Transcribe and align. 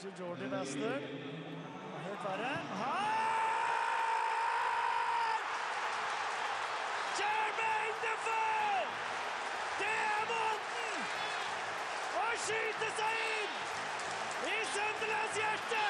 Kanskje 0.00 0.24
Jordi 0.24 0.48
Bastard. 0.50 1.02
Helt 2.04 2.22
verre. 2.24 2.52
Her! 2.80 3.00
Jermaine 7.18 7.98
Defoe! 8.04 8.80
Det 9.80 9.96
er 10.04 10.22
måten 10.30 10.96
å 12.20 12.24
skyte 12.44 12.88
seg 13.00 13.14
inn 13.26 13.52
i 14.54 14.56
Sunderlands 14.70 15.36
hjerte! 15.42 15.84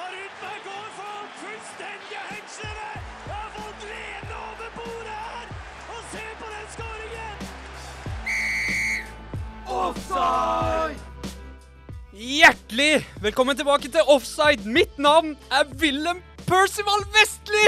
Og 0.00 0.06
Rudberg 0.16 0.60
går 0.66 0.90
for 0.98 1.30
fullstendige 1.38 2.26
hengslene! 2.34 2.90
Har 3.30 3.48
fått 3.56 3.88
lene 3.88 4.36
over 4.50 4.68
bordet 4.76 5.16
her! 5.30 5.56
Og 5.96 6.04
se 6.12 6.26
på 6.42 6.52
den 6.58 6.68
skåringen! 6.76 7.12
Hjertelig 12.22 13.00
velkommen 13.18 13.56
tilbake 13.58 13.88
til 13.90 14.06
Offside. 14.06 14.62
Mitt 14.70 14.94
navn 14.98 15.32
er 15.50 15.66
Willem 15.80 16.20
Percival 16.46 17.02
Vestli. 17.10 17.64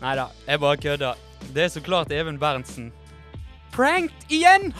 Nei 0.00 0.14
da, 0.18 0.24
jeg 0.48 0.58
bare 0.64 0.80
kødda. 0.82 1.12
Det 1.54 1.62
er 1.62 1.70
så 1.70 1.82
klart 1.84 2.10
Even 2.10 2.40
Berntsen. 2.42 2.88
Pranked 3.70 4.34
igjen! 4.34 4.72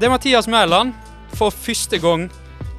Det 0.00 0.08
er 0.08 0.10
Mathias 0.10 0.50
Mæland 0.50 0.90
for 1.38 1.54
første 1.54 2.02
gang 2.02 2.26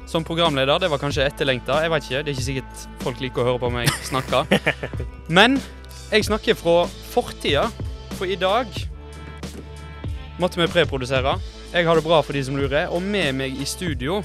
som 0.06 0.24
programleder. 0.24 0.76
Det 0.84 0.92
var 0.92 1.00
kanskje 1.00 1.24
etterlengta. 1.30 1.80
Jeg 1.80 1.90
vet 1.94 2.10
ikke, 2.10 2.18
Det 2.18 2.28
er 2.28 2.36
ikke 2.36 2.48
sikkert 2.50 2.86
folk 3.06 3.24
liker 3.24 3.40
å 3.40 3.48
høre 3.48 3.64
på 3.64 3.72
meg 3.72 3.88
snakke. 4.04 4.44
Men 5.40 5.62
jeg 6.12 6.28
snakker 6.28 6.60
fra 6.60 6.82
fortida, 7.14 7.70
for 8.18 8.28
i 8.28 8.36
dag 8.36 8.68
måtte 10.36 10.60
vi 10.60 10.68
preprodusere. 10.68 11.38
Jeg 11.72 11.88
har 11.88 11.96
det 11.96 12.04
bra 12.04 12.20
for 12.20 12.36
de 12.36 12.44
som 12.44 12.60
lurer, 12.60 12.92
og 12.92 13.00
med 13.02 13.32
meg 13.40 13.56
i 13.56 13.64
studio 13.64 14.20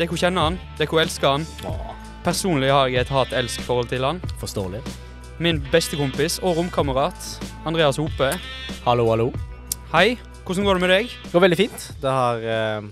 Dere 0.00 0.16
kjenner 0.16 0.46
han, 0.48 0.54
dere 0.78 1.00
elsker 1.02 1.34
han. 1.34 1.42
Personlig 2.24 2.70
har 2.72 2.88
jeg 2.88 3.02
et 3.02 3.10
hat-elsk-forhold 3.12 3.90
til 3.90 4.06
han. 4.06 4.20
Forståelig. 4.40 4.80
Min 5.44 5.60
bestekompis 5.68 6.38
og 6.40 6.56
romkamerat 6.56 7.26
Andreas 7.68 8.00
Hope. 8.00 8.30
Hallo, 8.86 9.04
hallo. 9.12 9.26
Hei, 9.92 10.16
hvordan 10.46 10.64
går 10.64 10.80
det 10.80 10.84
med 10.86 10.92
deg? 10.94 11.12
Det 11.26 11.34
går 11.34 11.44
veldig 11.44 11.58
fint. 11.60 11.84
Det 12.00 12.14
har 12.16 12.40
eh, 12.40 12.88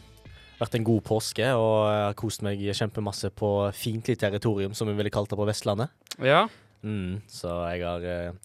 vært 0.61 0.77
en 0.77 0.87
god 0.91 1.01
påske, 1.09 1.49
og 1.57 1.75
jeg 1.89 2.05
har 2.11 2.21
kost 2.21 2.45
meg 2.45 2.61
kjempemasse 2.77 3.33
på 3.33 3.53
fiendtlig 3.73 4.19
territorium, 4.21 4.77
som 4.77 4.93
vi 4.93 4.97
ville 5.01 5.13
kalt 5.15 5.33
det 5.33 5.41
på 5.41 5.49
Vestlandet. 5.49 5.89
Ja, 6.21 6.45
Mm, 6.87 7.23
så 7.27 7.51
jeg 7.73 7.83
har 7.83 8.05
eh, 8.07 8.37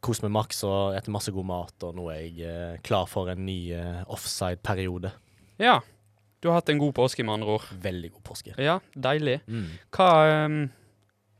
kost 0.00 0.22
meg 0.24 0.32
maks 0.32 0.62
og 0.64 0.94
spist 0.96 1.12
masse 1.12 1.32
god 1.34 1.44
mat, 1.50 1.74
og 1.84 1.98
nå 1.98 2.06
er 2.14 2.22
jeg 2.22 2.46
eh, 2.48 2.78
klar 2.80 3.04
for 3.10 3.28
en 3.28 3.42
ny 3.44 3.58
eh, 3.76 4.02
offside-periode. 4.08 5.12
ja. 5.60 5.80
Du 6.38 6.50
har 6.50 6.60
hatt 6.60 6.70
en 6.70 6.78
god 6.78 6.94
påske, 6.94 7.24
med 7.26 7.40
andre 7.40 7.56
ord. 7.58 7.66
Veldig 7.82 8.12
god 8.12 8.24
påske. 8.28 8.54
Ja, 8.62 8.78
deilig. 8.94 9.40
Mm. 9.50 9.66
Hva, 9.94 10.10
um, 10.46 10.60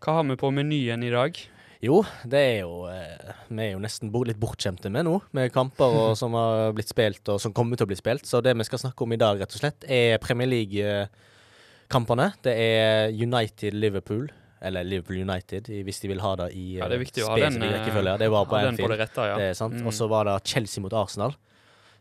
hva 0.02 0.16
har 0.18 0.26
vi 0.26 0.36
på 0.40 0.50
menyen 0.54 1.04
i 1.06 1.12
dag? 1.14 1.38
Jo, 1.78 2.00
det 2.26 2.38
er 2.42 2.56
jo 2.64 2.88
eh, 2.90 3.34
Vi 3.46 3.60
er 3.62 3.76
jo 3.76 3.82
nesten 3.82 4.10
litt 4.26 4.40
bortskjemte 4.42 4.90
med 4.90 5.06
nå, 5.06 5.12
med 5.30 5.52
kamper 5.54 5.94
og, 6.00 6.08
som 6.20 6.34
har 6.34 6.74
blitt 6.74 6.90
spilt, 6.90 7.22
og 7.30 7.38
som 7.42 7.54
kommer 7.54 7.78
til 7.78 7.86
å 7.86 7.92
bli 7.92 7.98
spilt. 7.98 8.26
Så 8.26 8.42
det 8.42 8.56
vi 8.58 8.66
skal 8.66 8.82
snakke 8.82 9.06
om 9.06 9.14
i 9.14 9.20
dag, 9.20 9.38
rett 9.38 9.54
og 9.54 9.62
slett, 9.62 9.86
er 9.86 10.18
Premier 10.22 10.50
League-kampene. 10.50 12.32
Det 12.42 12.56
er 12.58 13.14
United-Liverpool. 13.14 14.26
Eller 14.58 14.82
Liverpool 14.82 15.20
United, 15.22 15.68
hvis 15.86 16.00
de 16.02 16.08
vil 16.10 16.18
ha 16.18 16.32
det 16.40 16.48
i 16.58 16.64
Ja, 16.80 16.88
det 16.90 16.96
er 16.96 16.98
eh, 16.98 17.04
viktig 17.04 17.22
å 17.22 17.28
ha 17.30 17.36
den, 17.38 17.54
spesifikk 17.54 17.70
eh, 17.70 17.76
rekkefølge. 17.78 18.14
Det 18.18 18.30
var 18.34 18.48
på 18.50 18.56
Ha 18.56 18.62
den 18.66 18.80
på 18.80 18.88
Anfield. 18.90 19.28
ja. 19.30 19.68
Mm. 19.70 19.86
Og 19.86 19.94
så 19.94 20.08
var 20.10 20.26
det 20.26 20.34
Chelsea 20.50 20.82
mot 20.82 20.96
Arsenal, 20.98 21.36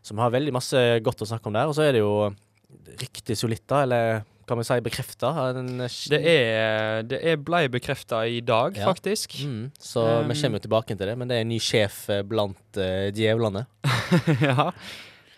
som 0.02 0.18
har 0.18 0.34
veldig 0.34 0.56
masse 0.58 0.82
godt 1.06 1.22
å 1.22 1.28
snakke 1.30 1.46
om 1.46 1.54
der. 1.54 1.70
Og 1.70 1.78
så 1.78 1.86
er 1.86 1.94
det 1.94 2.02
jo 2.02 2.10
ryktet 3.00 3.38
solitt 3.38 3.64
da, 3.70 3.82
eller 3.86 4.22
kan 4.48 4.56
vi 4.56 4.64
si 4.64 4.78
bekrefta. 4.80 5.30
Det 6.08 6.18
er, 6.24 7.02
det 7.04 7.18
er 7.20 7.36
blei 7.36 7.66
bekrefta 7.68 8.22
i 8.28 8.40
dag, 8.40 8.76
Ja. 8.78 8.86
faktisk. 8.88 9.34
mm, 9.44 9.70
Så 9.78 10.00
Um, 10.22 10.28
vi 10.30 10.40
kommer 10.40 10.56
jo 10.58 10.64
tilbake 10.68 10.96
til 10.96 11.06
det, 11.06 11.18
men 11.18 11.28
det 11.28 11.36
er 11.36 11.40
en 11.44 11.48
ny 11.52 11.58
sjef 11.60 12.08
eh, 12.08 12.22
blant 12.24 12.80
uh, 12.80 13.10
djevlene. 13.12 13.66
ja, 14.40 14.70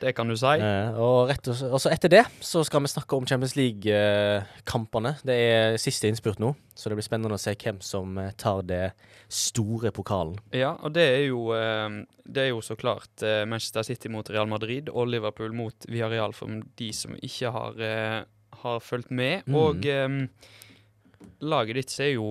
det 0.01 0.15
kan 0.17 0.29
du 0.31 0.37
si. 0.39 0.55
Eh, 0.57 0.97
og, 0.97 1.31
og, 1.31 1.77
så 1.83 1.91
etter 1.93 2.13
det 2.13 2.23
så 2.45 2.63
skal 2.65 2.85
vi 2.85 2.91
snakke 2.93 3.19
om 3.19 3.27
Champions 3.29 3.55
League-kampene. 3.59 5.15
det 5.27 5.37
er 5.37 5.77
siste 5.81 6.09
innspurt 6.09 6.41
nå, 6.41 6.55
så 6.75 6.91
det 6.91 6.99
blir 6.99 7.07
spennende 7.07 7.37
å 7.37 7.41
se 7.41 7.55
hvem 7.55 7.83
som 7.85 8.17
eh, 8.21 8.33
tar 8.41 8.63
det 8.69 8.85
store 9.31 9.93
pokalen. 9.95 10.39
Ja, 10.57 10.73
og 10.81 10.95
det 10.97 11.05
er 11.05 11.27
jo, 11.29 11.51
eh, 11.57 12.01
det 12.25 12.47
er 12.47 12.51
jo 12.55 12.63
så 12.65 12.79
klart 12.81 13.25
eh, 13.27 13.45
Manchester 13.49 13.85
City 13.87 14.11
mot 14.13 14.29
Real 14.33 14.49
Madrid 14.51 14.89
og 14.89 15.11
Liverpool 15.13 15.55
mot 15.57 15.89
Villarreal 15.89 16.35
for 16.37 16.65
de 16.81 16.91
som 16.97 17.15
ikke 17.21 17.53
har, 17.55 17.85
eh, 17.85 18.19
har 18.65 18.83
fulgt 18.85 19.13
med. 19.13 19.47
Mm. 19.47 19.61
Og 19.61 19.87
um, 19.87 20.19
laget 21.45 21.81
ditt 21.81 21.95
ser 21.95 22.15
jo 22.15 22.27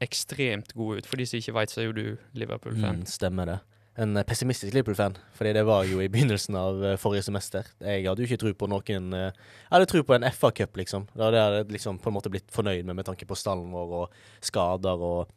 ekstremt 0.00 0.74
god 0.74 1.00
ut. 1.00 1.08
For 1.08 1.20
de 1.20 1.26
som 1.28 1.40
ikke 1.40 1.54
veit, 1.56 1.72
så 1.72 1.82
er 1.82 1.90
jo 1.90 1.96
du 1.96 2.06
Liverpool-fan. 2.38 3.02
Mm, 3.02 3.08
stemmer 3.08 3.48
det. 3.54 3.58
En 3.98 4.14
pessimistisk 4.24 4.72
Liverpool-fan, 4.72 5.16
fordi 5.34 5.52
det 5.52 5.64
var 5.66 5.82
jo 5.84 5.98
i 6.00 6.08
begynnelsen 6.08 6.54
av 6.56 6.84
eh, 6.84 6.96
forrige 6.96 7.24
semester. 7.26 7.66
Jeg 7.82 8.06
hadde 8.06 8.22
jo 8.22 8.28
ikke 8.28 8.38
tro 8.38 8.52
på 8.54 8.68
noen 8.70 9.12
eh, 9.12 9.32
Jeg 9.32 9.72
hadde 9.74 9.88
tro 9.90 10.02
på 10.06 10.14
en 10.14 10.24
FA-cup, 10.30 10.76
liksom. 10.78 11.08
Det 11.14 11.24
hadde 11.26 11.42
jeg 11.42 11.66
liksom 11.74 11.98
på 11.98 12.08
en 12.08 12.14
måte 12.14 12.30
blitt 12.30 12.48
fornøyd 12.54 12.84
med 12.86 12.96
med 13.00 13.04
tanke 13.08 13.26
på 13.26 13.36
stallen 13.36 13.70
vår 13.74 13.92
og 14.04 14.14
skader 14.46 15.02
og 15.02 15.28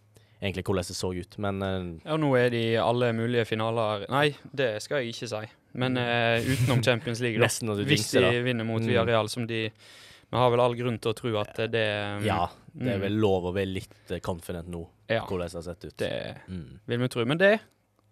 egentlig 0.43 0.63
hvordan 0.67 0.85
det 0.85 0.95
så 0.99 1.09
ut. 1.17 1.37
Men 1.41 1.61
eh, 1.65 1.89
Ja, 2.05 2.15
nå 2.21 2.29
er 2.37 2.49
de 2.53 2.61
i 2.75 2.77
alle 2.79 3.09
mulige 3.17 3.45
finaler 3.49 4.05
Nei, 4.13 4.29
det 4.53 4.69
skal 4.85 5.01
jeg 5.01 5.15
ikke 5.15 5.31
si. 5.33 5.43
Men 5.73 5.97
uh, 5.97 6.37
utenom 6.45 6.83
Champions 6.85 7.19
League, 7.25 7.39
da. 7.41 7.47
nesten 7.47 7.65
når 7.71 7.79
du 7.81 7.87
Hvis 7.89 8.11
de 8.13 8.21
da. 8.21 8.29
vinner 8.45 8.63
mot 8.69 8.77
Mm. 8.83 8.91
Villarreal, 8.91 9.29
som 9.33 9.47
de 9.49 9.63
Vi 9.73 10.37
har 10.37 10.51
vel 10.53 10.61
all 10.61 10.75
grunn 10.77 10.99
til 11.01 11.09
å 11.11 11.15
tro 11.17 11.31
at 11.41 11.57
det 11.73 11.87
Ja, 12.27 12.43
det 12.77 12.93
er 12.93 12.99
vel 13.01 13.17
lov 13.17 13.47
å 13.49 13.53
være 13.57 13.71
litt 13.79 14.13
confident 14.21 14.69
nå, 14.69 14.83
Ja, 15.09 15.25
hvordan 15.25 15.49
det 15.49 15.57
har 15.57 15.65
sett 15.71 15.85
ut. 15.89 15.97
det 15.97 16.37
Mm. 16.47 16.79
vil 16.85 16.99
vi 16.99 17.07
tro. 17.09 17.25
Men 17.25 17.37
det 17.41 17.59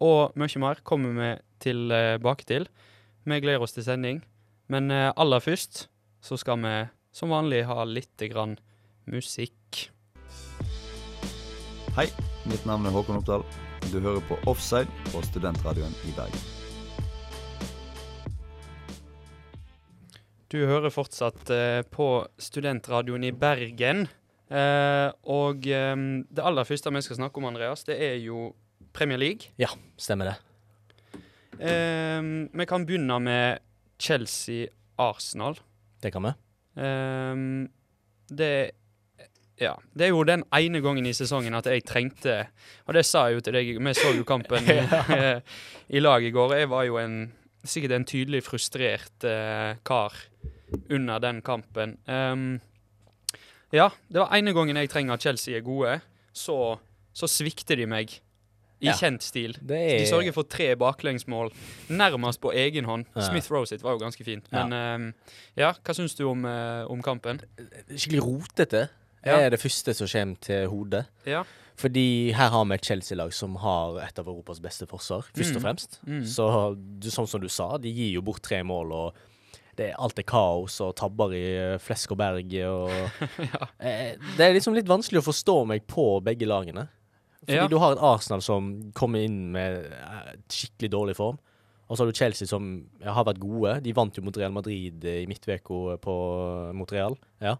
og 0.00 0.36
mye 0.38 0.62
mer 0.62 0.80
kommer 0.86 1.12
vi 1.18 1.30
tilbake 1.62 2.46
til. 2.48 2.68
Vi 3.24 3.40
gleder 3.40 3.62
oss 3.62 3.76
til 3.76 3.84
sending. 3.86 4.22
Men 4.72 4.90
eh, 4.90 5.10
aller 5.20 5.42
først 5.42 5.86
så 6.22 6.38
skal 6.40 6.60
vi 6.62 6.76
som 7.12 7.32
vanlig 7.34 7.64
ha 7.68 7.84
litt 7.84 8.22
grann 8.30 8.56
musikk. 9.10 9.90
Hei, 11.92 12.06
mitt 12.48 12.64
navn 12.64 12.88
er 12.88 12.94
Håkon 12.94 13.18
Oppdal. 13.20 13.44
Du 13.90 13.98
hører 14.00 14.22
på 14.24 14.38
Offside 14.48 14.88
på 15.10 15.20
Studentradioen 15.26 15.92
i 16.08 16.14
Bergen. 16.16 16.48
Du 20.52 20.58
hører 20.68 20.92
fortsatt 20.92 21.52
eh, 21.52 21.82
på 21.84 22.08
Studentradioen 22.40 23.28
i 23.28 23.34
Bergen. 23.36 24.06
Eh, 24.52 25.08
og 25.32 25.64
det 25.64 26.44
aller 26.44 26.68
første 26.68 26.92
vi 26.92 27.04
skal 27.04 27.22
snakke 27.22 27.40
om, 27.40 27.50
Andreas, 27.50 27.84
det 27.88 28.00
er 28.00 28.18
jo 28.24 28.50
Premier 28.92 29.18
League. 29.18 29.52
Ja, 29.60 29.68
Stemmer 29.96 30.32
det. 30.32 30.36
Eh, 31.62 32.22
vi 32.52 32.66
kan 32.68 32.86
begynne 32.86 33.18
med 33.22 33.58
Chelsea-Arsenal. 33.98 35.58
Det 36.02 36.12
kan 36.12 36.26
vi. 36.26 36.32
Eh, 36.82 37.36
det 38.28 38.54
ja. 39.62 39.76
Det 39.94 40.06
er 40.06 40.10
jo 40.10 40.24
den 40.26 40.42
ene 40.54 40.80
gangen 40.82 41.06
i 41.06 41.14
sesongen 41.14 41.54
at 41.54 41.68
jeg 41.70 41.84
trengte 41.86 42.34
Og 42.86 42.96
det 42.96 43.04
sa 43.06 43.28
jeg 43.28 43.36
jo 43.36 43.44
til 43.46 43.54
deg, 43.58 43.70
vi 43.78 43.94
så 43.94 44.10
jo 44.16 44.24
kampen 44.26 44.66
ja. 44.72 45.38
i 45.88 46.02
lag 46.02 46.24
i 46.24 46.32
går. 46.34 46.56
Jeg 46.58 46.70
var 46.72 46.86
jo 46.88 46.98
en, 46.98 47.16
sikkert 47.62 47.96
en 47.98 48.08
tydelig 48.08 48.42
frustrert 48.46 49.26
eh, 49.28 49.78
kar 49.86 50.16
under 50.90 51.20
den 51.20 51.42
kampen. 51.44 51.98
Ehm, 52.08 52.60
ja, 53.72 53.90
det 54.08 54.22
var 54.22 54.32
ene 54.36 54.54
gangen 54.56 54.78
jeg 54.80 54.90
trenger 54.92 55.18
at 55.18 55.24
Chelsea 55.24 55.58
er 55.58 55.64
gode, 55.64 55.98
så, 56.32 56.56
så 57.12 57.28
svikter 57.28 57.76
de 57.76 57.86
meg. 57.88 58.14
I 58.82 58.86
Ja. 58.90 58.92
kjent 58.98 59.22
stil. 59.22 59.52
Det 59.60 59.68
De 59.78 60.02
er 60.02 60.06
sørger 60.10 60.32
for 60.34 60.42
tre 60.42 60.74
baklengsmål, 60.76 61.52
nærmest 61.88 62.40
på 62.42 62.50
egen 62.52 62.84
hånd. 62.84 63.06
Ja. 63.16 63.28
Smith 63.28 63.50
Rose 63.52 63.68
sitt 63.76 63.82
var 63.82 63.92
jo 63.94 63.98
ganske 64.02 64.24
fint. 64.26 64.44
Ja. 64.52 64.66
Men 64.66 64.72
ehm, 64.72 65.14
ja, 65.56 65.72
hva 65.72 65.94
syns 65.94 66.16
du 66.18 66.24
om, 66.28 66.44
uh, 66.44 66.84
om 66.90 67.00
kampen? 67.02 67.40
skikkelig 67.88 68.22
rotete. 68.26 68.88
Det 69.22 69.30
er 69.38 69.50
det 69.54 69.60
første 69.62 69.94
som 69.94 70.06
kommer 70.10 70.36
til 70.42 70.66
hodet. 70.68 71.04
Ja. 71.26 71.44
Fordi 71.78 72.32
her 72.34 72.48
har 72.50 72.64
vi 72.64 72.74
et 72.74 72.84
Chelsea-lag 72.84 73.32
som 73.32 73.54
har 73.56 74.00
et 74.02 74.18
av 74.18 74.26
Europas 74.28 74.58
beste 74.60 74.86
forsvar, 74.86 75.22
først 75.34 75.50
Mm. 75.52 75.56
og 75.56 75.62
fremst. 75.62 75.98
Mm. 76.06 76.24
Så 76.26 76.76
du, 77.00 77.08
sånn 77.08 77.28
som 77.28 77.40
du 77.40 77.48
sa, 77.48 77.76
de 77.78 77.88
gir 77.88 78.12
jo 78.14 78.20
bort 78.22 78.42
tre 78.42 78.62
mål, 78.62 78.92
og 78.92 79.14
det 79.76 79.90
er 79.90 79.94
alt 79.98 80.18
er 80.18 80.22
kaos 80.28 80.80
og 80.80 80.94
tabber 80.96 81.32
i 81.32 81.44
eh, 81.56 81.78
flesk 81.78 82.10
og 82.12 82.18
berg. 82.18 82.52
Og, 82.66 82.90
ja. 83.54 83.66
eh, 83.80 84.16
det 84.36 84.40
er 84.40 84.52
liksom 84.58 84.74
litt 84.74 84.86
vanskelig 84.90 85.22
å 85.22 85.30
forstå 85.32 85.66
meg 85.66 85.86
på 85.86 86.20
begge 86.22 86.44
lagene. 86.46 86.88
Fordi 87.46 87.56
Ja. 87.58 87.68
du 87.68 87.78
har 87.82 87.92
et 87.96 88.02
Arsenal 88.02 88.42
som 88.42 88.68
kommer 88.94 89.18
inn 89.24 89.50
med 89.52 89.86
eh, 89.92 90.34
skikkelig 90.48 90.90
dårlig 90.90 91.16
form. 91.18 91.38
Og 91.90 91.96
så 91.98 92.04
har 92.04 92.12
du 92.12 92.16
Chelsea 92.16 92.46
som 92.48 92.86
har 93.04 93.24
vært 93.26 93.40
gode. 93.42 93.82
De 93.84 93.92
vant 93.92 94.14
jo 94.16 94.22
mot 94.24 94.36
Real 94.38 94.52
Madrid 94.54 95.04
i 95.04 95.26
midtveka 95.28 95.98
mot 96.72 96.92
Real. 96.94 97.18
Ja. 97.42 97.56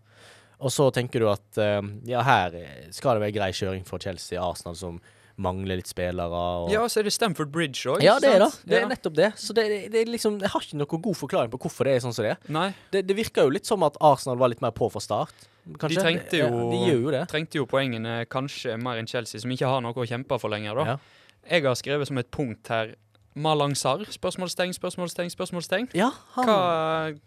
Og 0.62 0.70
så 0.70 0.86
tenker 0.94 1.20
du 1.20 1.26
at 1.28 1.58
eh, 1.58 1.82
ja, 2.08 2.22
her 2.22 2.54
skal 2.94 3.18
det 3.18 3.26
være 3.26 3.34
grei 3.40 3.50
kjøring 3.52 3.84
for 3.84 3.98
Chelsea. 3.98 4.38
Arsenal 4.40 4.76
som 4.78 5.00
mangler 5.42 5.76
litt 5.80 5.88
spillere. 5.90 6.30
Og 6.62 6.70
Ja, 6.70 6.84
så 6.92 7.00
er 7.00 7.08
det 7.08 7.12
Stamford 7.16 7.50
Bridge 7.52 7.82
òg. 7.90 8.02
Ja, 8.04 8.18
det 8.22 8.30
er 8.36 8.38
det. 8.44 8.50
Det 8.68 8.78
er 8.78 8.86
nettopp 8.88 9.14
det. 9.18 9.30
Så 9.40 9.52
det, 9.56 9.64
det 9.92 10.02
er 10.04 10.10
liksom, 10.12 10.38
jeg 10.40 10.52
har 10.52 10.60
ikke 10.64 10.78
noen 10.78 11.02
god 11.08 11.16
forklaring 11.18 11.50
på 11.50 11.58
hvorfor 11.64 11.88
det 11.88 11.96
er 11.96 12.04
sånn 12.04 12.14
som 12.14 12.24
det 12.28 12.34
er. 12.36 12.42
Nei, 12.52 12.68
Det, 12.92 13.02
det 13.08 13.16
virker 13.18 13.48
jo 13.48 13.54
litt 13.56 13.66
som 13.68 13.82
at 13.82 13.96
Arsenal 14.00 14.38
var 14.38 14.52
litt 14.52 14.62
mer 14.62 14.74
på 14.76 14.88
fra 14.92 15.00
start. 15.02 15.48
Kanskje? 15.78 15.94
De 15.94 16.02
trengte 16.02 16.38
Ja, 16.40 16.48
jo- 16.50 16.70
De 16.72 16.78
gjør 16.90 17.12
jo 17.20 17.24
trengte 17.30 17.54
jo 17.60 17.66
poengene 17.70 18.26
kanskje 18.26 18.74
mer 18.82 18.98
enn 18.98 19.06
Chelsea, 19.06 19.40
som 19.40 19.50
ikke 19.50 19.66
har 19.68 19.80
noe 19.80 19.92
å 19.94 20.06
kjempe 20.08 20.38
for 20.40 20.50
lenger, 20.50 20.74
da. 20.74 20.84
Ja. 20.84 20.96
Jeg 21.50 21.62
har 21.64 21.74
skrevet 21.74 22.06
som 22.06 22.18
et 22.18 22.30
punkt 22.30 22.66
her 22.68 22.94
Malang 23.34 23.74
Sarr? 23.74 24.04
Spørsmålstegn, 24.10 24.74
spørsmålstegn, 24.74 25.30
spørsmålstegn. 25.30 25.88
Ja, 25.94 26.10
han 26.34 26.46
Hva 26.46 27.18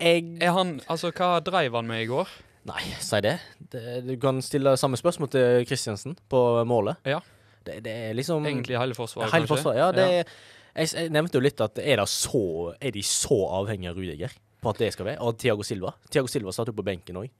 Jeg 0.00 0.36
er 0.42 0.52
han 0.52 0.80
Altså, 0.88 1.10
hva 1.12 1.40
dreiv 1.42 1.72
han 1.74 1.86
med 1.86 2.02
i 2.04 2.06
går? 2.06 2.28
Nei, 2.66 2.82
si 3.00 3.20
det. 3.22 3.38
det. 3.70 4.06
Du 4.06 4.16
kan 4.18 4.40
stille 4.42 4.76
samme 4.76 4.96
spørsmål 4.98 5.30
til 5.30 5.64
Kristiansen 5.68 6.16
på 6.28 6.40
målet. 6.66 6.96
Ja. 7.06 7.20
Det, 7.64 7.82
det 7.84 7.92
er 8.10 8.14
liksom 8.14 8.44
Egentlig 8.46 8.78
hele 8.78 8.94
forsvaret, 8.94 9.32
Hele 9.32 9.46
kanskje? 9.46 9.62
forsvaret, 9.62 9.78
ja. 9.78 9.92
Det, 9.92 10.26
Jeg, 10.76 10.88
jeg 10.92 11.10
nevnte 11.10 11.38
jo 11.38 11.40
litt 11.40 11.60
at 11.64 11.78
er, 11.78 11.96
det 12.02 12.08
så, 12.08 12.74
er 12.80 12.90
de 12.92 13.02
så 13.02 13.38
avhengige 13.62 13.90
av 13.90 13.96
Rudiger 13.96 14.34
på 14.62 14.68
at 14.70 14.78
det 14.82 14.92
skal 14.92 15.06
være? 15.06 15.20
Og 15.24 15.38
Tiago 15.38 15.62
Silva. 15.62 15.94
Tiago 16.10 16.26
Silva 16.28 16.52
satt 16.52 16.68
jo 16.68 16.74
på 16.76 16.84
benken 16.84 17.16
òg. 17.16 17.30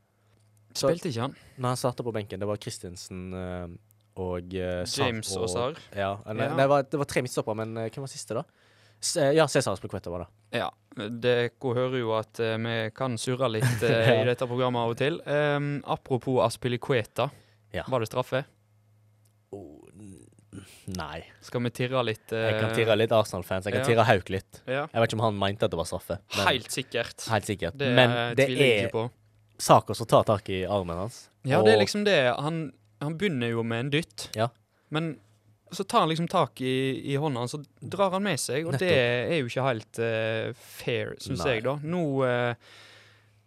Spilte 0.76 1.08
ikke 1.10 1.24
han? 1.26 1.34
Når 1.56 1.72
han 1.74 1.80
starta 1.80 2.04
på 2.06 2.12
benken, 2.14 2.40
det 2.42 2.48
var 2.48 2.56
Christensen 2.62 3.26
eh, 3.34 3.66
og 4.16 4.54
uh, 4.56 4.84
James 4.88 5.28
og 5.36 5.48
Sar 5.52 5.74
Ja, 5.94 6.14
eller, 6.26 6.48
Ja. 6.50 6.56
Det, 6.56 6.68
var, 6.72 6.86
det 6.88 6.98
var 7.02 7.08
tre 7.10 7.22
midtstoppere, 7.26 7.56
men 7.62 7.76
eh, 7.82 7.90
hvem 7.92 8.04
var 8.06 8.12
siste, 8.12 8.34
da? 8.38 8.44
S 9.04 9.10
ja, 9.20 9.44
Cæsar 9.46 9.74
Aspelqueta 9.76 10.08
var 10.10 10.22
det. 10.24 10.28
Ja. 10.62 10.70
Dere 10.96 11.50
hører 11.60 11.98
jo 12.00 12.14
at 12.16 12.38
vi 12.40 12.76
kan 12.96 13.18
surre 13.20 13.50
litt 13.52 13.82
Ja. 13.84 14.14
i 14.22 14.24
dette 14.24 14.48
programmet 14.48 14.80
av 14.80 14.94
og 14.94 14.96
til. 14.96 15.18
Um, 15.28 15.82
apropos 15.84 16.40
Aspilicueta. 16.46 17.28
Ja. 17.76 17.84
Var 17.92 18.00
det 18.00 18.08
straffe? 18.08 18.40
Oh, 19.52 19.84
nei. 20.96 21.20
Skal 21.44 21.60
vi 21.66 21.72
tirre 21.76 22.00
litt? 22.08 22.24
uh, 22.32 22.40
Jeg 22.46 22.56
kan 22.62 22.72
tirre 22.78 22.96
litt 22.96 23.12
Arsenal-fans. 23.12 23.68
Jeg 23.68 23.76
kan 23.76 23.84
ja. 23.84 23.90
tirre 23.92 24.08
Hauk 24.08 24.32
litt. 24.32 24.62
Ja. 24.64 24.86
Jeg 24.88 25.02
vet 25.04 25.10
ikke 25.12 25.20
om 25.20 25.26
han 25.26 25.38
mente 25.44 25.68
at 25.68 25.74
det 25.76 25.80
var 25.82 25.88
straffe. 25.92 26.18
men- 26.36 26.48
Helt 26.48 26.72
sikkert. 26.72 27.28
Helt 27.28 27.52
sikkert. 27.52 27.76
Det 27.76 27.92
men 28.00 28.16
det 28.40 28.48
er 28.48 28.96
Sako 29.58 29.94
som 29.94 30.06
tar 30.06 30.26
tak 30.28 30.48
i 30.52 30.64
armen 30.66 30.98
hans. 31.06 31.28
Ja, 31.46 31.62
det 31.64 31.76
er 31.76 31.80
liksom 31.80 32.04
det. 32.04 32.18
Han, 32.42 32.72
han 33.00 33.16
begynner 33.18 33.52
jo 33.54 33.62
med 33.66 33.86
en 33.86 33.92
dytt. 33.94 34.28
Ja. 34.36 34.48
Men 34.92 35.14
så 35.72 35.84
tar 35.84 36.04
han 36.04 36.08
liksom 36.10 36.28
tak 36.30 36.60
i, 36.60 37.00
i 37.12 37.16
hånda 37.18 37.40
hans, 37.42 37.54
og 37.56 37.64
drar 37.80 38.12
han 38.14 38.22
med 38.26 38.38
seg. 38.40 38.66
Og 38.66 38.74
Nettopp. 38.76 38.86
det 38.86 38.98
er 38.98 39.40
jo 39.40 39.48
ikke 39.50 39.64
helt 39.66 39.98
uh, 40.02 40.66
fair, 40.78 41.14
syns 41.22 41.42
jeg, 41.46 41.64
da. 41.66 41.76
Nå 41.82 42.02
uh, 42.22 42.76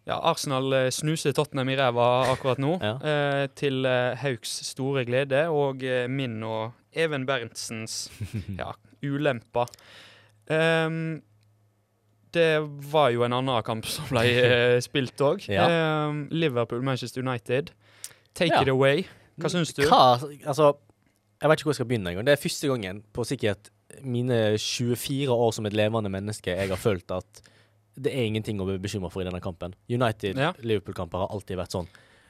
Ja, 0.09 0.15
Arsenal 0.25 0.73
eh, 0.73 0.87
snuser 0.95 1.35
Tottenham 1.37 1.69
i 1.69 1.75
ræva 1.77 2.05
akkurat 2.31 2.57
nå, 2.57 2.73
Ja. 2.87 2.95
uh, 2.97 3.45
til 3.59 3.85
Hauks 4.23 4.55
store 4.71 5.03
glede, 5.05 5.43
og 5.53 5.83
min 6.09 6.39
og 6.43 6.71
Even 6.97 7.27
Berntsens 7.29 8.07
ja, 8.61 8.71
ulemper. 9.05 9.69
Ehm, 10.49 11.19
det 12.35 12.49
var 12.91 13.09
jo 13.13 13.23
en 13.25 13.33
annen 13.33 13.63
kamp 13.65 13.85
som 13.89 14.05
ble 14.11 14.21
eh, 14.49 14.77
spilt 14.85 15.17
òg. 15.25 15.47
Ja. 15.49 15.65
Liverpool-Manchester 16.29 17.23
United. 17.25 17.71
Take 18.37 18.53
Ja. 18.53 18.61
it 18.61 18.69
away. 18.69 19.05
Hva 19.39 19.49
syns 19.49 19.73
du? 19.73 19.83
Hva, 19.87 20.19
altså, 20.45 20.73
jeg 21.41 21.49
vet 21.49 21.59
ikke 21.59 21.69
hvor 21.69 21.73
jeg 21.73 21.79
skal 21.79 21.87
begynne 21.89 22.11
engang. 22.11 22.25
Det 22.27 22.33
er 22.35 22.41
første 22.43 22.67
gangen 22.67 23.03
på 23.15 23.23
sikkert 23.25 23.69
mine 24.05 24.57
24 24.59 25.31
år 25.33 25.51
som 25.55 25.65
et 25.65 25.73
levende 25.73 26.11
menneske 26.13 26.51
jeg 26.53 26.69
har 26.69 26.77
følt 26.79 27.09
at 27.11 27.41
det 27.99 28.13
er 28.13 28.27
ingenting 28.29 28.59
å 28.61 28.65
bli 28.67 28.77
bekymra 28.79 29.09
for 29.11 29.23
i 29.23 29.25
denne 29.27 29.41
kampen. 29.43 29.73
United-Liverpool-kamper 29.91 31.25
har 31.25 31.33
alltid 31.35 31.57
vært 31.59 31.73
sånn. 31.75 31.87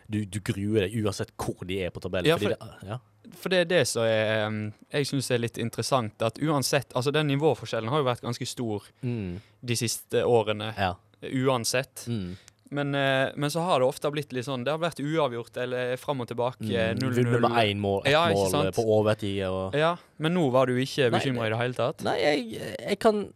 Du, 0.09 0.23
du 0.25 0.39
gruer 0.41 0.87
deg 0.87 0.95
uansett 1.03 1.31
hvor 1.37 1.65
de 1.69 1.79
er 1.85 1.91
på 1.93 2.01
tabellen. 2.01 2.25
Ja, 2.31 2.37
for- 2.37 2.49
det, 2.49 2.87
ja. 2.89 2.97
For 3.37 3.49
det 3.53 3.59
er 3.61 3.65
det 3.69 3.81
som 3.87 4.01
er, 4.09 4.47
um, 4.47 4.73
jeg 4.91 5.05
syns 5.05 5.27
er 5.31 5.37
litt 5.43 5.57
interessant. 5.61 6.15
At 6.25 6.39
uansett 6.41 6.91
Altså, 6.97 7.11
den 7.13 7.27
nivåforskjellen 7.29 7.89
har 7.93 7.99
jo 8.01 8.07
vært 8.07 8.21
ganske 8.25 8.47
stor 8.49 8.83
Mm, 9.05 9.39
de 9.63 9.75
siste 9.75 10.23
årene. 10.25 10.73
ja. 10.77 10.95
Uansett. 11.21 12.05
Mm. 12.07 12.37
Men, 12.71 12.95
eh, 12.95 13.31
men 13.35 13.49
så 13.49 13.59
har 13.65 13.79
det 13.81 13.87
ofte 13.89 14.11
blitt 14.13 14.31
litt 14.31 14.45
sånn 14.45 14.63
Det 14.63 14.69
har 14.71 14.77
vært 14.79 14.99
uavgjort 15.01 15.57
eller 15.57 15.95
fram 15.97 16.21
og 16.21 16.27
tilbake. 16.29 16.61
Mm. 16.69 16.99
0-0. 17.01 17.15
Vunnet 17.17 17.41
med 17.41 17.51
én 17.51 17.79
mål, 17.81 18.01
ett 18.05 18.11
Ja, 18.13 18.27
mål 18.29 18.71
på 18.71 18.85
overtid. 18.85 19.41
Og 19.49 19.73
Ja, 19.75 19.95
men 20.17 20.33
nå 20.33 20.49
var 20.51 20.65
du 20.67 20.73
ikke 20.77 21.09
bekymra 21.11 21.47
i 21.47 21.49
det 21.49 21.57
hele 21.57 21.73
tatt? 21.73 22.03
Nei, 22.03 22.17
jeg, 22.19 22.61
jeg 22.79 22.99
kan 22.99 23.33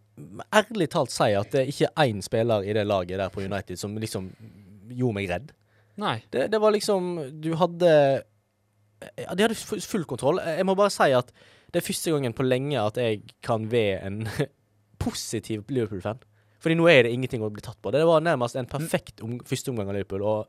ærlig 0.53 0.89
talt 0.93 1.11
si 1.11 1.33
at 1.33 1.49
det 1.51 1.61
er 1.67 1.71
ikke 1.71 1.93
én 2.05 2.21
spiller 2.23 2.63
i 2.63 2.73
det 2.73 2.85
laget 2.87 3.17
der 3.17 3.29
på 3.33 3.41
United 3.43 3.77
som 3.79 3.95
liksom 3.97 4.31
gjorde 4.93 5.13
meg 5.17 5.29
redd. 5.29 5.51
Nei. 6.01 6.17
Det, 6.33 6.47
det 6.49 6.59
var 6.61 6.73
liksom 6.73 7.15
Du 7.43 7.51
hadde 7.59 7.89
ja, 9.19 9.35
De 9.35 9.45
hadde 9.45 9.57
full 9.57 10.05
kontroll. 10.09 10.41
Jeg 10.41 10.65
må 10.65 10.75
bare 10.79 10.93
si 10.93 11.09
at 11.13 11.31
det 11.73 11.81
er 11.81 11.87
første 11.87 12.13
gangen 12.13 12.35
på 12.37 12.45
lenge 12.45 12.77
at 12.77 12.97
jeg 13.01 13.23
kan 13.43 13.65
være 13.71 14.03
en 14.07 14.19
positiv 15.03 15.65
Liverpool-fan. 15.73 16.21
Fordi 16.63 16.77
nå 16.79 16.85
er 16.87 17.03
det 17.03 17.13
ingenting 17.15 17.43
å 17.43 17.49
bli 17.51 17.63
tatt 17.65 17.79
på. 17.83 17.91
Det 17.91 18.03
var 18.07 18.23
nærmest 18.23 18.55
en 18.55 18.69
perfekt 18.69 19.23
om, 19.25 19.39
første 19.43 19.73
omgang 19.73 19.89
av 19.89 19.97
Liverpool, 19.97 20.23
og 20.23 20.45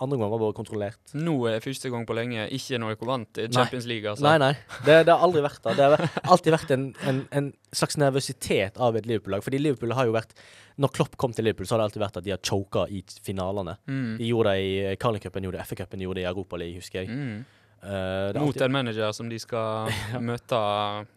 andre 0.00 0.18
gang 0.20 0.30
var 0.30 0.40
bare 0.42 0.54
kontrollert. 0.56 1.12
Nå 1.18 1.34
er 1.50 1.60
første 1.64 1.90
gang 1.90 2.04
på 2.06 2.14
lenge 2.16 2.44
ikke 2.54 2.78
når 2.78 2.94
dere 2.94 3.08
vant 3.10 3.40
i 3.42 3.46
Champions 3.50 3.86
League, 3.90 4.08
altså. 4.10 4.24
Nei, 4.28 4.36
nei. 4.38 4.52
Det, 4.86 4.98
det 5.08 5.12
har 5.14 5.24
aldri 5.26 5.42
vært 5.42 5.62
det. 5.64 5.74
Det 5.78 5.88
har 5.90 6.04
alltid 6.34 6.54
vært 6.54 6.70
en, 6.76 6.86
en, 7.10 7.20
en 7.40 7.48
slags 7.74 7.98
nervøsitet 7.98 8.78
av 8.78 8.96
et 9.00 9.06
Liverpool-lag. 9.10 9.42
Fordi 9.46 9.58
Liverpool 9.62 9.92
har 9.98 10.06
jo 10.10 10.14
vært 10.14 10.34
Når 10.78 10.92
Klopp 10.94 11.16
kom 11.18 11.32
til 11.34 11.48
Liverpool, 11.48 11.66
så 11.66 11.74
har 11.74 11.82
det 11.82 11.88
alltid 11.90 12.02
vært 12.04 12.18
at 12.20 12.26
de 12.28 12.30
har 12.36 12.42
choka 12.46 12.84
i 12.94 13.00
finalene. 13.26 13.74
Mm. 13.90 14.16
De 14.20 14.28
gjorde 14.30 14.52
det 14.54 14.66
i 14.94 14.96
Carling 15.02 15.22
Cupen, 15.24 15.42
gjorde 15.48 15.58
det 15.58 15.64
i 15.66 15.70
FA-cupen, 15.72 16.04
gjorde 16.06 16.20
det 16.20 16.26
i 16.26 16.30
Europa 16.30 16.60
League, 16.62 16.78
husker 16.78 17.02
jeg. 17.02 17.10
Mm. 17.10 17.38
Uh, 17.78 18.34
Mot 18.34 18.42
alltid, 18.48 18.62
en 18.66 18.72
manager 18.74 19.12
som 19.14 19.28
de 19.30 19.38
skal 19.42 19.90
møte 20.30 20.58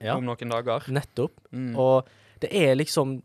Ja. 0.01 0.15
om 0.17 0.25
noen 0.25 0.51
dager. 0.57 0.89
nettopp. 0.93 1.37
Mm. 1.53 1.71
Og 1.77 2.09
det 2.41 2.49
er 2.57 2.73
liksom 2.77 3.19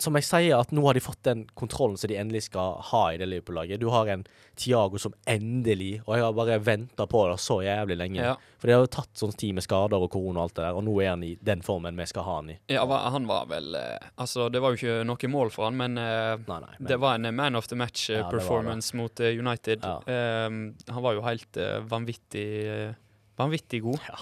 Som 0.00 0.18
jeg 0.18 0.26
sier, 0.28 0.58
at 0.58 0.72
nå 0.74 0.84
har 0.86 0.96
de 0.96 1.02
fått 1.02 1.22
den 1.26 1.46
kontrollen 1.58 1.98
som 1.98 2.10
de 2.10 2.18
endelig 2.20 2.44
skal 2.48 2.78
ha 2.90 3.02
i 3.12 3.18
det 3.20 3.28
Liverpool-laget. 3.30 3.80
Du 3.80 3.88
har 3.92 4.10
en 4.12 4.24
Tiago 4.58 4.98
som 4.98 5.14
endelig 5.26 6.00
Og 6.04 6.16
jeg 6.16 6.24
har 6.24 6.32
bare 6.34 6.58
venta 6.58 7.06
på 7.06 7.24
det 7.30 7.38
så 7.42 7.60
jævlig 7.62 7.96
lenge. 7.98 8.22
ja. 8.22 8.36
For 8.58 8.66
det 8.66 8.74
har 8.74 8.82
jo 8.82 8.90
tatt 8.90 9.20
sånn 9.20 9.34
tid 9.38 9.54
med 9.54 9.62
skader 9.62 10.02
og 10.02 10.10
korona 10.10 10.40
og 10.42 10.48
alt 10.48 10.56
det 10.56 10.64
der, 10.64 10.78
og 10.78 10.82
nå 10.86 10.94
er 11.02 11.12
han 11.12 11.22
i 11.22 11.36
den 11.40 11.62
formen 11.62 11.98
vi 11.98 12.06
skal 12.10 12.24
ha 12.26 12.38
han 12.40 12.50
i. 12.50 12.56
ja, 12.74 12.82
han 12.84 13.28
var 13.28 13.46
vel 13.46 13.74
eh, 13.78 14.08
Altså, 14.18 14.48
det 14.50 14.58
var 14.62 14.74
jo 14.74 14.80
ikke 14.80 15.06
noe 15.06 15.30
mål 15.30 15.52
for 15.54 15.68
han, 15.68 15.76
men 15.78 15.98
eh, 15.98 16.34
Nei, 16.48 16.58
nei. 16.64 16.74
Men, 16.78 16.88
Det 16.90 16.98
var 16.98 17.18
en 17.18 17.28
eh, 17.30 17.36
man 17.38 17.54
of 17.54 17.68
the 17.68 17.76
Ja, 17.78 17.86
det 17.86 18.16
var 18.16 18.24
match-performance 18.32 18.96
mot 18.96 19.20
eh, 19.20 19.38
United. 19.38 19.84
Ja. 19.84 20.46
Um, 20.46 20.74
han 20.88 21.02
var 21.02 21.14
jo 21.14 21.22
helt 21.22 21.56
uh, 21.56 21.78
vanvittig 21.86 22.48
eh, 22.66 22.94
vanvittig 23.38 23.82
god. 23.82 24.00
Ja. 24.08 24.18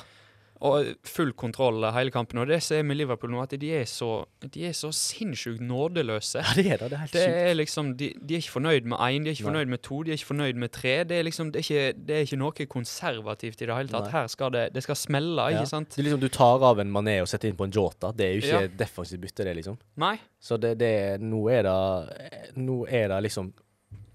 Og 0.64 0.86
full 1.04 1.32
kontroll 1.36 1.84
hele 1.92 2.10
kampen. 2.10 2.38
Og 2.40 2.46
det 2.48 2.62
som 2.64 2.78
er 2.78 2.82
med 2.88 2.96
Liverpool 2.96 3.30
nå, 3.30 3.42
at 3.42 3.50
de 3.60 3.68
er 3.76 3.84
så, 3.84 4.24
de 4.40 4.62
er 4.64 4.72
så 4.72 4.88
sinnssykt 4.90 5.60
nådeløse. 5.60 6.40
ja, 6.40 6.54
det 6.56 6.66
er 6.72 6.76
det. 6.78 6.88
Det 6.90 6.96
er 6.96 7.02
helt 7.02 7.12
Det 7.12 7.24
er 7.50 7.54
liksom, 7.58 7.90
de, 8.00 8.08
de 8.22 8.34
er 8.34 8.38
ikke 8.40 8.54
fornøyd 8.54 8.88
med 8.88 8.96
én, 8.98 9.24
de 9.26 9.30
er 9.30 9.36
ikke 9.36 9.44
Nei. 9.44 9.50
fornøyd 9.50 9.66
med 9.74 9.82
to, 9.82 10.02
de 10.02 10.10
er 10.14 10.16
ikke 10.20 10.30
fornøyd 10.30 10.54
med 10.62 10.72
tre. 10.72 10.94
Det 11.04 11.18
er 11.18 11.22
liksom, 11.28 11.50
det 11.52 11.60
er 11.60 11.66
ikke, 11.66 12.06
det 12.08 12.16
er 12.16 12.24
ikke 12.24 12.40
noe 12.40 12.66
konservativt 12.76 13.60
i 13.60 13.66
det 13.68 13.76
hele 13.76 13.92
tatt. 13.92 14.08
Nei. 14.08 14.14
Her 14.16 14.26
skal 14.32 14.50
det, 14.56 14.64
det 14.74 14.82
skal 14.86 14.96
smelle, 14.96 15.50
Ja. 15.50 15.60
ikke 15.60 15.68
sant? 15.74 15.90
Det 15.92 15.98
er 16.00 16.08
liksom 16.08 16.20
Du 16.24 16.28
tar 16.28 16.64
av 16.70 16.80
en 16.80 16.92
mané 16.92 17.18
og 17.20 17.28
setter 17.28 17.48
inn 17.52 17.56
på 17.60 17.64
en 17.68 17.76
Jota. 17.76 18.12
Det 18.16 18.26
er 18.26 18.32
jo 18.38 18.40
ikke 18.46 18.62
Ja. 18.62 18.72
defensivt 18.80 19.20
bytte, 19.20 19.44
det, 19.44 19.56
liksom. 19.60 19.76
Nei. 19.96 20.16
Så 20.40 20.56
det, 20.60 20.78
det 20.78 21.20
Nå 21.20 21.48
er 21.52 21.62
det 21.68 22.56
Nå 22.56 22.86
er 22.88 23.08
det 23.12 23.22
liksom 23.28 23.52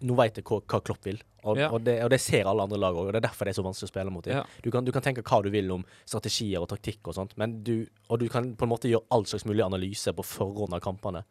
Nå 0.02 0.16
veit 0.18 0.38
jeg 0.40 0.46
hva, 0.48 0.60
hva 0.66 0.80
Klopp 0.82 1.06
vil, 1.06 1.20
og, 1.44 1.58
Ja. 1.58 1.68
og, 1.70 1.84
det, 1.86 1.98
og 2.06 2.10
det 2.14 2.20
ser 2.22 2.48
alle 2.50 2.64
andre 2.66 2.80
lag 2.82 2.96
òg. 2.98 3.12
Det 3.14 3.20
er 3.22 3.28
derfor 3.28 3.46
det 3.46 3.54
er 3.54 3.60
så 3.60 3.66
vanskelig 3.66 3.90
å 3.90 3.92
spille 3.94 4.14
mot 4.14 4.26
dem. 4.26 4.38
Ja. 4.40 4.44
Du, 4.64 4.70
kan, 4.74 4.86
du 4.86 4.92
kan 4.96 5.04
tenke 5.06 5.24
hva 5.26 5.42
du 5.46 5.50
vil 5.54 5.70
om 5.74 5.84
strategier 6.06 6.62
og 6.64 6.70
taktikk 6.72 7.08
og 7.12 7.18
sånt, 7.18 7.36
men 7.38 7.60
du, 7.64 7.86
og 8.10 8.20
du 8.22 8.28
kan 8.30 8.52
på 8.58 8.66
en 8.68 8.72
måte 8.74 8.90
gjøre 8.90 9.06
all 9.14 9.26
slags 9.30 9.46
mulig 9.50 9.64
analyse 9.66 10.14
på 10.18 10.26
forhånd 10.26 10.74
av 10.78 10.82
kampene. 10.84 11.24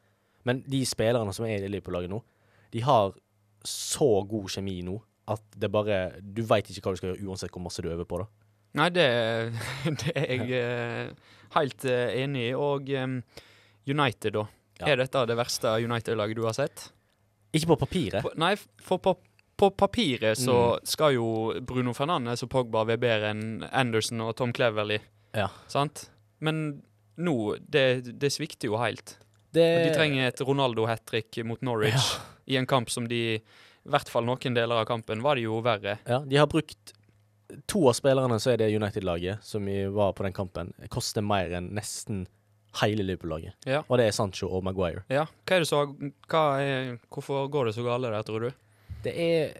Men 0.49 0.63
de 0.71 0.85
spillerne 0.89 1.35
som 1.37 1.47
er 1.47 1.67
i 1.67 1.69
Liverpool-laget 1.71 2.13
nå, 2.13 2.23
de 2.73 2.85
har 2.87 3.13
så 3.67 4.11
god 4.25 4.49
kjemi 4.55 4.79
nå 4.87 4.97
at 5.31 5.43
det 5.63 5.69
bare 5.71 5.97
Du 6.25 6.41
veit 6.49 6.67
ikke 6.71 6.81
hva 6.83 6.95
du 6.95 6.99
skal 6.99 7.11
gjøre 7.13 7.29
uansett 7.29 7.53
hvor 7.55 7.63
masse 7.63 7.83
du 7.85 7.91
øver 7.91 8.07
på 8.09 8.23
det. 8.23 8.27
Nei, 8.79 8.87
det, 8.95 9.05
det 10.01 10.15
er 10.15 10.31
jeg 10.31 10.55
eh, 10.57 11.35
helt 11.57 11.85
eh, 11.91 12.15
enig 12.23 12.47
i. 12.49 12.55
Og 12.55 12.89
um, 13.03 13.19
United, 13.87 14.35
da. 14.39 14.47
Ja. 14.81 14.89
Er 14.95 15.03
dette 15.03 15.27
det 15.29 15.37
verste 15.39 15.75
United-laget 15.85 16.39
du 16.39 16.47
har 16.47 16.57
sett? 16.57 16.89
Ikke 17.53 17.67
på 17.73 17.79
papiret. 17.83 18.23
På, 18.23 18.31
nei, 18.39 18.55
for 18.83 18.99
på, 19.03 19.17
på 19.61 19.71
papiret 19.77 20.39
så 20.39 20.55
Mm. 20.79 20.87
skal 20.87 21.15
jo 21.17 21.27
Bruno 21.67 21.93
Fernandes 21.93 22.43
og 22.47 22.51
Pogba 22.51 22.85
være 22.87 22.99
bedre 23.03 23.31
enn 23.35 23.65
Anderson 23.73 24.21
og 24.21 24.37
Tom 24.37 24.53
Cleverley, 24.57 25.01
Ja. 25.35 25.49
sant? 25.69 26.09
Men 26.41 26.83
nå, 27.19 27.57
det, 27.69 28.19
det 28.19 28.31
svikter 28.33 28.71
jo 28.71 28.79
helt. 28.81 29.17
Det, 29.53 29.67
de 29.89 29.91
trenger 29.95 30.29
et 30.29 30.41
Ronaldo-hat 30.47 31.03
trick 31.11 31.41
mot 31.45 31.61
Norwich 31.61 32.17
i 32.47 32.57
en 32.57 32.67
kamp 32.71 32.89
som 32.91 33.09
de 33.11 33.35
I 33.35 33.89
hvert 33.91 34.09
fall 34.09 34.25
noen 34.25 34.55
deler 34.55 34.77
av 34.83 34.87
kampen 34.87 35.23
var 35.25 35.35
det 35.35 35.43
jo 35.49 35.59
verre. 35.65 35.99
Ja, 36.07 36.21
de 36.21 36.37
har 36.37 36.47
brukt 36.47 36.93
To 37.67 37.89
av 37.91 37.95
spillerne 37.99 38.37
så 38.39 38.53
er 38.53 38.59
det 38.61 38.69
United-laget 38.77 39.43
som 39.43 39.65
var 39.93 40.13
på 40.15 40.23
den 40.23 40.33
kampen, 40.33 40.73
koster 40.89 41.21
mer 41.21 41.51
enn 41.59 41.73
nesten 41.75 42.27
hele 42.81 43.03
Liverpool-laget. 43.03 43.57
Ja. 43.67 43.83
Og 43.89 43.99
det 43.99 44.07
er 44.07 44.15
Sancho 44.15 44.49
og 44.49 44.65
Maguire. 44.67 45.03
Ja, 45.11 45.25
hva 45.27 45.57
er 45.57 45.65
det 45.65 45.69
så 45.71 45.83
hva 46.31 46.45
er, 46.63 46.97
Hvorfor 47.11 47.49
går 47.51 47.71
det 47.71 47.75
så 47.77 47.85
galt 47.87 48.07
der, 48.07 48.23
tror 48.27 48.47
du? 48.47 48.51
Det 49.05 49.15
er 49.17 49.53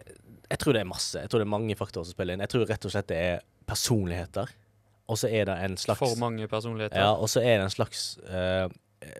Jeg 0.51 0.59
tror 0.59 0.75
det 0.75 0.81
er 0.81 0.89
masse. 0.89 1.19
Jeg 1.19 1.29
tror 1.31 1.39
det 1.39 1.47
er 1.47 1.55
mange 1.57 1.75
faktorer 1.79 2.07
som 2.07 2.15
spiller 2.15 2.35
inn. 2.35 2.43
Jeg 2.43 2.51
tror 2.51 2.65
rett 2.69 2.85
og 2.87 2.91
slett 2.93 3.07
det 3.11 3.17
er 3.17 3.43
personligheter. 3.67 4.49
og 5.07 5.17
så 5.17 5.27
er 5.27 5.45
det 5.45 5.57
en 5.65 5.77
slags 5.77 5.99
For 5.99 6.19
mange 6.19 6.47
personligheter. 6.47 6.97
Ja, 6.99 7.11
og 7.13 7.29
så 7.29 7.39
er 7.39 7.57
det 7.59 7.67
en 7.67 7.69
slags 7.69 8.17
uh, 8.27 8.67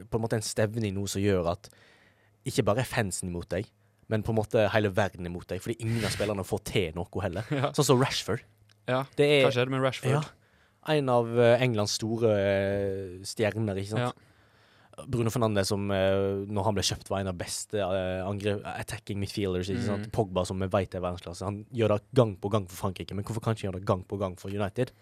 På 0.10 0.18
en 0.18 0.22
måte 0.26 0.36
en 0.36 0.46
stevning 0.46 0.94
nå 0.96 1.08
som 1.08 1.22
gjør 1.22 1.52
at 1.56 1.70
ikke 2.46 2.64
bare 2.64 2.82
er 2.82 2.90
fansen 2.90 3.30
imot 3.30 3.50
deg, 3.52 3.68
men 4.10 4.24
på 4.24 4.34
en 4.34 4.40
måte 4.40 4.64
hele 4.74 4.90
verden 4.96 5.26
imot 5.26 5.48
deg. 5.52 5.62
Fordi 5.62 5.76
ingen 5.80 6.04
av 6.04 6.10
spillerne 6.10 6.44
får 6.44 6.64
til 6.66 6.96
noe 6.98 7.22
heller. 7.22 7.46
Ja. 7.62 7.70
Sånn 7.78 7.86
som 7.86 8.02
Rashford. 8.02 8.42
Ja, 8.90 9.04
er 9.18 9.46
Hva 9.46 9.52
skjedde 9.54 9.70
med 9.70 9.84
Rashford? 9.84 10.16
ja, 10.16 10.24
en 10.90 11.10
av 11.14 11.30
eh, 11.40 11.62
Englands 11.62 11.96
store 12.00 12.34
eh, 12.36 13.24
stjerner, 13.28 13.78
ikke 13.82 13.94
sant. 13.94 14.28
Bruno 15.12 15.32
Fernandes, 15.34 15.70
som 15.72 15.88
eh, 15.94 16.44
når 16.52 16.68
han 16.68 16.78
ble 16.78 16.86
kjøpt, 16.86 17.10
var 17.10 17.22
en 17.22 17.32
av 17.32 17.38
beste 17.40 17.82
angrep, 17.82 18.64
attacking 18.74 19.22
midfielders. 19.22 19.70
ikke 19.72 19.88
sant? 19.88 20.10
Mm. 20.10 20.14
Pogba, 20.16 20.46
som 20.48 20.62
vi 20.62 20.70
vet 20.74 20.98
er 20.98 21.04
verdensklasse. 21.04 21.46
Han 21.48 21.64
gjør 21.74 21.96
det 21.96 22.02
gang 22.18 22.36
på 22.42 22.52
gang 22.54 22.68
for 22.70 22.88
Frankrike, 22.88 23.18
men 23.18 23.28
hvorfor 23.28 23.44
kan 23.44 23.54
han 23.54 23.60
ikke 23.60 23.70
gjøre 23.70 23.82
det 23.82 23.92
gang 23.94 24.04
på 24.10 24.20
gang 24.22 24.38
for 24.42 24.54
United? 24.54 24.94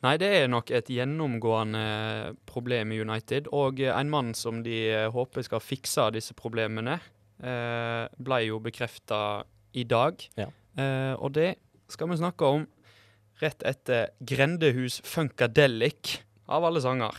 Nei, 0.00 0.14
det 0.16 0.28
er 0.32 0.48
nok 0.48 0.70
et 0.72 0.88
gjennomgående 0.88 1.84
problem 2.48 2.92
i 2.96 3.00
United. 3.04 3.50
Og 3.52 3.82
en 3.84 4.12
mann 4.12 4.32
som 4.32 4.62
de 4.64 4.78
håper 5.12 5.44
skal 5.44 5.60
fikse 5.60 6.06
disse 6.16 6.32
problemene, 6.36 6.96
ble 7.40 8.38
jo 8.46 8.62
bekrefta 8.64 9.18
i 9.76 9.84
dag. 9.88 10.24
Ja. 10.40 10.48
Og 11.20 11.34
det 11.36 11.50
skal 11.92 12.08
vi 12.08 12.16
snakke 12.20 12.48
om 12.48 12.64
rett 13.40 13.62
etter 13.66 14.10
Grendehus 14.20 15.00
Funkadelic, 15.04 16.20
av 16.50 16.64
alle 16.66 16.82
sanger. 16.82 17.14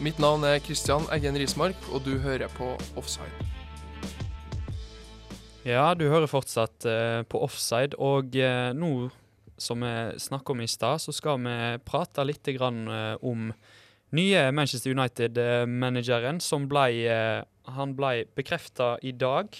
Mitt 0.00 0.20
navn 0.22 0.44
er 0.48 0.60
Kristian 0.64 1.04
Eggen 1.12 1.36
Rismark, 1.36 1.76
og 1.92 2.04
du 2.06 2.14
hører 2.22 2.48
på 2.56 2.72
Offside. 3.00 3.48
Ja, 5.66 5.92
du 5.92 6.06
hører 6.08 6.30
fortsatt 6.30 6.86
eh, 6.88 7.20
på 7.28 7.42
offside, 7.44 7.98
og 8.00 8.32
eh, 8.32 8.70
nå 8.72 9.10
som 9.60 9.84
vi 9.84 10.18
snakka 10.18 10.54
om 10.54 10.60
i 10.64 10.68
stad, 10.68 11.02
så 11.04 11.12
skal 11.12 11.40
vi 11.44 11.56
prate 11.84 12.24
litt 12.24 12.48
grann, 12.56 12.86
eh, 12.88 13.16
om 13.20 13.50
nye 14.16 14.46
Manchester 14.56 14.94
United-manageren 14.96 16.40
som 16.40 16.68
ble 16.70 16.86
eh, 17.06 17.42
Han 17.70 17.92
ble 17.94 18.24
bekrefta 18.34 18.96
i 19.06 19.12
dag. 19.12 19.52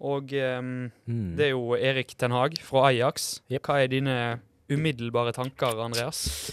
Og 0.00 0.30
um, 0.32 0.90
Mm. 1.08 1.36
det 1.36 1.46
er 1.46 1.50
jo 1.50 1.74
Erik 1.74 2.12
Ten 2.18 2.30
Hag 2.30 2.58
fra 2.62 2.88
Ajax. 2.92 3.40
Yep. 3.50 3.62
Hva 3.66 3.78
er 3.82 3.88
dine 3.90 4.16
umiddelbare 4.70 5.32
tanker, 5.34 5.80
Andreas? 5.82 6.52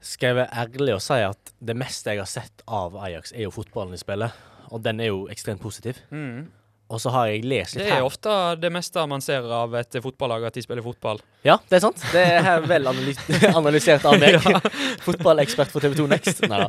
Skal 0.00 0.28
jeg 0.28 0.36
være 0.36 0.52
ærlig 0.54 0.94
og 0.94 1.00
si 1.02 1.14
at 1.24 1.52
det 1.66 1.74
meste 1.76 2.12
jeg 2.12 2.20
har 2.20 2.28
sett 2.30 2.62
av 2.68 2.94
Ajax, 2.96 3.32
er 3.32 3.42
jo 3.48 3.50
fotballen 3.50 3.96
de 3.96 3.98
spiller. 3.98 4.30
Og 4.70 4.82
den 4.84 5.00
er 5.00 5.06
jo 5.10 5.26
ekstremt 5.32 5.60
positiv. 5.62 5.98
Mm. 6.10 6.46
Og 6.86 7.00
så 7.02 7.10
har 7.10 7.26
jeg 7.26 7.42
lest 7.42 7.74
litt 7.74 7.82
Det 7.82 7.90
er 7.90 7.98
her. 7.98 8.04
ofte 8.06 8.32
det 8.62 8.68
meste 8.70 9.02
man 9.10 9.22
ser 9.24 9.46
av 9.50 9.72
et 9.74 9.96
fotballag, 10.02 10.44
at 10.46 10.54
de 10.54 10.62
spiller 10.62 10.84
fotball. 10.86 11.18
Ja, 11.42 11.56
det 11.66 11.80
er 11.80 11.82
sant. 11.82 12.04
Det 12.12 12.22
er 12.22 12.44
her 12.46 12.60
vel 12.62 12.86
analys 12.86 13.18
analysert 13.58 14.06
av 14.06 14.14
meg. 14.22 14.38
Fotballekspert 15.06 15.72
for 15.74 15.82
TV2 15.82 16.06
Next. 16.12 16.44
Neida. 16.46 16.68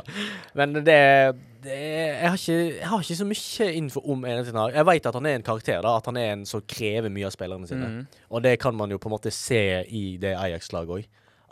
Men 0.58 0.74
det, 0.82 0.98
det 1.62 1.78
jeg, 1.78 2.26
har 2.26 2.34
ikke, 2.40 2.58
jeg 2.80 2.90
har 2.90 3.06
ikke 3.06 3.18
så 3.20 3.28
mye 3.30 3.70
info 3.78 4.02
om 4.10 4.26
Ten 4.26 4.60
Jeg 4.74 4.86
vet 4.90 5.08
at 5.12 5.20
han 5.20 5.30
er 5.30 5.38
en 5.38 5.46
karakter, 5.46 5.80
da. 5.86 5.94
At 6.02 6.10
han 6.10 6.18
er 6.18 6.34
en 6.34 6.44
som 6.50 6.66
krever 6.66 7.14
mye 7.14 7.30
av 7.30 7.38
spillerne 7.38 7.70
sine. 7.70 7.94
Mm. 7.94 8.20
Og 8.34 8.42
det 8.42 8.58
kan 8.62 8.74
man 8.74 8.90
jo 8.90 8.98
på 8.98 9.10
en 9.12 9.18
måte 9.20 9.34
se 9.34 9.62
i 9.86 10.04
det 10.18 10.34
Ajax-laget 10.34 10.98
òg. 10.98 11.08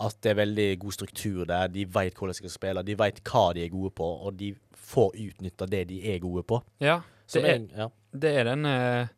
At 0.06 0.18
det 0.26 0.34
er 0.34 0.42
veldig 0.42 0.70
god 0.82 0.92
struktur 0.98 1.44
der. 1.48 1.70
De 1.72 1.86
vet 1.86 2.18
hvordan 2.18 2.34
de 2.34 2.42
skal 2.42 2.58
spille, 2.58 2.82
de 2.84 2.98
vet 2.98 3.22
hva 3.30 3.52
de 3.54 3.62
er 3.64 3.70
gode 3.72 3.94
på, 3.94 4.10
og 4.26 4.34
de 4.42 4.56
får 4.86 5.14
utnytta 5.22 5.70
det 5.70 5.86
de 5.94 6.02
er 6.12 6.18
gode 6.22 6.42
på. 6.46 6.58
Ja, 6.82 7.00
det 7.32 7.44
er, 7.44 7.60
ja. 7.76 7.88
det 8.12 8.32
er 8.40 8.44
den 8.44 8.64
eh, 8.70 9.08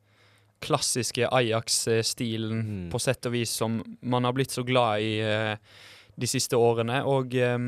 klassiske 0.64 1.28
Ajax-stilen 1.28 2.62
Mm. 2.62 2.90
på 2.90 2.98
sett 3.00 3.26
og 3.26 3.32
vis 3.32 3.50
som 3.50 3.82
man 4.02 4.24
har 4.24 4.32
blitt 4.32 4.50
så 4.50 4.64
glad 4.66 5.00
i 5.00 5.20
eh, 5.20 5.56
de 6.18 6.26
siste 6.26 6.56
årene. 6.56 7.04
Og 7.06 7.34
eh, 7.34 7.58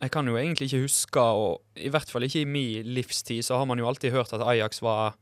jeg 0.00 0.10
kan 0.14 0.26
jo 0.26 0.36
egentlig 0.36 0.68
ikke 0.70 0.84
huske, 0.86 1.20
og 1.20 1.60
i 1.76 1.88
hvert 1.90 2.10
fall 2.10 2.22
ikke 2.26 2.42
i 2.42 2.48
min 2.48 2.86
livstid, 2.94 3.42
så 3.44 3.58
har 3.58 3.66
man 3.66 3.78
jo 3.78 3.86
alltid 3.86 4.12
hørt 4.12 4.32
at 4.32 4.42
Ajax 4.46 4.82
var 4.82 5.14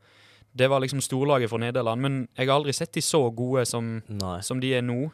det 0.57 0.69
var 0.71 0.79
liksom 0.81 1.01
storlaget 1.01 1.49
for 1.51 1.61
Nederland, 1.61 2.01
men 2.01 2.27
jeg 2.37 2.47
har 2.47 2.55
aldri 2.55 2.73
sett 2.73 2.93
de 2.95 3.01
så 3.01 3.19
gode 3.29 3.65
som, 3.69 4.01
som 4.41 4.59
de 4.59 4.71
er 4.73 4.81
nå. 4.81 5.11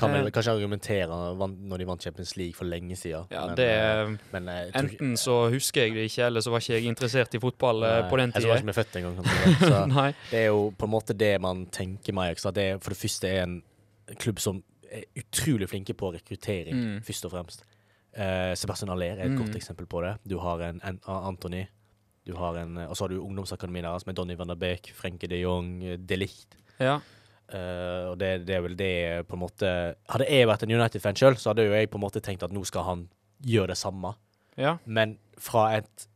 Kan 0.00 0.10
Eh. 0.14 0.22
vel 0.22 0.30
kanskje 0.32 0.54
argumentere 0.56 1.18
når 1.36 1.78
de 1.78 1.86
vant 1.86 2.02
Champions 2.02 2.32
League 2.36 2.54
for 2.56 2.64
lenge 2.64 2.96
siden. 2.96 3.26
Ja, 3.30 3.46
men, 3.46 3.56
det, 3.56 3.68
eh, 3.68 4.16
men 4.32 4.48
eh, 4.48 4.60
jeg 4.70 4.72
enten 4.80 5.12
så 5.20 5.34
husker 5.52 5.82
jeg 5.84 5.94
det 5.94 6.06
ikke, 6.10 6.26
eller 6.26 6.40
så 6.40 6.50
var 6.54 6.58
ikke 6.64 6.74
jeg 6.78 6.88
interessert 6.88 7.34
i 7.34 7.38
fotball 7.42 7.80
Nei, 7.84 8.08
på 8.10 8.16
den 8.16 8.32
Jeg 8.34 8.48
var 8.48 8.56
ikke 8.56 8.70
vi 8.70 8.74
er 8.74 8.78
født 8.80 8.96
engang. 8.96 9.16
Så 9.60 10.12
det 10.30 10.38
er 10.40 10.46
jo 10.46 10.70
på 10.78 10.88
en 10.88 10.90
måte 10.94 11.16
det 11.16 11.34
man 11.40 11.66
tenker 11.66 12.12
med 12.16 12.24
Ajax. 12.30 12.42
Det 12.56 12.68
for 12.82 12.90
det 12.90 12.98
første 12.98 13.28
er 13.28 13.42
en 13.44 13.62
klubb 14.18 14.40
som 14.40 14.62
er 14.90 15.04
utrolig 15.16 15.68
flinke 15.70 15.94
på 15.94 16.12
rekruttering, 16.16 16.74
Mm. 16.74 17.02
først 17.06 17.24
og 17.24 17.30
fremst. 17.30 17.62
Uh, 18.18 18.54
Sebastian 18.58 18.90
Aller 18.90 19.12
er 19.20 19.24
et 19.26 19.30
Mm. 19.30 19.38
godt 19.38 19.54
eksempel 19.54 19.86
på 19.86 20.00
det. 20.02 20.16
Du 20.28 20.38
har 20.40 20.58
en, 20.66 20.80
en 20.82 20.98
Anthony. 21.06 21.66
Du 22.26 22.34
har 22.36 22.56
en, 22.58 22.76
og 22.76 22.96
så 22.96 23.04
har 23.04 23.08
du 23.08 23.20
ungdomsakademiet 23.22 23.84
deres 23.84 24.04
med 24.06 24.14
Donny 24.16 24.34
van 24.36 24.48
der 24.48 24.54
Beek, 24.56 24.90
Frenke 24.94 25.28
de 25.28 25.36
Jong, 25.40 25.80
De 26.06 26.16
Ligt. 26.16 26.56
Ja. 26.80 26.98
Eh, 27.50 28.04
og 28.10 28.18
det, 28.20 28.44
det 28.46 28.56
er 28.56 28.62
vel 28.62 28.76
det 28.78 28.92
på 29.26 29.34
en 29.34 29.42
måte 29.42 29.70
Hadde 30.12 30.28
jeg 30.30 30.46
vært 30.46 30.62
en 30.62 30.74
United-fan 30.76 31.16
sjøl, 31.18 31.38
så 31.40 31.50
hadde 31.50 31.66
jo 31.66 31.74
jeg 31.74 31.90
på 31.90 31.98
en 31.98 32.04
måte 32.04 32.22
tenkt 32.22 32.44
at 32.46 32.54
nå 32.54 32.62
skal 32.68 32.86
han 32.86 33.08
gjøre 33.42 33.72
det 33.72 33.80
samme. 33.80 34.14
ja. 34.60 34.76
Men 34.84 35.18
fra 35.40 35.70
et 35.78 36.06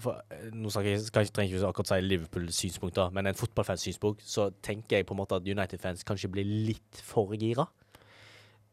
fra, 0.00 0.16
Nå 0.54 0.70
skal 0.72 0.86
jeg, 0.88 1.02
skal 1.04 1.26
jeg 1.26 1.34
trenger 1.34 1.54
jeg 1.54 1.60
ikke 1.60 1.70
akkurat 1.74 1.90
si 1.90 2.00
Liverpool-synspunkt, 2.06 2.96
da, 2.96 3.08
men 3.14 3.28
en 3.28 3.38
fotballfans 3.38 3.84
synspunkt, 3.84 4.22
så 4.26 4.48
tenker 4.64 5.00
jeg 5.00 5.06
på 5.06 5.14
en 5.14 5.20
måte 5.20 5.38
at 5.38 5.46
United-fans 5.46 6.06
kanskje 6.06 6.30
blir 6.32 6.46
litt 6.46 7.02
for 7.04 7.34
gira. 7.38 7.66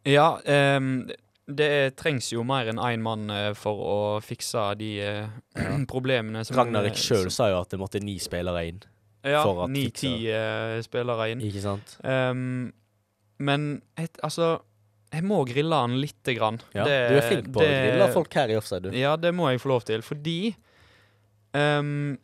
Ja, 0.07 0.37
um, 0.77 1.07
det 1.47 1.97
trengs 1.99 2.29
jo 2.33 2.43
mer 2.47 2.69
enn 2.71 2.79
én 2.79 3.03
mann 3.03 3.31
eh, 3.31 3.53
for 3.55 3.79
å 3.79 3.97
fikse 4.23 4.63
de 4.79 4.91
uh, 4.99 5.37
problemene 5.93 6.43
som 6.47 6.57
Ragnarik 6.59 6.95
eh, 6.95 7.01
sjøl 7.01 7.31
sa 7.33 7.49
jo 7.53 7.61
at 7.61 7.71
det 7.71 7.79
måtte 7.79 8.01
ni 8.03 8.17
spillere 8.23 8.65
inn, 8.67 8.81
Ja, 9.29 9.43
ni-ti 9.67 10.07
fikse- 10.07 10.77
eh, 10.77 10.81
spillere 10.85 11.31
inn. 11.31 11.41
ikke 11.41 11.61
sant? 11.61 11.97
Um, 12.03 12.73
men 13.39 13.81
et, 13.97 14.17
altså 14.23 14.61
Jeg 15.13 15.23
må 15.23 15.45
grille 15.47 15.71
han 15.73 15.93
lite 16.01 16.33
grann. 16.35 16.59
Ja, 16.75 16.83
Det- 16.83 17.09
du 17.09 17.15
er 17.17 17.21
flink 17.29 17.45
på 17.53 17.61
å 17.61 17.67
grille 17.67 18.11
folk 18.13 18.33
her 18.33 18.49
i 18.49 18.55
offside, 18.57 18.83
du. 18.83 18.89
Ja, 18.97 19.15
det 19.15 19.33
må 19.33 19.49
jeg 19.51 19.61
få 19.61 19.69
lov 19.69 19.85
til, 19.87 20.01
fordi 20.01 20.53
um, 21.53 22.17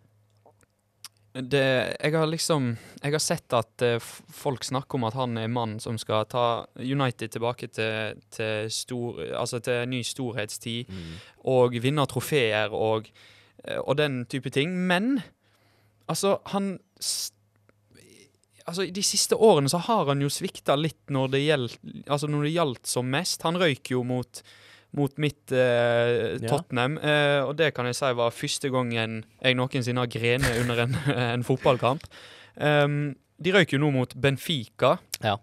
det, 1.33 1.97
jeg 2.03 2.13
har 2.13 2.27
liksom 2.29 2.77
Jeg 3.01 3.11
har 3.15 3.19
sett 3.23 3.53
at 3.57 3.81
uh, 3.81 3.97
folk 3.99 4.63
snakker 4.63 4.95
om 4.99 5.03
at 5.07 5.15
han 5.17 5.37
er 5.41 5.47
mann 5.49 5.79
som 5.81 5.97
skal 5.97 6.25
ta 6.29 6.65
United 6.77 7.31
tilbake 7.33 7.71
til, 7.73 8.19
til, 8.31 8.69
stor, 8.69 9.17
altså 9.39 9.59
til 9.65 9.87
ny 9.89 10.03
storhetstid 10.05 10.85
Mm. 10.91 11.15
og 11.45 11.71
vinne 11.81 12.05
trofeer 12.07 12.71
og, 12.73 13.07
eh, 13.65 13.79
og 13.79 13.97
den 13.97 14.25
type 14.25 14.49
ting. 14.51 14.75
Men 14.87 15.23
altså, 16.07 16.37
han 16.53 16.79
Altså, 18.63 18.85
de 18.95 19.01
siste 19.03 19.35
årene 19.35 19.67
så 19.71 19.81
har 19.89 20.05
han 20.07 20.21
jo 20.23 20.29
svikta 20.31 20.77
litt 20.79 21.11
når 21.11 21.31
det 21.33 21.41
gjaldt 21.43 21.79
altså 22.07 22.29
når 22.31 22.45
det 22.47 22.53
gjaldt 22.55 22.87
som 22.87 23.09
mest. 23.11 23.41
Han 23.43 23.57
røyk 23.59 23.91
jo 23.91 24.05
mot, 24.07 24.39
mot 24.95 25.17
mitt 25.19 25.51
eh, 25.51 26.37
Ja. 26.39 26.47
Tottenham, 26.47 26.95
eh, 27.03 27.41
og 27.43 27.57
det 27.59 27.73
kan 27.75 27.89
jeg 27.89 27.97
si 27.99 28.11
var 28.15 28.31
første 28.31 28.71
gangen 28.71 29.17
jeg 29.43 29.57
noensinne 29.59 30.05
har 30.05 30.11
grenet 30.13 30.61
under 30.61 30.79
en, 30.85 30.95
en 31.35 31.43
fotballkamp. 31.43 32.07
Um, 32.55 33.01
de 33.43 33.51
røyk 33.51 33.73
jo 33.75 33.81
nå 33.83 33.89
mot 33.91 34.15
Benfica, 34.15 34.95
Ja. 35.25 35.35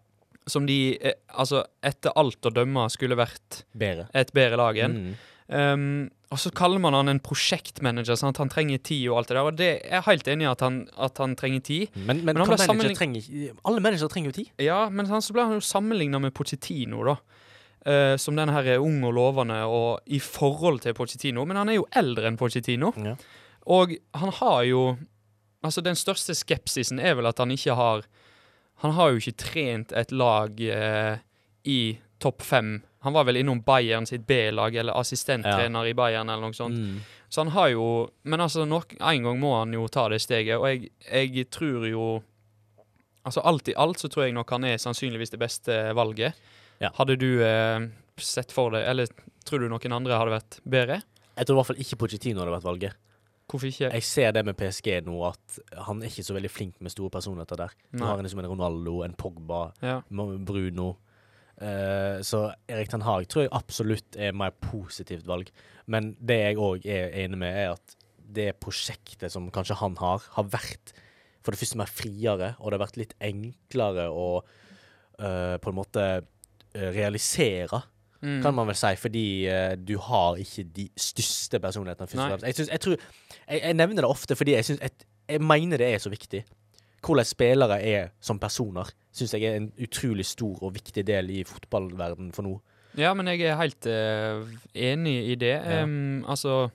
som 0.48 0.64
de 0.64 0.96
eh, 0.96 1.18
altså 1.28 1.60
etter 1.84 2.16
alt 2.16 2.48
å 2.48 2.54
dømme 2.56 2.86
skulle 2.94 3.18
vært 3.20 3.64
Bedre. 3.76 4.08
et 4.16 4.32
bedre 4.32 4.56
lag 4.62 4.80
enn. 4.86 4.96
Mm. 5.10 5.18
Um, 5.50 6.10
og 6.30 6.38
så 6.38 6.52
kaller 6.54 6.78
man 6.78 6.94
han 6.94 7.10
en 7.10 7.18
prosjektmanager, 7.18 8.14
at 8.14 8.38
han 8.38 8.50
trenger 8.52 8.78
tid 8.86 9.08
og 9.10 9.16
alt 9.18 9.30
det 9.32 9.34
der. 9.36 9.46
Og 9.48 9.56
det 9.58 9.70
er 9.80 9.96
jeg 9.96 10.06
helt 10.06 10.28
enig 10.30 10.46
i 10.46 10.50
at 10.50 10.60
han, 10.62 10.76
at 10.94 11.18
han 11.18 11.34
trenger 11.38 11.64
tid. 11.66 11.88
Men, 11.96 12.20
men, 12.22 12.36
Men 12.36 12.38
manager 12.44 12.68
sammenlign- 12.68 12.96
trenger 12.96 13.56
Alle 13.66 13.82
managere 13.82 14.08
trenger 14.12 14.30
jo 14.30 14.36
tid. 14.38 14.50
Ja, 14.62 14.88
men 14.88 15.10
han, 15.10 15.22
så 15.26 15.34
ble 15.34 15.48
han 15.48 15.58
jo 15.58 15.64
sammenligna 15.64 16.20
med 16.22 16.34
Pochettino, 16.36 17.02
da. 17.08 17.16
Uh, 17.80 18.14
som 18.20 18.36
den 18.36 18.52
her 18.52 18.66
er 18.76 18.82
ung 18.84 19.00
og 19.08 19.14
lovende 19.16 19.56
og 19.64 20.04
i 20.06 20.20
forhold 20.20 20.82
til 20.84 20.94
Pochettino. 20.94 21.44
Men 21.48 21.56
han 21.56 21.72
er 21.72 21.80
jo 21.80 21.88
eldre 21.98 22.28
enn 22.30 22.38
Pochettino. 22.38 22.92
Ja. 23.00 23.16
Og 23.66 23.96
han 24.14 24.36
har 24.40 24.62
jo 24.70 24.84
Altså, 25.60 25.82
den 25.84 25.92
største 25.98 26.32
skepsisen 26.32 26.98
er 26.98 27.18
vel 27.18 27.26
at 27.28 27.36
han 27.36 27.50
ikke 27.52 27.74
har 27.76 28.06
Han 28.80 28.94
har 28.96 29.10
jo 29.10 29.18
ikke 29.20 29.36
trent 29.36 29.92
et 29.92 30.12
lag 30.12 30.56
uh, 30.56 31.18
i 31.68 31.98
topp 32.20 32.40
fem. 32.40 32.78
Han 33.00 33.14
var 33.16 33.24
vel 33.24 33.40
innom 33.40 33.62
Bayern 33.64 34.06
sitt 34.06 34.26
B-lag, 34.28 34.74
eller 34.76 34.98
assistenttrener 35.00 35.86
i 35.88 35.94
Bayern, 35.96 36.28
eller 36.28 36.50
noe 36.50 36.56
sånt. 36.56 36.76
Mm. 36.76 36.98
Så 37.32 37.40
han 37.40 37.52
har 37.54 37.70
jo 37.72 37.86
Men 38.22 38.40
altså, 38.40 38.66
nok, 38.68 38.94
en 39.00 39.22
gang 39.22 39.40
må 39.40 39.54
han 39.58 39.72
jo 39.72 39.86
ta 39.88 40.08
det 40.12 40.20
steget, 40.20 40.58
og 40.58 40.68
jeg, 40.68 40.90
jeg 41.08 41.48
tror 41.50 41.86
jo 41.88 42.22
Altså, 43.24 43.40
alt 43.44 43.68
i 43.68 43.74
alt 43.76 44.00
så 44.00 44.08
tror 44.08 44.24
jeg 44.24 44.32
nok 44.32 44.50
han 44.50 44.64
er 44.64 44.78
sannsynligvis 44.80 45.30
det 45.34 45.38
beste 45.42 45.74
valget. 45.92 46.38
Ja. 46.80 46.88
Hadde 46.96 47.18
du 47.20 47.42
eh, 47.44 47.82
sett 48.16 48.52
for 48.52 48.72
deg 48.72 48.86
Eller 48.88 49.10
tror 49.44 49.60
du 49.60 49.68
noen 49.68 49.92
andre 49.92 50.16
hadde 50.16 50.32
vært 50.32 50.56
bedre? 50.64 51.02
Jeg 51.36 51.46
tror 51.46 51.56
i 51.56 51.58
hvert 51.60 51.68
fall 51.68 51.82
ikke 51.84 51.98
Pochettino 52.00 52.40
hadde 52.40 52.54
vært 52.54 52.64
valget. 52.68 52.96
Hvorfor 53.50 53.66
ikke? 53.66 53.90
Jeg 53.90 54.06
ser 54.06 54.32
det 54.36 54.44
med 54.46 54.56
PSG 54.56 55.00
nå, 55.06 55.16
at 55.26 55.58
han 55.88 56.00
er 56.00 56.10
ikke 56.10 56.24
så 56.26 56.36
veldig 56.36 56.50
flink 56.52 56.76
med 56.84 56.92
store 56.92 57.10
personligheter 57.12 57.58
der. 57.58 57.72
Nå 57.98 58.06
har 58.06 58.20
en 58.20 58.28
som 58.30 58.42
en 58.42 58.50
Ronaldo, 58.52 59.00
en 59.04 59.16
Pogba, 59.18 59.62
Ja. 59.82 60.00
Bruno. 60.08 60.92
Eh, 61.60 62.20
så 62.24 62.46
Erik 62.72 62.88
Ten 62.92 63.04
Hag 63.04 63.28
tror 63.28 63.44
jeg 63.44 63.52
absolutt 63.52 64.16
er 64.16 64.36
mer 64.36 64.54
positivt 64.64 65.26
valg. 65.28 65.50
Men 65.90 66.14
det 66.16 66.38
jeg 66.40 66.60
òg 66.62 66.86
er 66.88 67.12
enig 67.24 67.40
med, 67.42 67.52
er 67.52 67.74
at 67.76 67.96
det 68.30 68.54
prosjektet 68.62 69.32
som 69.32 69.50
kanskje 69.52 69.78
han 69.80 69.96
har, 70.00 70.24
har 70.36 70.50
vært 70.50 70.94
for 71.44 71.52
det 71.52 71.60
første 71.60 71.78
mer 71.80 71.90
friere, 71.90 72.54
og 72.60 72.70
det 72.70 72.76
har 72.76 72.84
vært 72.84 72.98
litt 73.00 73.14
enklere 73.24 74.10
å 74.12 74.26
uh, 74.40 75.56
på 75.60 75.72
en 75.72 75.78
måte 75.78 76.04
eh, 76.20 76.90
realisere, 76.96 77.84
Mm. 78.20 78.42
kan 78.44 78.52
man 78.52 78.66
vel 78.68 78.76
si, 78.76 78.88
fordi 79.00 79.48
uh, 79.48 79.70
du 79.80 79.94
har 80.04 80.36
ikke 80.36 80.66
de 80.76 80.82
største 80.92 81.56
personlighetene. 81.56 82.26
Jeg, 82.44 82.52
synes, 82.58 82.68
jeg, 82.68 82.80
tror, 82.84 82.98
jeg, 83.48 83.60
jeg 83.62 83.76
nevner 83.78 84.04
det 84.04 84.10
ofte 84.10 84.36
fordi 84.36 84.52
jeg, 84.58 84.66
synes, 84.68 84.82
jeg, 84.84 85.06
jeg 85.24 85.40
mener 85.40 85.80
det 85.80 85.88
er 85.88 86.02
så 86.04 86.12
viktig. 86.12 86.42
Hvordan 87.00 87.28
spillere 87.28 87.78
er 87.82 88.10
som 88.20 88.38
personer, 88.38 88.90
syns 89.12 89.32
jeg 89.34 89.46
er 89.48 89.56
en 89.58 89.70
utrolig 89.80 90.26
stor 90.28 90.60
og 90.62 90.74
viktig 90.74 91.04
del 91.08 91.30
i 91.32 91.44
fotballverdenen 91.48 92.34
for 92.36 92.46
nå. 92.46 92.58
Ja, 92.98 93.14
men 93.14 93.30
jeg 93.30 93.46
er 93.46 93.58
helt 93.60 93.86
uh, 93.86 94.42
enig 94.74 95.16
i 95.30 95.38
det. 95.38 95.54
Ja. 95.62 95.82
Um, 95.84 96.24
altså 96.28 96.70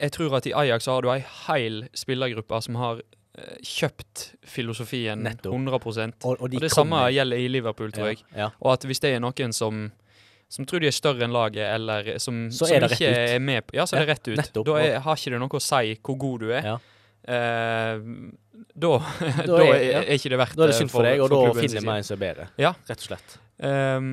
Jeg 0.00 0.12
tror 0.12 0.36
at 0.36 0.46
i 0.46 0.52
Ajax 0.54 0.86
har 0.86 1.02
du 1.02 1.10
ei 1.12 1.22
hel 1.46 1.84
spillergruppe 1.94 2.60
som 2.62 2.78
har 2.80 3.00
uh, 3.02 3.56
kjøpt 3.62 4.32
filosofien 4.44 5.22
Netto. 5.22 5.52
100 5.54 5.78
Og, 5.78 6.40
og, 6.40 6.50
de 6.50 6.56
Og 6.56 6.62
det 6.62 6.70
kommer- 6.70 6.74
samme 6.74 7.12
gjelder 7.14 7.36
i 7.36 7.48
Liverpool, 7.48 7.92
tror 7.92 8.12
jeg. 8.12 8.22
Ja, 8.32 8.38
ja. 8.38 8.50
Og 8.60 8.72
at 8.72 8.84
hvis 8.84 9.00
det 9.00 9.14
er 9.14 9.20
noen 9.20 9.52
som 9.52 9.90
som 10.52 10.66
tror 10.68 10.82
de 10.82 10.88
er 10.90 10.92
større 10.92 11.24
enn 11.24 11.32
laget, 11.32 11.64
eller 11.64 12.18
som, 12.20 12.50
som 12.52 12.68
er 12.68 12.84
ikke 12.92 13.08
er 13.08 13.38
med 13.40 13.64
på 13.64 13.78
Ja, 13.78 13.86
så 13.88 13.96
er 13.96 14.04
det 14.04 14.08
rett 14.10 14.28
ut. 14.28 14.36
nettopp. 14.36 14.66
Da 14.68 14.74
er, 14.82 14.98
har 15.00 15.16
ikke 15.16 15.32
det 15.32 15.38
noe 15.40 15.56
å 15.56 15.62
si 15.64 15.94
hvor 16.04 16.18
god 16.20 16.42
du 16.44 16.50
er. 16.52 16.66
Ja. 16.66 16.74
Eh, 17.28 18.00
da, 18.74 18.90
da, 18.98 19.46
Da 19.46 19.60
er, 19.62 19.80
ja. 19.84 20.02
er 20.02 20.16
ikke 20.18 20.32
det 20.32 20.38
verdt 20.40 20.56
Da 20.58 20.66
er 20.66 20.72
det 20.72 20.76
synd 20.80 20.90
for 20.92 21.06
deg, 21.06 21.20
og 21.22 21.30
da 21.30 21.40
finner 21.54 21.76
sin 21.78 21.86
vi 21.86 21.94
en 21.96 22.06
som 22.06 22.16
er 22.18 22.22
bedre. 22.24 22.48
Ja. 22.60 22.72
Rett 22.88 23.04
og 23.04 23.08
slett. 23.12 23.36
Um, 23.62 24.12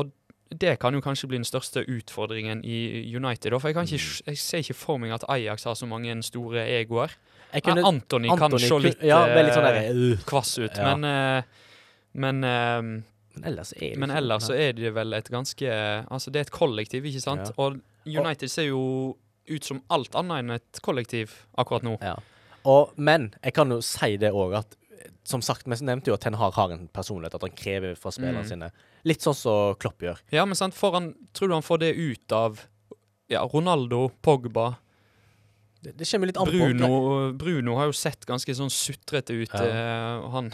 og 0.00 0.10
det 0.52 0.74
kan 0.82 0.92
jo 0.96 1.00
kanskje 1.04 1.30
bli 1.30 1.38
den 1.40 1.48
største 1.48 1.84
utfordringen 1.88 2.60
i 2.64 2.78
United. 3.16 3.54
For 3.60 3.70
jeg, 3.70 3.76
kan 3.78 3.88
ikke, 3.88 4.02
Mm. 4.02 4.26
jeg 4.32 4.38
ser 4.42 4.58
ikke 4.64 4.76
for 4.76 4.98
meg 5.00 5.14
at 5.16 5.24
Ajax 5.32 5.64
har 5.64 5.74
så 5.78 5.88
mange 5.88 6.14
store 6.22 6.66
egoer. 6.80 7.14
Jeg 7.52 7.66
Ja, 7.68 7.74
Anthony, 7.84 8.28
kan 8.36 8.58
se 8.58 8.78
litt 8.80 9.02
Ja, 9.04 9.26
litt 9.28 9.52
sånn 9.52 9.64
der, 9.68 9.92
uh, 9.92 10.16
kvass 10.24 10.58
ut, 10.58 10.76
Ja. 10.76 10.94
men 10.96 11.04
uh, 11.04 11.42
men, 12.14 12.44
uh, 12.44 12.82
Men 13.34 13.44
ellers 13.48 13.72
er 13.72 13.94
det 13.94 13.98
men 13.98 14.10
ellers 14.10 14.44
så 14.44 14.54
er 14.54 14.72
det 14.76 14.92
vel 14.94 15.12
et 15.14 15.28
ganske 15.30 15.68
Altså, 16.10 16.30
det 16.30 16.36
er 16.36 16.40
et 16.48 16.50
kollektiv, 16.50 17.04
ikke 17.08 17.20
sant? 17.20 17.48
Ja. 17.48 17.52
Og 17.56 17.80
United 18.06 18.50
ser 18.50 18.64
jo 18.68 19.16
ut 19.48 19.64
som 19.64 19.80
alt 19.90 20.14
annet 20.14 20.38
enn 20.42 20.50
et 20.50 20.80
kollektiv 20.82 21.30
akkurat 21.58 21.82
nå. 21.82 21.96
Ja. 22.02 22.16
Og, 22.68 22.92
men 22.96 23.30
jeg 23.42 23.54
kan 23.56 23.70
jo 23.74 23.80
si 23.84 24.16
det 24.22 24.30
òg, 24.32 24.54
at 24.60 24.76
eh, 24.92 25.10
som 25.26 25.42
sagt, 25.42 25.66
vi 25.66 25.78
nevnte 25.86 26.10
jo 26.12 26.14
at 26.14 26.22
Ten 26.26 26.34
Hag 26.38 26.52
har 26.58 26.70
en 26.74 26.86
personlighet, 26.94 27.34
at 27.34 27.42
han 27.46 27.56
krever 27.58 27.96
fra 27.98 28.10
spillerne 28.14 28.44
Mm. 28.44 28.48
sine. 28.48 28.70
Litt 29.04 29.20
sånn 29.24 29.34
som 29.34 29.74
Klopp 29.82 29.98
gjør. 30.02 30.20
Ja, 30.30 30.44
men 30.46 30.54
sant, 30.58 30.76
han, 30.80 31.12
tror 31.34 31.48
du 31.48 31.54
han 31.54 31.62
får 31.66 31.78
det 31.82 31.92
ut 31.98 32.32
av 32.32 32.60
ja, 33.32 33.42
Ronaldo, 33.48 34.10
Pogba 34.22 34.76
Det, 35.82 35.96
det 35.98 36.06
kommer 36.06 36.28
litt 36.30 36.36
an. 36.38 36.46
Bruno, 36.46 37.32
Bruno 37.34 37.74
har 37.80 37.88
jo 37.90 37.92
sett 37.96 38.22
ganske 38.28 38.54
sånn 38.54 38.70
sutrete 38.70 39.34
ut. 39.34 39.50
Ja. 39.50 39.64
eh, 39.66 40.26
han, 40.30 40.52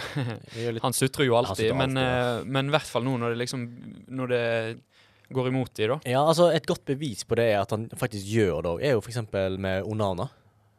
han 0.80 0.94
sutrer 0.96 1.26
jo 1.28 1.36
alltid, 1.36 1.66
sutrer 1.68 1.76
men, 1.76 1.98
alltid, 2.00 2.46
eh, 2.48 2.52
men 2.56 2.70
i 2.70 2.72
hvert 2.72 2.88
fall 2.88 3.04
nå 3.04 3.18
når 3.20 3.34
det 3.34 3.42
liksom 3.42 3.66
Når 4.08 4.30
det 4.32 4.44
går 5.36 5.50
imot 5.50 5.74
de, 5.76 5.88
da. 5.92 5.98
ja, 6.08 6.22
altså 6.24 6.46
Et 6.56 6.64
godt 6.64 6.86
bevis 6.88 7.26
på 7.28 7.36
det 7.36 7.50
er 7.52 7.58
at 7.60 7.74
han 7.76 7.84
faktisk 8.00 8.24
gjør 8.24 8.62
det 8.64 8.70
òg, 8.72 8.80
er 8.88 8.94
jo 8.96 9.02
f.eks. 9.04 9.18
med 9.60 9.84
Onana. 9.84 10.30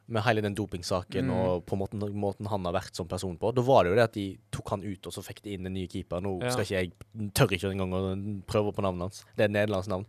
Med 0.10 0.24
hele 0.26 0.42
den 0.42 0.56
dopingsaken 0.58 1.28
Mm. 1.30 1.32
og 1.38 1.66
på 1.70 1.78
måten, 1.78 2.02
måten 2.18 2.48
han 2.50 2.66
har 2.66 2.74
vært 2.74 2.96
som 2.98 3.08
person 3.08 3.38
på. 3.38 3.52
Da 3.54 3.62
var 3.62 3.84
det 3.84 3.92
jo 3.92 3.96
det 4.00 4.04
at 4.08 4.14
de 4.18 4.38
tok 4.52 4.70
han 4.74 4.82
ut, 4.84 5.06
og 5.06 5.14
så 5.14 5.22
fikk 5.22 5.44
de 5.44 5.54
inn 5.54 5.66
en 5.70 5.74
ny 5.74 5.86
keeper. 5.88 6.20
Nå 6.26 6.42
Ja. 6.42 6.50
skal 6.50 6.66
ikke 6.66 6.80
jeg 6.82 6.92
tør 7.36 7.48
ikke 7.54 7.70
engang 7.72 7.94
å 7.94 8.44
prøve 8.48 8.74
på 8.74 8.82
navnet 8.82 9.02
hans. 9.02 9.26
Det 9.38 9.46
er 9.46 9.54
nederlandsk 9.54 9.88
navn. 9.90 10.06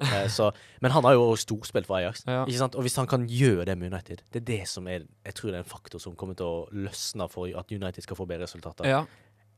Eh, 0.00 0.26
så, 0.32 0.50
men 0.80 0.90
han 0.90 1.04
har 1.04 1.12
jo 1.12 1.36
storspilt 1.36 1.86
for 1.86 1.96
Ajax. 1.98 2.24
Ja. 2.26 2.46
Ikke 2.46 2.58
sant? 2.58 2.74
Og 2.74 2.82
hvis 2.82 2.96
han 2.96 3.06
kan 3.06 3.26
gjøre 3.28 3.66
det 3.66 3.76
med 3.78 3.92
United, 3.92 4.22
det 4.32 4.40
er 4.42 4.46
det 4.56 4.68
som 4.68 4.88
er 4.88 5.04
Jeg 5.24 5.34
tror 5.34 5.50
det 5.52 5.54
er 5.60 5.64
en 5.64 5.64
faktor 5.78 6.00
som 6.00 6.16
kommer 6.16 6.34
til 6.34 6.46
å 6.46 6.66
løsne 6.72 7.28
for 7.30 7.46
at 7.46 7.70
United 7.70 8.02
skal 8.02 8.16
få 8.16 8.26
bedre 8.26 8.44
resultater. 8.48 8.84
Ja. 8.88 9.04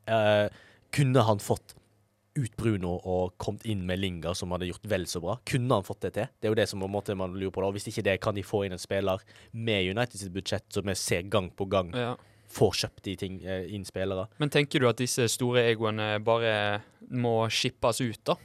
Eh, 0.09 0.49
kunne 0.93 1.23
han 1.25 1.39
fått 1.39 1.75
ut 2.35 2.57
Bruno 2.59 2.97
og 2.99 3.35
kommet 3.41 3.65
inn 3.71 3.85
med 3.87 4.01
Linga, 4.03 4.35
som 4.35 4.53
hadde 4.55 4.69
gjort 4.69 4.87
vel 4.91 5.07
så 5.11 5.23
bra? 5.23 5.37
Kunne 5.49 5.79
han 5.79 5.87
fått 5.87 6.07
det 6.07 6.15
til? 6.17 6.31
Det 6.39 6.49
er 6.49 6.55
jo 6.55 6.61
det 6.61 6.69
som 6.71 6.85
måte 6.91 7.17
man 7.19 7.37
lurer 7.39 7.55
på. 7.55 7.63
da. 7.63 7.73
Hvis 7.75 7.89
ikke 7.91 8.07
det, 8.07 8.21
kan 8.25 8.37
de 8.37 8.45
få 8.47 8.65
inn 8.67 8.77
en 8.77 8.83
spiller 8.83 9.23
med 9.53 9.91
United 9.91 10.21
sitt 10.21 10.35
budsjett, 10.35 10.67
som 10.75 10.87
vi 10.89 10.97
ser 10.99 11.29
gang 11.31 11.51
på 11.55 11.69
gang 11.71 11.93
ja. 11.95 12.15
får 12.53 12.81
kjøpt 12.83 13.05
de 13.07 13.17
ting 13.21 13.39
eh, 13.45 13.69
inn 13.75 13.87
spillere? 13.87 14.27
Men 14.43 14.53
tenker 14.53 14.83
du 14.83 14.89
at 14.91 15.01
disse 15.01 15.29
store 15.33 15.67
egoene 15.71 16.17
bare 16.25 16.83
må 17.11 17.45
skippes 17.53 18.03
ut, 18.03 18.21
da? 18.27 18.39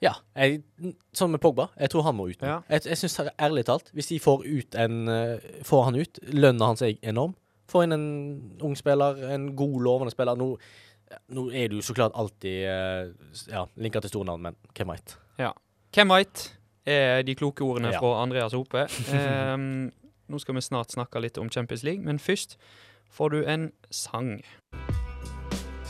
Ja. 0.00 0.14
Jeg, 0.36 0.62
sånn 1.16 1.32
med 1.34 1.42
Pogba. 1.44 1.68
Jeg 1.80 1.92
tror 1.92 2.06
han 2.08 2.16
må 2.16 2.30
ut 2.30 2.40
nå. 2.40 2.48
Ja. 2.48 2.60
Jeg, 2.72 2.86
jeg 2.88 3.00
synes 3.02 3.32
ærlig 3.36 3.66
talt, 3.68 3.92
hvis 3.96 4.08
de 4.12 4.20
får 4.22 4.46
ut 4.48 4.76
en 4.80 5.12
eh, 5.12 5.50
Får 5.68 5.88
han 5.90 6.00
ut, 6.00 6.20
lønna 6.32 6.72
hans 6.72 6.84
er 6.84 6.96
enorm. 7.04 7.36
Få 7.70 7.84
inn 7.84 7.94
en 7.94 8.06
ung 8.66 8.72
spiller, 8.78 9.20
en 9.30 9.52
god, 9.56 9.76
lovende 9.84 10.12
spiller. 10.14 10.38
Nå, 10.40 10.56
nå 11.34 11.48
er 11.52 11.68
du 11.72 11.80
så 11.82 11.94
klart 11.94 12.12
alltid 12.14 12.64
eh, 12.70 13.10
ja, 13.50 13.64
linka 13.76 14.00
til 14.00 14.12
stornavn, 14.12 14.42
men 14.42 14.56
hvem 14.76 14.92
veit? 14.94 15.16
Hvem 15.90 16.08
veit? 16.12 16.44
Er 16.86 17.22
de 17.26 17.34
kloke 17.34 17.64
ordene 17.66 17.90
Ja. 17.92 17.98
fra 17.98 18.22
Andreas 18.22 18.52
Hope. 18.54 18.86
um, 19.12 19.90
nå 20.30 20.38
skal 20.38 20.54
vi 20.54 20.60
snart 20.62 20.92
snakke 20.94 21.20
litt 21.20 21.38
om 21.38 21.50
Champions 21.50 21.82
League, 21.82 22.02
men 22.04 22.18
først 22.18 22.56
får 23.10 23.28
du 23.34 23.40
en 23.44 23.72
sang. 23.90 24.40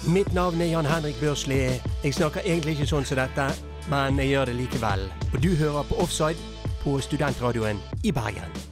Mitt 0.09 0.33
navn 0.33 0.61
er 0.61 0.71
Jan 0.73 0.87
Henrik 0.89 1.21
Børsli. 1.21 1.59
Jeg 2.05 2.15
snakker 2.17 2.41
egentlig 2.41 2.79
ikke 2.79 2.89
sånn 2.89 3.05
som 3.05 3.21
dette, 3.21 3.51
men 3.93 4.17
jeg 4.19 4.33
gjør 4.33 4.49
det 4.49 4.57
likevel. 4.57 5.05
Og 5.35 5.43
du 5.45 5.51
hører 5.61 5.85
på 5.91 6.01
Offside 6.01 6.41
på 6.81 6.97
studentradioen 7.05 7.77
i 8.05 8.11
Bergen. 8.17 8.70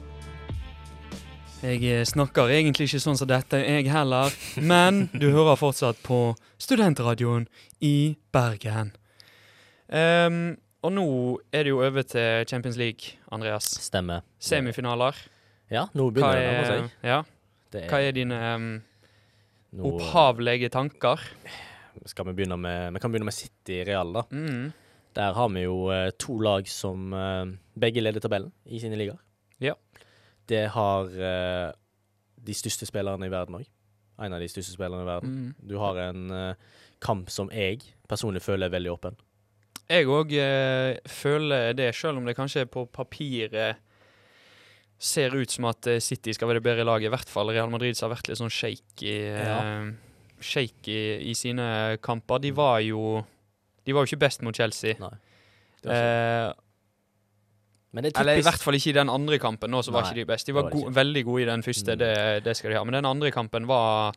Jeg 1.59 1.83
eh, 1.83 2.05
snakker 2.07 2.47
egentlig 2.55 2.85
ikke 2.87 3.01
sånn 3.03 3.17
som 3.19 3.27
dette, 3.27 3.59
jeg 3.59 3.89
heller, 3.91 4.31
men 4.63 5.09
du 5.11 5.25
hører 5.33 5.57
fortsatt 5.59 5.99
på 6.05 6.31
Studentradioen 6.55 7.49
i 7.83 8.15
Bergen. 8.31 8.93
Um, 9.91 10.55
og 10.79 10.93
nå 10.95 11.05
er 11.51 11.67
det 11.67 11.73
jo 11.73 11.81
over 11.83 12.05
til 12.07 12.47
Champions 12.47 12.79
League, 12.79 13.19
Andreas. 13.35 13.67
Stemmer. 13.89 14.23
Semifinaler. 14.39 15.19
Ja, 15.67 15.89
nå 15.91 16.07
begynner 16.15 16.39
det 16.39 16.45
å 16.45 16.53
nærme 16.53 16.61
er, 16.63 16.69
seg. 16.71 17.09
ja, 17.11 17.19
Det 17.75 17.83
hva 17.91 17.99
er 18.07 18.15
dine 18.15 18.37
um, 18.55 18.69
nå, 19.75 19.91
opphavlige 19.91 20.71
tanker? 20.73 21.27
skal 22.07 22.29
vi 22.29 22.37
begynne 22.37 22.55
med 22.55 22.93
Vi 22.95 23.01
kan 23.03 23.11
begynne 23.11 23.27
med 23.27 23.35
City 23.35 23.83
Real, 23.83 24.15
da. 24.15 24.23
Mm. 24.31 24.69
Der 25.19 25.35
har 25.35 25.51
vi 25.51 25.65
jo 25.65 25.89
eh, 25.91 26.07
to 26.21 26.37
lag 26.39 26.71
som 26.71 27.11
eh, 27.11 27.51
begge 27.75 27.99
leder 27.99 28.23
tabellen 28.23 28.53
i 28.63 28.79
sine 28.79 28.95
ligaer. 28.95 29.19
Ja. 29.59 29.75
Det 30.49 30.65
har 30.73 31.09
uh, 31.13 31.69
de 32.39 32.55
største 32.57 32.87
spillerne 32.89 33.27
i 33.27 33.33
verden 33.33 33.59
òg. 33.59 33.67
En 34.19 34.35
av 34.35 34.41
de 34.41 34.49
største 34.51 34.75
spillerne 34.75 35.05
i 35.05 35.09
verden. 35.09 35.35
Mm. 35.35 35.67
Du 35.69 35.77
har 35.81 35.99
en 36.09 36.31
uh, 36.33 36.79
kamp 37.03 37.29
som 37.31 37.51
jeg 37.53 37.83
personlig 38.09 38.41
føler 38.43 38.67
er 38.67 38.75
veldig 38.77 38.95
åpen. 38.95 39.19
Jeg 39.89 40.09
òg 40.09 40.33
uh, 40.37 40.97
føler 41.09 41.77
det, 41.77 41.93
selv 41.97 42.21
om 42.21 42.27
det 42.27 42.37
kanskje 42.37 42.67
på 42.69 42.87
papiret 42.93 43.85
ser 44.99 45.35
ut 45.35 45.51
som 45.51 45.69
at 45.69 45.87
eh, 45.87 46.01
City 46.03 46.33
skal 46.35 46.49
være 46.49 46.59
det 46.59 46.67
bedre 46.67 46.85
laget. 46.87 47.07
I 47.07 47.13
hvert 47.13 47.31
fall 47.31 47.53
Real 47.55 47.71
Madrid 47.71 47.97
har 48.03 48.11
vært 48.11 48.27
litt 48.27 48.39
sånn 48.41 48.51
shaky, 48.51 49.13
ja. 49.31 49.59
shaky 50.43 50.99
i 51.23 51.35
sine 51.39 51.69
kamper. 52.03 52.43
De 52.43 52.51
var 52.55 52.81
jo 52.83 53.23
De 53.87 53.95
var 53.95 54.03
jo 54.03 54.11
ikke 54.11 54.25
best 54.27 54.43
mot 54.45 54.55
Chelsea. 54.55 54.99
Nei. 54.99 55.15
Eh, 55.87 56.49
eller 57.93 58.37
i 58.37 58.41
hvert 58.45 58.61
fall 58.61 58.73
ikke 58.77 58.89
i 58.91 58.97
den 58.99 59.09
andre 59.09 59.39
kampen. 59.39 59.71
Nå 59.71 59.81
så 59.83 59.91
var 59.91 60.03
Nei, 60.03 60.11
ikke 60.11 60.21
de 60.21 60.25
best. 60.33 60.45
De 60.45 60.53
var 60.53 60.63
var 60.63 60.71
go 60.71 60.89
veldig 60.93 61.23
gode 61.25 61.41
i 61.41 61.45
den 61.49 61.63
første, 61.65 61.95
Mm. 61.95 61.97
det, 61.99 62.43
det 62.43 62.55
skal 62.57 62.71
de 62.71 62.77
ha. 62.77 62.83
Men 62.85 62.93
den 62.99 63.05
andre 63.05 63.31
kampen 63.31 63.65
var, 63.67 64.13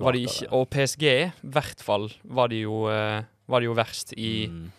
var 0.00 0.12
de 0.12 0.22
ikke. 0.24 0.48
Og 0.52 0.68
PSG, 0.70 1.04
i 1.04 1.32
hvert 1.52 1.80
fall, 1.82 2.08
var 2.24 2.48
de 2.48 2.62
jo, 2.62 2.86
eh, 2.88 3.22
var 3.48 3.60
de 3.60 3.66
jo 3.66 3.74
verst 3.74 4.14
i 4.16 4.48
Mm. 4.48 4.72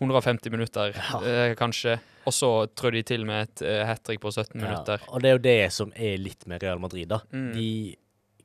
150 0.00 0.50
minutter, 0.50 0.92
Ja. 0.94 1.20
eh, 1.22 1.54
kanskje. 1.54 1.98
Og 2.26 2.32
så 2.32 2.66
trødde 2.74 2.92
de 2.98 3.02
til 3.02 3.24
med 3.24 3.48
et 3.48 3.62
uh, 3.62 3.86
hat 3.86 4.02
trick 4.04 4.20
på 4.20 4.30
17 4.30 4.60
minutter. 4.60 5.00
Og 5.08 5.22
det 5.22 5.28
er 5.30 5.32
jo 5.38 5.38
det 5.38 5.72
som 5.72 5.92
er 5.96 6.18
litt 6.18 6.46
med 6.46 6.62
Real 6.62 6.78
Madrid, 6.78 7.08
da. 7.08 7.20
Mm. 7.32 7.52
De 7.54 7.96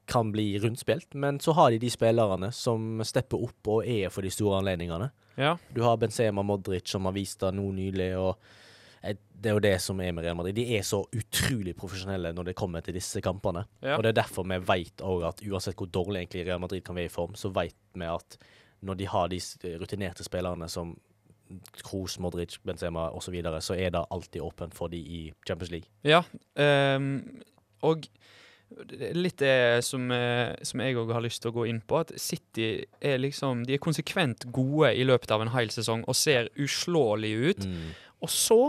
kan 0.07 0.31
bli 0.31 0.57
rundspilt, 0.59 1.13
men 1.15 1.37
så 1.39 1.53
har 1.53 1.69
de 1.71 1.79
de 1.79 1.89
spillerne 1.89 2.51
som 2.53 3.01
stepper 3.03 3.43
opp 3.43 3.67
og 3.67 3.85
er 3.87 4.09
for 4.09 4.21
de 4.21 4.29
store 4.29 4.61
anledningene. 4.61 5.11
Ja. 5.37 5.57
Du 5.73 5.81
har 5.83 5.97
Benzema 5.97 6.43
Modric, 6.43 6.87
som 6.87 7.03
har 7.05 7.11
vist 7.13 7.39
det 7.39 7.53
nå 7.53 7.71
nylig, 7.73 8.15
og 8.17 8.37
eh, 8.37 8.61
det 9.43 9.51
er 9.51 9.57
jo 9.57 9.63
det 9.63 9.75
som 9.83 9.99
er 9.99 10.13
med 10.15 10.23
Real 10.23 10.37
Madrid. 10.39 10.55
De 10.55 10.77
er 10.77 10.83
så 10.87 11.01
utrolig 11.03 11.75
profesjonelle 11.75 12.31
når 12.35 12.49
det 12.49 12.57
kommer 12.59 12.83
til 12.83 12.95
disse 12.95 13.19
kampene. 13.23 13.65
Ja. 13.83 13.97
Og 13.97 14.05
det 14.05 14.13
er 14.13 14.21
derfor 14.21 14.47
vi 14.47 14.59
vet 14.63 15.03
òg 15.03 15.25
at 15.27 15.43
uansett 15.43 15.75
hvor 15.79 15.91
dårlig 15.91 16.23
egentlig 16.23 16.45
Real 16.47 16.61
Madrid 16.63 16.85
kan 16.85 16.95
være 16.95 17.11
i 17.11 17.13
form, 17.13 17.35
så 17.35 17.51
vet 17.51 17.75
vi 17.93 18.07
at 18.07 18.37
når 18.83 18.99
de 18.99 19.07
har 19.07 19.31
de 19.31 19.39
rutinerte 19.81 20.23
spillerne 20.23 20.69
som 20.71 20.95
Kroos, 21.83 22.15
Modric, 22.23 22.55
Benzema 22.65 23.09
osv., 23.11 23.27
så, 23.27 23.31
videre, 23.35 23.59
så 23.61 23.75
er 23.75 23.91
det 23.93 24.05
alltid 24.11 24.41
åpent 24.41 24.73
for 24.75 24.89
de 24.89 24.97
i 24.97 25.23
Champions 25.47 25.71
League. 25.71 25.91
ja 26.03 26.23
um, 26.55 27.19
og 27.83 28.07
litt 29.13 29.37
det 29.37 29.83
som, 29.85 30.07
eh, 30.11 30.55
som 30.65 30.81
jeg 30.81 30.95
òg 30.97 31.11
har 31.13 31.21
lyst 31.21 31.43
til 31.43 31.51
å 31.51 31.55
gå 31.59 31.67
inn 31.69 31.81
på. 31.85 31.99
At 31.99 32.13
City 32.17 32.85
er 33.01 33.19
liksom 33.19 33.67
De 33.67 33.75
er 33.75 33.83
konsekvent 33.83 34.47
gode 34.51 34.95
i 34.95 35.03
løpet 35.05 35.29
av 35.29 35.43
en 35.43 35.51
hel 35.53 35.69
sesong 35.69 36.01
og 36.07 36.17
ser 36.17 36.49
uslåelige 36.57 37.51
ut. 37.51 37.67
Mm. 37.67 37.91
Og 38.25 38.31
så 38.33 38.61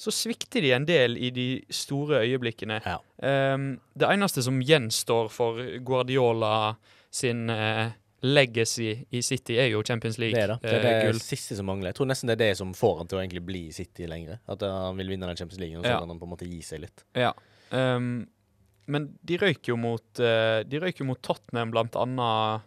så 0.00 0.12
svikter 0.14 0.64
de 0.64 0.70
en 0.72 0.86
del 0.88 1.18
i 1.20 1.28
de 1.34 1.46
store 1.74 2.22
øyeblikkene. 2.24 2.78
Ja. 2.86 2.96
Um, 3.20 3.74
det 3.92 4.08
eneste 4.08 4.40
som 4.46 4.60
gjenstår 4.64 5.28
for 5.32 5.60
Guardiola 5.84 6.76
sin 7.12 7.50
uh, 7.52 7.90
legacy 8.24 8.94
i 9.12 9.20
City, 9.24 9.58
er 9.60 9.68
jo 9.74 9.82
Champions 9.84 10.16
Det 10.16 10.32
er 10.32 10.54
det. 10.54 10.58
Det 10.62 10.72
er 10.78 10.86
det 10.86 11.14
uh, 11.14 11.20
siste 11.20 11.58
som 11.58 11.68
mangler. 11.68 11.92
Jeg 11.92 11.98
tror 12.00 12.08
nesten 12.08 12.32
det 12.32 12.38
er 12.38 12.44
det 12.46 12.56
som 12.62 12.72
får 12.76 12.98
han 13.02 13.10
til 13.10 13.20
å 13.20 13.22
egentlig 13.22 13.44
bli 13.44 13.62
i 13.68 13.76
City 13.76 14.08
lenger. 14.08 14.40
At 14.48 14.64
uh, 14.64 14.72
han 14.88 15.00
vil 15.00 15.12
vinne 15.12 15.28
den 15.28 15.36
Champions 15.36 15.60
League, 15.60 15.76
og 15.76 15.84
så 15.84 15.92
Ja. 15.92 16.00
kan 16.00 16.14
han 16.14 16.22
på 16.22 16.28
en 16.28 16.32
måte 16.32 16.48
gi 16.48 16.62
seg 16.64 16.84
litt. 16.86 17.04
Ja. 17.18 17.34
Um, 17.70 18.24
men 18.90 19.10
de 19.20 19.36
røyk 19.38 19.68
jo 19.70 19.76
mot 19.78 20.18
uh, 20.18 20.64
De 20.66 20.80
røyk 20.82 20.98
jo 21.04 21.06
mot 21.06 21.20
Tottenham, 21.22 21.70
blant 21.76 21.94
annet. 22.00 22.64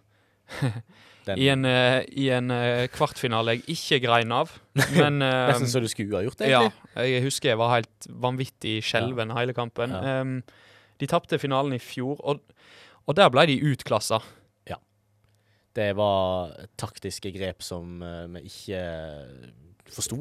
Den, 1.23 1.39
I 1.39 1.47
en, 1.53 1.63
eh, 1.65 2.01
i 2.19 2.27
en 2.35 2.51
eh, 2.51 2.85
kvartfinale 2.91 3.57
jeg 3.57 3.63
ikke 3.77 4.01
grein 4.07 4.33
av. 4.35 4.51
Men 4.99 5.21
eh, 5.23 5.47
nesten 5.51 5.71
så 5.71 5.81
du 5.83 5.87
skulle 5.91 6.19
ha 6.19 6.23
gjort 6.25 6.41
det, 6.41 6.51
Ja, 6.51 6.65
egentlig. 6.67 7.09
jeg 7.13 7.25
husker 7.27 7.53
jeg 7.53 7.61
var 7.61 7.73
helt 7.77 8.07
vanvittig 8.27 8.77
skjelven 8.85 9.33
hele 9.37 9.55
kampen. 9.55 9.95
Ja. 9.95 10.21
Um, 10.21 10.37
de 11.01 11.09
tapte 11.09 11.39
finalen 11.41 11.75
i 11.75 11.81
fjor, 11.81 12.19
og, 12.21 12.43
og 13.07 13.17
der 13.17 13.31
ble 13.33 13.47
de 13.51 13.59
utklassa. 13.73 14.21
Det 15.73 15.87
var 15.97 16.51
taktiske 16.77 17.31
grep 17.33 17.63
som 17.65 17.95
vi 18.35 18.43
ikke 18.45 18.81
forsto. 19.89 20.19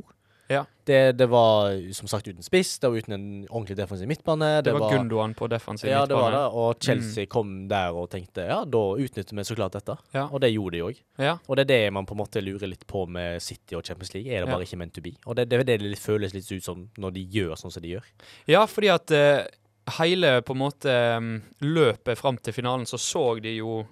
Ja. 0.52 0.64
Det, 0.84 0.96
det 1.14 1.26
var 1.30 1.70
som 1.94 2.08
sagt 2.10 2.26
uten 2.26 2.42
spiss, 2.42 2.72
det 2.82 2.88
var 2.90 2.98
uten 2.98 3.14
en 3.14 3.26
ordentlig 3.46 3.76
defensiv 3.78 4.08
midtbane. 4.10 4.48
Det, 4.66 4.72
var 4.74 4.90
Gundogan 4.90 5.32
på 5.38 5.46
defensiv 5.52 5.88
Ja, 5.92 6.00
det 6.10 6.16
var 6.18 6.32
midtbane. 6.32 6.42
det. 6.42 6.62
Og 6.64 6.82
Chelsea 6.82 7.26
kom 7.30 7.52
der 7.70 7.94
og 7.94 8.08
tenkte 8.10 8.44
ja, 8.48 8.58
da 8.66 8.82
utnytter 8.98 9.38
vi 9.38 9.44
så 9.46 9.54
klart 9.58 9.76
dette. 9.78 9.96
Ja. 10.16 10.24
Og 10.28 10.42
det 10.42 10.50
gjorde 10.52 10.74
de 10.76 10.82
òg. 10.88 10.98
Ja. 11.22 11.36
Og 11.46 11.56
det 11.56 11.64
er 11.68 11.70
det 11.72 11.92
man 11.94 12.06
på 12.10 12.16
en 12.16 12.22
måte 12.24 12.42
lurer 12.42 12.66
litt 12.72 12.82
på 12.90 13.04
med 13.06 13.38
City 13.42 13.78
og 13.78 13.86
Champions 13.86 14.12
League. 14.16 14.26
Er 14.32 14.42
det 14.42 14.50
Ja. 14.50 14.56
bare 14.56 14.66
ikke 14.66 14.80
meant 14.82 14.94
to 14.98 15.00
be? 15.04 15.14
Og 15.26 15.38
det, 15.38 15.48
det 15.48 15.60
er 15.60 15.64
det 15.72 15.78
det 15.86 15.98
føles 16.02 16.34
litt 16.34 16.50
ut 16.50 16.64
som 16.66 16.88
når 16.98 17.14
de 17.14 17.26
gjør 17.38 17.54
sånn 17.62 17.70
som 17.72 17.82
de 17.82 17.94
gjør. 17.96 18.10
ja, 18.50 18.66
fordi 18.66 18.90
at 18.90 19.10
uh, 19.14 19.46
hele 20.02 20.42
på 20.42 20.52
en 20.58 20.62
måte 20.66 20.92
um, 21.18 21.42
løpet 21.62 22.18
fram 22.18 22.36
til 22.42 22.52
finalen, 22.58 22.84
så 22.86 22.98
så 22.98 23.38
de 23.40 23.56
jo 23.60 23.84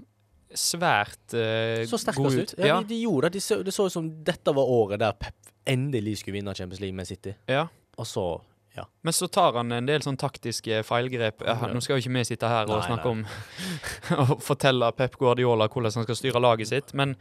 svært 0.54 1.34
uh, 1.38 1.84
Så 1.86 2.00
gode 2.16 2.42
ut. 2.42 2.54
ut. 2.54 2.58
Ja, 2.58 2.66
Ja, 2.66 2.80
De, 2.82 2.88
de 2.88 3.00
gjorde 3.04 3.28
det. 3.30 3.38
De 3.38 3.40
så, 3.40 3.62
det 3.62 3.72
så 3.74 3.86
ut 3.86 3.92
som 3.94 4.08
dette 4.24 4.52
var 4.54 4.66
året 4.66 4.98
der 4.98 5.12
Pep 5.12 5.36
endelig 5.70 6.18
skulle 6.20 6.40
vinne 6.40 6.54
Champions 6.54 6.82
League 6.82 6.96
med 6.96 7.08
City. 7.10 7.36
ja. 7.48 7.68
Og 8.00 8.06
så 8.06 8.24
ja. 8.76 8.84
Men 9.02 9.12
så 9.12 9.28
tar 9.28 9.56
han 9.58 9.72
en 9.74 9.86
del 9.86 10.02
sånn 10.04 10.18
taktiske 10.20 10.84
feilgrep. 10.86 11.42
Ja, 11.46 11.56
nå 11.72 11.80
skal 11.82 11.98
jo 11.98 12.04
ikke 12.04 12.12
vi 12.20 12.26
sitte 12.28 12.50
her 12.50 12.68
og 12.70 12.78
Nei, 12.78 12.86
snakke 12.86 13.10
om 13.10 13.24
Og 14.30 14.44
fortelle 14.44 14.92
Pep 14.94 15.16
Guardiola 15.18 15.66
hvordan 15.66 15.96
han 15.98 16.06
skal 16.06 16.18
styre 16.18 16.42
laget 16.42 16.70
sitt, 16.70 16.94
men 16.94 17.16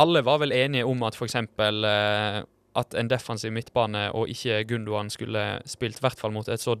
alle 0.00 0.24
var 0.24 0.40
vel 0.42 0.54
enige 0.56 0.88
om 0.88 1.04
at 1.06 1.18
f.eks. 1.18 1.36
Uh, 1.60 2.40
at 2.78 2.94
en 2.96 3.10
defensiv 3.10 3.52
midtbane 3.52 4.08
og 4.16 4.30
ikke 4.32 4.62
Gundogan 4.70 5.10
skulle 5.12 5.44
spilt, 5.68 6.00
i 6.00 6.04
hvert 6.04 6.20
fall 6.20 6.32
mot 6.32 6.48
et 6.48 6.62
så, 6.62 6.76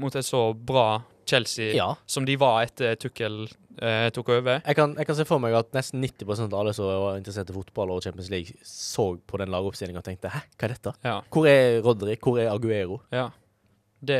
mot 0.00 0.14
et 0.16 0.26
så 0.26 0.50
bra 0.54 1.02
Chelsea 1.28 1.74
ja. 1.76 1.92
som 2.06 2.26
de 2.28 2.36
var 2.40 2.62
etter 2.66 2.96
Tukkel 3.00 3.42
eh, 3.80 4.08
tok 4.14 4.32
over. 4.36 4.62
Jeg 4.64 4.78
kan, 4.78 4.94
jeg 4.98 5.08
kan 5.08 5.18
se 5.18 5.26
for 5.28 5.42
meg 5.42 5.56
at 5.58 5.72
nesten 5.76 6.02
90% 6.04 6.48
av 6.48 6.62
alle 6.62 6.74
som 6.76 6.88
var 6.88 7.20
interessert 7.20 7.52
i 7.52 7.56
fotball 7.56 7.94
og 7.96 8.02
Champions 8.04 8.30
League, 8.32 8.56
så 8.66 9.12
på 9.18 9.42
den 9.42 9.52
lagoppstillinga 9.52 10.02
og 10.02 10.08
tenkte 10.08 10.32
hæ, 10.32 10.42
hva 10.56 10.68
er 10.68 10.74
dette? 10.76 10.96
Ja, 11.06 11.20
Hvor 11.30 11.50
er 11.50 11.80
Rodri? 11.84 12.18
Hvor 12.20 12.40
er 12.42 12.52
Aguero? 12.54 13.02
ja. 13.14 13.30
Det 14.00 14.16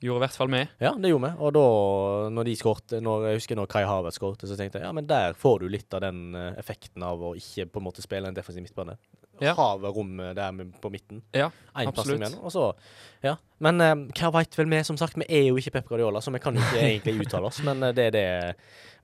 gjorde 0.00 0.16
i 0.16 0.22
hvert 0.22 0.36
fall 0.36 0.48
vi. 0.48 0.60
Ja, 0.80 0.94
det 0.96 1.10
gjorde 1.10 1.28
vi. 1.28 1.44
Og 1.44 1.50
da, 1.52 1.64
når 2.32 2.46
de 2.48 2.54
skårte 2.56 3.00
Jeg 3.04 3.36
husker 3.36 3.58
når 3.58 3.68
Kai 3.68 3.82
Havertz 3.84 4.16
skårte, 4.16 4.48
så 4.48 4.56
tenkte 4.56 4.80
jeg 4.80 4.86
ja, 4.88 4.92
men 4.96 5.04
der 5.04 5.36
får 5.36 5.60
du 5.60 5.66
litt 5.68 5.92
av 5.92 6.00
den 6.06 6.32
eh, 6.32 6.54
effekten 6.60 7.04
av 7.04 7.20
å 7.20 7.34
ikke 7.36 7.66
på 7.68 7.82
en 7.82 7.84
måte 7.84 8.00
spille 8.00 8.30
en 8.30 8.36
defensiv 8.36 8.64
midtbane. 8.64 8.96
Ja. 9.40 9.54
Havet 9.58 9.94
rommet 9.96 10.36
der 10.36 10.52
på 10.82 10.90
midten. 10.92 11.22
Ja, 11.32 11.50
En 11.74 11.88
absolutt. 11.88 12.18
imellom. 12.20 12.44
Og 12.44 12.52
så, 12.52 12.66
ja. 13.24 13.36
Men 13.58 13.80
eh, 13.80 13.94
hva 14.20 14.30
veit 14.38 14.56
vel 14.58 14.68
vi, 14.72 14.82
som 14.84 14.96
sagt. 15.00 15.16
Vi 15.20 15.26
er 15.28 15.48
jo 15.48 15.56
ikke 15.60 15.72
Pep 15.78 15.88
Guardiola, 15.88 16.20
så 16.20 16.32
vi 16.34 16.40
kan 16.42 16.56
jo 16.56 16.62
ikke 16.64 16.82
egentlig 16.90 17.26
uttale 17.26 17.48
oss. 17.50 17.62
Men 17.66 17.82
eh, 17.82 17.92
det 17.96 18.10
det 18.16 18.26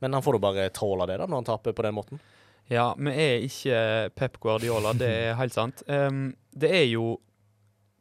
Men 0.01 0.12
han 0.12 0.22
får 0.22 0.37
da 0.37 0.42
bare 0.44 0.68
tåle 0.77 1.07
det, 1.09 1.16
da, 1.22 1.27
når 1.27 1.40
han 1.40 1.49
taper 1.49 1.72
på 1.72 1.83
den 1.87 1.94
måten. 1.96 2.20
Ja, 2.68 2.90
vi 2.99 3.12
er 3.14 3.44
ikke 3.46 3.79
Pep 4.18 4.37
Guardiola, 4.42 4.92
det 4.92 5.09
er 5.09 5.35
helt 5.38 5.55
sant. 5.55 5.83
Um, 5.87 6.35
det 6.53 6.70
er 6.75 6.85
jo 6.90 7.20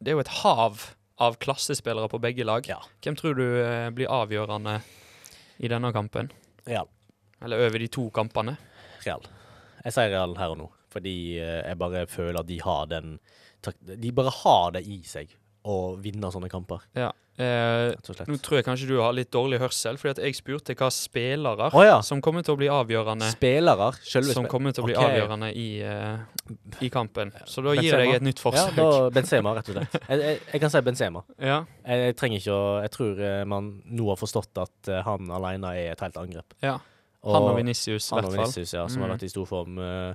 Det 0.02 0.10
er 0.10 0.16
jo 0.18 0.24
et 0.24 0.32
hav 0.42 0.82
av 1.18 1.38
klassespillere 1.40 2.08
på 2.12 2.18
begge 2.20 2.44
lag. 2.44 2.66
Ja. 2.68 2.82
Hvem 3.00 3.16
tror 3.16 3.34
du 3.38 3.44
eh, 3.62 3.88
blir 3.96 4.10
avgjørende 4.12 4.80
i 5.64 5.68
denne 5.72 5.88
kampen? 5.96 6.28
Real. 6.66 6.90
Eller 7.40 7.62
over 7.64 7.78
de 7.80 7.88
to 7.88 8.10
kampene? 8.12 8.58
Real. 9.06 9.24
Jeg 9.86 9.94
sier 9.96 10.10
Real 10.12 10.34
her 10.36 10.52
og 10.52 10.58
nå, 10.60 10.66
fordi 10.96 11.16
eh, 11.38 11.60
jeg 11.68 11.78
bare 11.84 12.06
føler 12.10 12.40
at 12.42 12.48
de 12.48 12.60
har 12.64 12.88
den 12.90 13.18
De 14.02 14.12
bare 14.14 14.32
har 14.42 14.72
det 14.76 14.84
i 14.86 15.02
seg 15.06 15.30
å 15.66 15.96
vinne 15.98 16.28
sånne 16.30 16.48
kamper, 16.50 16.84
Ja. 16.94 17.12
Eh, 17.36 17.90
og 17.92 18.20
nå 18.30 18.38
tror 18.40 18.56
jeg 18.56 18.64
kanskje 18.64 18.86
du 18.88 18.94
har 18.96 19.12
litt 19.12 19.28
dårlig 19.34 19.58
hørsel, 19.60 19.98
fordi 20.00 20.12
at 20.14 20.20
jeg 20.24 20.36
spurte 20.38 20.72
hva 20.78 20.86
spillere 20.94 21.66
oh, 21.68 21.82
ja. 21.84 21.98
som 22.06 22.22
kommer 22.24 22.40
til 22.46 22.54
å 22.54 22.60
bli 22.62 22.68
avgjørende 22.72 23.28
Spillere. 23.34 23.90
Selve 24.08 24.32
som 24.38 24.46
kommer 24.48 24.72
til 24.72 24.86
å 24.86 24.86
bli 24.86 24.94
okay. 24.96 25.18
avgjørende 25.18 25.50
i, 25.52 25.66
uh, 25.84 26.54
i 26.80 26.88
kampen. 26.94 27.34
Så 27.44 27.60
da 27.66 27.74
gir 27.76 27.92
jeg 27.92 28.14
et 28.16 28.24
nytt 28.24 28.40
forsøk. 28.40 28.78
Ja, 28.78 28.86
da 28.88 29.10
Benzema, 29.18 29.52
rett 29.58 29.68
og 29.68 29.76
slett. 29.76 29.98
Jeg, 30.06 30.22
jeg, 30.22 30.38
jeg 30.54 30.62
kan 30.64 30.72
si 30.72 30.82
Benzema. 30.86 31.24
Ja, 31.36 31.58
Jeg, 31.82 32.06
jeg 32.06 32.16
trenger 32.22 32.40
ikke 32.40 32.56
å 32.56 32.64
Jeg 32.86 32.94
tror 32.96 33.20
eh, 33.28 33.42
man 33.52 33.68
nå 33.84 34.08
har 34.14 34.22
forstått 34.22 34.62
at 34.64 34.92
han 35.10 35.28
alene 35.40 35.74
er 35.76 35.90
et 35.92 36.06
helt 36.06 36.22
angrep. 36.22 36.56
ja. 36.64 36.78
Han 37.26 37.42
og 37.50 37.56
Vinicius, 37.58 38.06
i 38.06 38.14
Han 38.14 38.22
og 38.22 38.30
hvert 38.30 38.38
fall. 38.38 38.52
Vinicius, 38.54 38.72
ja, 38.78 38.86
som 38.88 39.02
har 39.02 39.08
Mm. 39.10 39.14
vært 39.16 39.26
i 39.26 39.30
stor 39.34 39.46
form. 39.50 39.78
eh, 39.82 40.14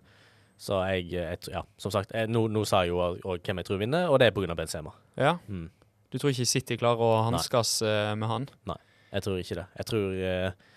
Så 0.61 0.77
jeg, 0.91 1.07
jeg 1.15 1.37
Ja, 1.49 1.63
som 1.81 1.93
sagt, 1.93 2.11
jeg, 2.13 2.29
nå, 2.29 2.45
nå 2.53 2.63
sa 2.69 2.83
jeg 2.85 2.93
jo 2.93 2.99
og, 3.01 3.21
og 3.25 3.41
hvem 3.41 3.61
jeg 3.61 3.67
tror 3.69 3.79
vinner, 3.81 4.09
og 4.11 4.19
det 4.21 4.29
er 4.29 4.35
pga. 4.35 4.57
Benzema. 4.57 4.93
Ja. 5.17 5.37
Mm. 5.47 5.69
Du 6.11 6.19
tror 6.19 6.33
ikke 6.33 6.45
City 6.49 6.77
klarer 6.77 7.01
å 7.01 7.23
hanskes 7.29 7.79
eh, 7.87 8.11
med 8.19 8.29
han? 8.29 8.45
Nei, 8.69 8.77
Jeg 9.13 9.25
tror 9.25 9.39
ikke 9.41 9.57
det. 9.61 9.65
Jeg 9.79 9.89
tror 9.89 10.19
eh, 10.27 10.67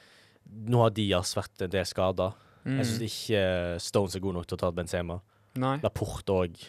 Nå 0.71 0.81
har 0.85 0.95
Diaz 0.95 1.35
vært 1.37 1.67
en 1.67 1.73
del 1.73 1.85
skada. 1.89 2.31
Mm. 2.65 2.79
Jeg 2.79 2.89
syns 2.89 3.05
ikke 3.11 3.43
eh, 3.43 3.75
Stones 3.83 4.17
er 4.17 4.25
god 4.25 4.39
nok 4.39 4.49
til 4.49 4.57
å 4.57 4.63
ta 4.63 4.73
Benzema. 4.73 5.19
Nei. 5.61 5.77
Laporte 5.85 6.39
òg 6.45 6.65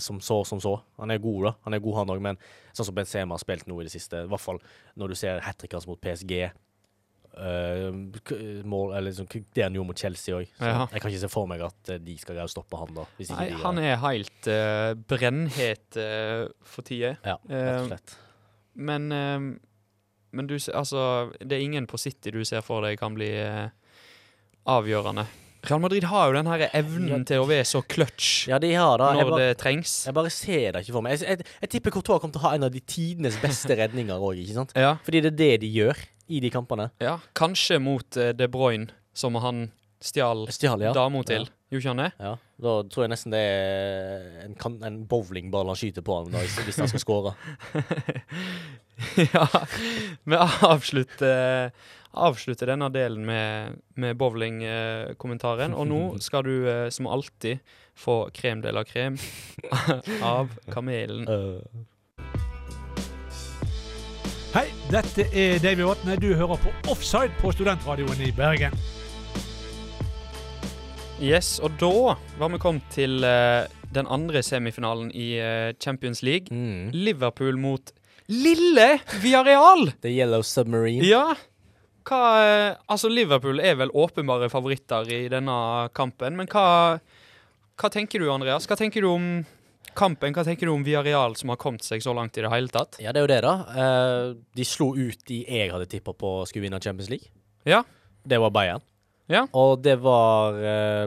som 0.00 0.18
så 0.24 0.40
som 0.48 0.60
så. 0.64 0.78
Han 0.98 1.12
er 1.12 1.20
god, 1.22 1.40
da. 1.44 1.54
Han 1.66 1.76
er 1.76 1.82
god, 1.84 1.98
han 2.00 2.12
òg, 2.14 2.22
men 2.24 2.38
sånn 2.72 2.88
som 2.88 2.96
Benzema 2.96 3.36
har 3.36 3.42
spilt 3.42 3.68
nå 3.68 3.76
i 3.80 3.86
det 3.86 3.92
siste, 3.92 4.24
i 4.24 4.30
hvert 4.30 4.42
fall 4.42 4.60
når 4.98 5.12
du 5.12 5.18
ser 5.18 5.42
hat 5.44 5.58
tricket 5.60 5.76
hans 5.78 5.88
mot 5.90 6.00
PSG 6.00 6.48
k- 7.34 8.38
mål, 8.64 8.92
eller 8.96 9.10
liksom, 9.10 9.26
Det 9.54 9.62
han 9.66 9.74
gjorde 9.74 9.86
mot 9.90 9.98
Chelsea 9.98 10.34
òg. 10.36 10.46
Ja. 10.60 10.86
Jeg 10.92 11.02
kan 11.02 11.10
ikke 11.10 11.20
se 11.24 11.30
for 11.32 11.46
meg 11.50 11.60
at 11.66 11.90
eh, 11.90 11.98
de 11.98 12.16
skal 12.20 12.36
greie 12.38 12.46
å 12.46 12.52
stoppe 12.52 12.78
han, 12.78 12.94
da. 12.94 13.04
Nei, 13.18 13.48
de 13.50 13.60
han 13.64 13.78
er 13.82 13.96
helt 14.02 14.48
uh, 14.50 14.94
brennhet 15.10 15.98
uh, 15.98 16.46
for 16.62 16.86
tida. 16.86 17.16
Ja, 17.26 17.38
rett 17.50 17.80
og 17.82 17.88
slett. 17.92 18.16
Men, 18.74 19.06
men 20.34 20.46
du, 20.50 20.56
altså, 20.74 21.30
det 21.38 21.58
er 21.58 21.62
ingen 21.62 21.86
på 21.86 21.98
City 22.02 22.32
du 22.34 22.40
ser 22.46 22.64
for 22.66 22.82
deg 22.82 22.98
kan 22.98 23.14
bli 23.14 23.28
avgjørende. 24.66 25.26
Real 25.64 25.80
Madrid 25.80 26.04
har 26.04 26.26
jo 26.28 26.34
den 26.36 26.48
her 26.50 26.66
evnen 26.76 27.08
Ja. 27.08 27.18
til 27.24 27.40
å 27.40 27.46
være 27.48 27.64
så 27.64 27.80
clutch 27.88 28.48
Ja, 28.50 28.58
de 28.60 28.74
har 28.74 28.98
da. 29.00 29.12
Når 29.16 29.30
bare, 29.30 29.38
det 29.48 29.58
trengs. 29.62 30.04
jeg 30.04 30.12
bare 30.14 30.30
ser 30.30 30.72
det 30.72 30.82
ikke 30.84 30.92
for 30.92 31.00
meg. 31.06 31.14
Jeg, 31.16 31.38
jeg, 31.38 31.46
jeg 31.62 31.70
tipper 31.70 31.90
Courtois 31.94 32.20
kommer 32.20 32.34
til 32.36 32.42
å 32.42 32.48
ha 32.48 32.54
en 32.58 32.66
av 32.66 32.70
de 32.74 32.80
tidenes 32.84 33.38
beste 33.40 33.72
redninger 33.78 34.20
òg. 34.20 34.42
Ja, 34.76 34.96
Fordi 35.06 35.22
det 35.24 35.32
er 35.32 35.38
det 35.38 35.60
de 35.64 35.70
gjør 35.72 35.96
i 36.26 36.40
de 36.40 36.50
kampene. 36.50 36.90
ja. 37.02 37.18
Kanskje 37.36 37.78
mot 37.82 38.16
uh, 38.16 38.30
De 38.36 38.48
Bruyne, 38.48 38.92
som 39.14 39.34
han 39.42 39.68
stjal 40.04 40.46
Stjal, 40.52 40.82
ja. 40.84 40.92
dama 40.92 41.22
til. 41.24 41.48
Gjorde 41.72 41.80
ikke 41.80 41.92
han 41.94 42.02
det? 42.02 42.10
Ja, 42.20 42.32
Da 42.64 42.72
tror 42.92 43.04
jeg 43.06 43.12
nesten 43.14 43.32
det 43.34 43.40
er 43.40 44.44
en, 44.44 44.56
en 44.84 44.98
bowlingball 45.10 45.70
han 45.72 45.78
skyter 45.80 46.04
på 46.06 46.20
han 46.20 46.34
da, 46.34 46.42
hvis 46.44 46.78
han 46.78 46.90
skal 46.92 47.02
score. 47.02 47.34
ja. 49.34 49.46
Vi 50.28 50.40
avslutter, 50.68 51.72
avslutter 52.12 52.70
denne 52.74 52.90
delen 52.94 53.24
med, 53.26 53.80
med 53.98 54.20
bowlingkommentaren. 54.20 55.74
Og 55.74 55.88
nå 55.90 56.02
skal 56.24 56.46
du 56.46 56.54
eh, 56.68 56.86
som 56.94 57.08
alltid 57.10 57.64
få 57.98 58.28
krem 58.34 58.62
de 58.62 58.74
la 58.74 58.84
krem 58.86 59.18
av 60.34 60.54
kamelen. 60.74 61.26
Dette 64.94 65.24
er 65.34 65.56
Davy 65.58 65.82
Vatne. 65.82 66.14
Du 66.22 66.28
hører 66.38 66.58
på 66.60 66.70
Offside 66.92 67.32
på 67.40 67.50
Studentradioen 67.50 68.20
i 68.22 68.28
Bergen. 68.34 68.74
Yes, 71.18 71.56
og 71.58 71.74
da 71.80 72.14
var 72.38 72.52
vi 72.52 72.60
kommet 72.62 72.86
til 72.94 73.24
uh, 73.26 73.66
den 73.94 74.06
andre 74.06 74.42
semifinalen 74.46 75.08
i 75.10 75.32
uh, 75.42 75.72
Champions 75.82 76.22
League. 76.22 76.46
Mm. 76.54 76.92
Liverpool 76.94 77.58
mot 77.58 77.90
lille 78.30 79.00
Viareal! 79.24 79.90
The 80.04 80.14
Yellow 80.14 80.46
Submarine. 80.46 81.02
Ja. 81.08 81.32
Hva 82.06 82.22
uh, 82.38 82.78
Altså, 82.86 83.10
Liverpool 83.10 83.58
er 83.64 83.80
vel 83.80 83.90
åpenbare 83.90 84.46
favoritter 84.52 85.10
i 85.10 85.24
denne 85.32 85.58
kampen, 85.96 86.38
men 86.38 86.50
hva 86.54 87.00
Hva 87.74 87.90
tenker 87.90 88.22
du, 88.22 88.30
Andreas? 88.30 88.70
Hva 88.70 88.78
tenker 88.78 89.02
du 89.02 89.10
om 89.10 89.30
Kampen, 89.94 90.34
hva 90.34 90.44
tenker 90.46 90.66
du 90.66 90.72
om 90.74 90.84
Villarreal 90.86 91.36
som 91.38 91.52
har 91.52 91.58
kommet 91.60 91.84
seg 91.86 92.02
så 92.02 92.14
langt 92.16 92.36
i 92.38 92.42
det 92.44 92.50
hele 92.52 92.68
tatt? 92.72 92.98
Ja, 93.02 93.12
det 93.14 93.20
er 93.22 93.26
jo 93.28 93.30
det, 93.30 93.40
da. 93.46 93.54
Eh, 93.78 94.30
de 94.58 94.66
slo 94.66 94.92
ut 94.96 95.20
de 95.28 95.42
jeg 95.46 95.70
hadde 95.72 95.86
tippa 95.90 96.14
på 96.18 96.32
skulle 96.50 96.66
vinne 96.66 96.80
Champions 96.82 97.10
League. 97.12 97.30
Ja. 97.68 97.82
Det 98.26 98.40
var 98.40 98.50
Bayern. 98.54 98.82
Ja. 99.30 99.46
Og 99.56 99.78
det 99.84 99.94
var 100.04 100.58
eh, 100.58 101.06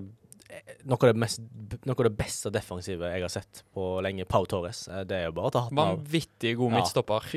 noe, 0.87 0.97
av 0.97 1.05
det 1.11 1.19
mest, 1.21 1.43
noe 1.85 1.95
av 1.97 2.07
det 2.07 2.13
beste 2.17 2.49
defensive 2.53 3.11
jeg 3.11 3.21
har 3.25 3.33
sett 3.33 3.63
på 3.75 3.89
lenge. 4.05 4.25
Pau 4.29 4.45
Torres. 4.49 4.85
Eh, 4.87 5.03
det 5.09 5.19
er 5.19 5.27
jo 5.27 5.35
bare 5.37 5.51
å 5.51 5.53
ta 5.53 5.65
hatten 5.67 5.81
av. 5.83 5.95
Vanvittig 5.99 6.55
god 6.57 6.77
midtstopper. 6.79 7.27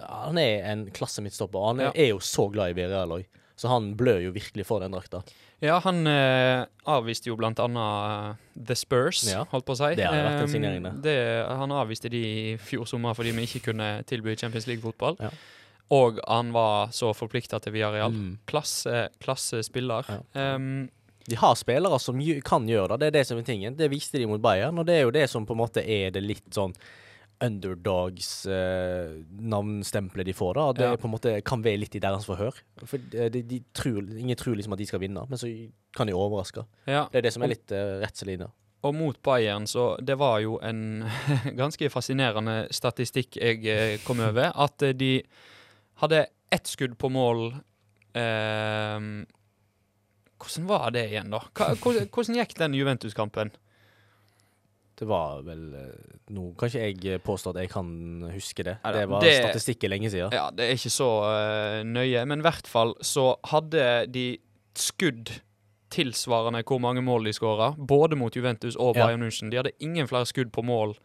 Ja, 0.00 0.10
han 0.26 0.40
er 0.42 0.66
en 0.72 0.86
klasse 0.94 1.22
midtstopper. 1.24 1.68
Han 1.68 1.80
er, 1.84 1.90
Ja. 1.90 1.94
er 2.06 2.12
jo 2.14 2.18
så 2.24 2.48
glad 2.50 2.72
i 2.72 2.78
Villarreal 2.80 3.18
òg. 3.20 3.26
Så 3.64 3.70
han 3.72 3.86
blør 3.96 4.18
jo 4.20 4.30
virkelig 4.34 4.66
for 4.68 4.82
den 4.84 4.92
drakta. 4.92 5.22
Ja, 5.64 5.78
han 5.80 6.02
eh, 6.10 6.66
avviste 6.92 7.30
jo 7.30 7.36
blant 7.40 7.56
annet 7.64 8.34
eh, 8.36 8.64
The 8.68 8.76
Spurs, 8.76 9.22
Ja. 9.30 9.46
holdt 9.48 9.64
på 9.64 9.72
å 9.72 9.78
si. 9.78 9.94
Det 9.96 10.04
hadde 10.04 10.20
vært 10.26 10.42
en 10.44 10.50
signering, 10.52 10.84
det. 10.84 10.92
det. 11.06 11.14
Han 11.48 11.72
avviste 11.72 12.10
de 12.12 12.20
i 12.20 12.56
fjor 12.60 12.84
sommer 12.90 13.16
fordi 13.16 13.32
vi 13.32 13.46
ikke 13.48 13.70
kunne 13.70 13.86
tilby 14.04 14.34
Champions 14.36 14.66
League-fotball. 14.68 15.16
Ja. 15.24 15.30
Og 15.96 16.20
han 16.28 16.50
var 16.52 16.92
så 16.96 17.14
forplikta 17.16 17.62
til 17.64 17.72
Villarreal. 17.78 18.12
Mm. 18.12 18.34
Klasse, 18.50 19.06
klassespiller. 19.24 20.04
Ja. 20.12 20.54
Um, 20.56 20.90
De 21.24 21.36
har 21.40 21.54
spillere 21.56 21.96
som 22.04 22.20
kan 22.44 22.68
gjøre 22.68 22.98
det. 22.98 23.00
Det 23.00 23.06
er 23.08 23.16
det 23.22 23.26
som 23.30 23.40
er 23.40 23.48
tingen. 23.48 23.76
Det 23.80 23.88
viste 23.88 24.20
de 24.20 24.28
mot 24.28 24.42
Bayern, 24.44 24.76
og 24.76 24.84
det 24.84 24.98
er 24.98 25.06
jo 25.06 25.14
det 25.16 25.24
som 25.32 25.46
på 25.48 25.56
en 25.56 25.62
måte 25.62 25.80
er 25.80 26.10
det 26.12 26.20
litt 26.20 26.50
sånn 26.52 26.76
underdogs-navnstempelet 27.44 30.26
de 30.26 30.32
får, 30.36 30.54
da. 30.54 30.72
Det 30.72 30.84
Ja. 30.84 30.96
på 30.96 31.04
en 31.08 31.14
måte 31.14 31.40
kan 31.44 31.62
være 31.62 31.76
litt 31.78 31.94
i 31.94 31.98
deres 32.00 32.24
forhør. 32.26 32.52
For 32.84 32.98
de, 32.98 33.28
de, 33.30 33.42
de 33.42 33.60
tror, 33.72 34.02
ingen 34.18 34.36
tror 34.36 34.54
liksom 34.56 34.72
at 34.72 34.78
de 34.78 34.86
skal 34.86 35.00
vinne, 35.00 35.26
men 35.28 35.38
så 35.38 35.46
kan 35.96 36.06
de 36.06 36.12
overraske. 36.14 36.64
ja. 36.86 37.08
Det 37.12 37.18
er 37.18 37.22
det 37.22 37.32
som 37.32 37.42
er 37.42 37.48
litt 37.54 37.72
uh, 37.72 38.00
redselen 38.02 38.46
Og 38.82 38.94
mot 38.94 39.22
Bayern, 39.22 39.66
så 39.66 39.96
det 40.00 40.18
var 40.18 40.40
jo 40.40 40.58
en 40.62 41.04
ganske 41.62 41.90
fascinerende 41.90 42.68
statistikk 42.70 43.36
jeg 43.36 43.66
eh, 43.66 43.98
kom 44.04 44.20
over. 44.20 44.52
At 44.54 44.82
eh, 44.82 44.92
de 44.92 45.22
hadde 46.02 46.26
ett 46.52 46.66
skudd 46.66 46.98
på 46.98 47.08
mål 47.08 47.54
ehm, 48.14 49.26
Hvordan 50.38 50.66
var 50.68 50.90
det 50.90 51.08
igjen, 51.08 51.30
da? 51.30 51.38
Hvordan 51.54 52.34
gikk 52.36 52.54
den 52.58 52.74
Juventus-kampen? 52.76 53.50
Det 54.94 55.06
var 55.10 55.40
vel 55.42 55.62
eh, 55.74 56.18
Nå 56.34 56.52
kan 56.58 56.70
ikke 56.70 56.82
jeg 56.84 57.14
eh, 57.16 57.22
påstå 57.22 57.50
at 57.54 57.62
jeg 57.64 57.70
kan 57.72 57.88
huske 58.30 58.64
det. 58.66 58.76
Det 58.84 59.08
var 59.10 59.24
det- 59.24 59.34
statistikk 59.42 59.88
lenge 59.90 60.10
siden. 60.12 60.32
Ja, 60.32 60.50
det 60.54 60.68
er 60.68 60.78
ikke 60.78 60.92
så 60.94 61.08
uh, 61.26 61.80
nøye, 61.86 62.22
men 62.30 62.40
i 62.40 62.46
hvert 62.46 62.70
fall 62.70 62.94
så 63.02 63.34
hadde 63.50 64.06
de 64.14 64.38
skudd 64.78 65.34
tilsvarende 65.94 66.62
hvor 66.66 66.80
mange 66.82 67.02
mål 67.02 67.28
de 67.28 67.34
skåra, 67.34 67.74
både 67.78 68.16
mot 68.18 68.34
Juventus 68.34 68.76
og 68.76 68.94
Bayern 68.96 69.22
München. 69.22 69.50
De 69.50 69.60
hadde 69.60 69.74
ingen 69.80 70.08
flere 70.10 70.26
skudd 70.26 70.50
på 70.54 70.64
mål 70.66 70.96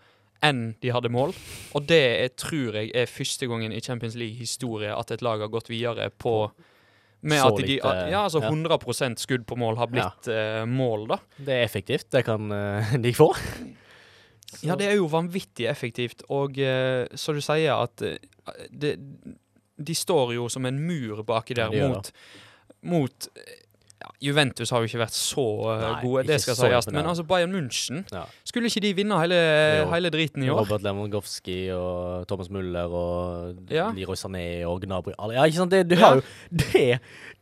enn 0.45 0.75
de 0.81 0.93
hadde 0.95 1.11
mål, 1.11 1.33
og 1.75 1.87
det 1.89 1.99
er, 2.23 2.29
tror 2.39 2.77
jeg 2.79 2.93
er 2.95 3.09
første 3.11 3.47
gangen 3.51 3.73
i 3.75 3.81
Champions 3.83 4.15
League-historie 4.15 4.93
at 4.95 5.11
et 5.11 5.21
lag 5.25 5.41
har 5.43 5.51
gått 5.51 5.69
videre 5.69 6.09
på 6.09 6.51
med 7.21 7.41
Så 7.41 7.49
at 7.51 7.59
de, 7.59 7.65
litt, 7.67 7.85
eh, 7.85 8.05
ja, 8.13 8.23
altså 8.23 8.41
100% 8.45 9.19
skudd 9.19 9.45
på 9.49 9.57
mål 9.59 9.79
har 9.81 9.91
blitt 9.91 10.29
ja. 10.31 10.63
mål, 10.69 11.07
da. 11.11 11.19
Det 11.35 11.57
er 11.57 11.65
effektivt. 11.67 12.07
Det 12.15 12.23
kan 12.27 12.51
eh, 12.55 12.95
de 13.03 13.13
få. 13.17 13.33
Ja, 14.65 14.75
det 14.75 14.87
er 14.89 14.97
jo 14.97 15.09
vanvittig 15.11 15.67
effektivt, 15.69 16.23
og 16.33 16.57
eh, 16.57 17.05
så 17.13 17.35
du 17.37 17.41
sier 17.43 17.75
at 17.75 18.01
eh, 18.05 18.17
det, 18.73 18.95
de 19.77 19.95
står 19.95 20.33
jo 20.35 20.47
som 20.51 20.65
en 20.65 20.79
mur 20.81 21.21
baki 21.27 21.55
Ja, 21.55 21.67
der 21.67 21.75
de 21.75 21.91
mot, 21.93 22.11
mot 22.81 23.29
eh, 23.37 23.59
ja, 23.99 24.09
Juventus 24.23 24.69
har 24.71 24.79
jo 24.79 24.87
ikke 24.87 25.01
vært 25.01 25.15
så 25.17 25.43
eh, 25.73 25.81
Nei, 25.83 25.95
gode, 26.05 26.21
det 26.29 26.37
skal 26.39 26.55
sies. 26.55 26.87
Men 26.95 27.09
altså 27.11 27.25
Bayern 27.27 27.51
München 27.51 28.05
Ja. 28.13 28.21
Skulle 28.47 28.71
ikke 28.71 28.83
de 28.85 28.93
vinne 29.01 29.17
hele, 29.19 29.39
hele 29.91 30.11
driten 30.13 30.45
i 30.45 30.47
år? 30.49 30.61
Robert 30.61 30.85
Lewandowski 30.85 31.57
og 31.75 32.23
Thomas 32.31 32.49
Muller 32.53 32.87
og 33.01 33.73
Ja. 33.73 33.89
Leroy 33.95 34.15
Sané 34.15 34.45
og 34.69 34.79
Gnabry 34.85 35.11
Ja, 35.35 35.43
ikke 35.43 35.57
sant? 35.59 35.75
Det, 35.75 35.83
du 35.91 35.97
har 35.99 36.15
jo 36.21 36.23
det, 36.63 36.87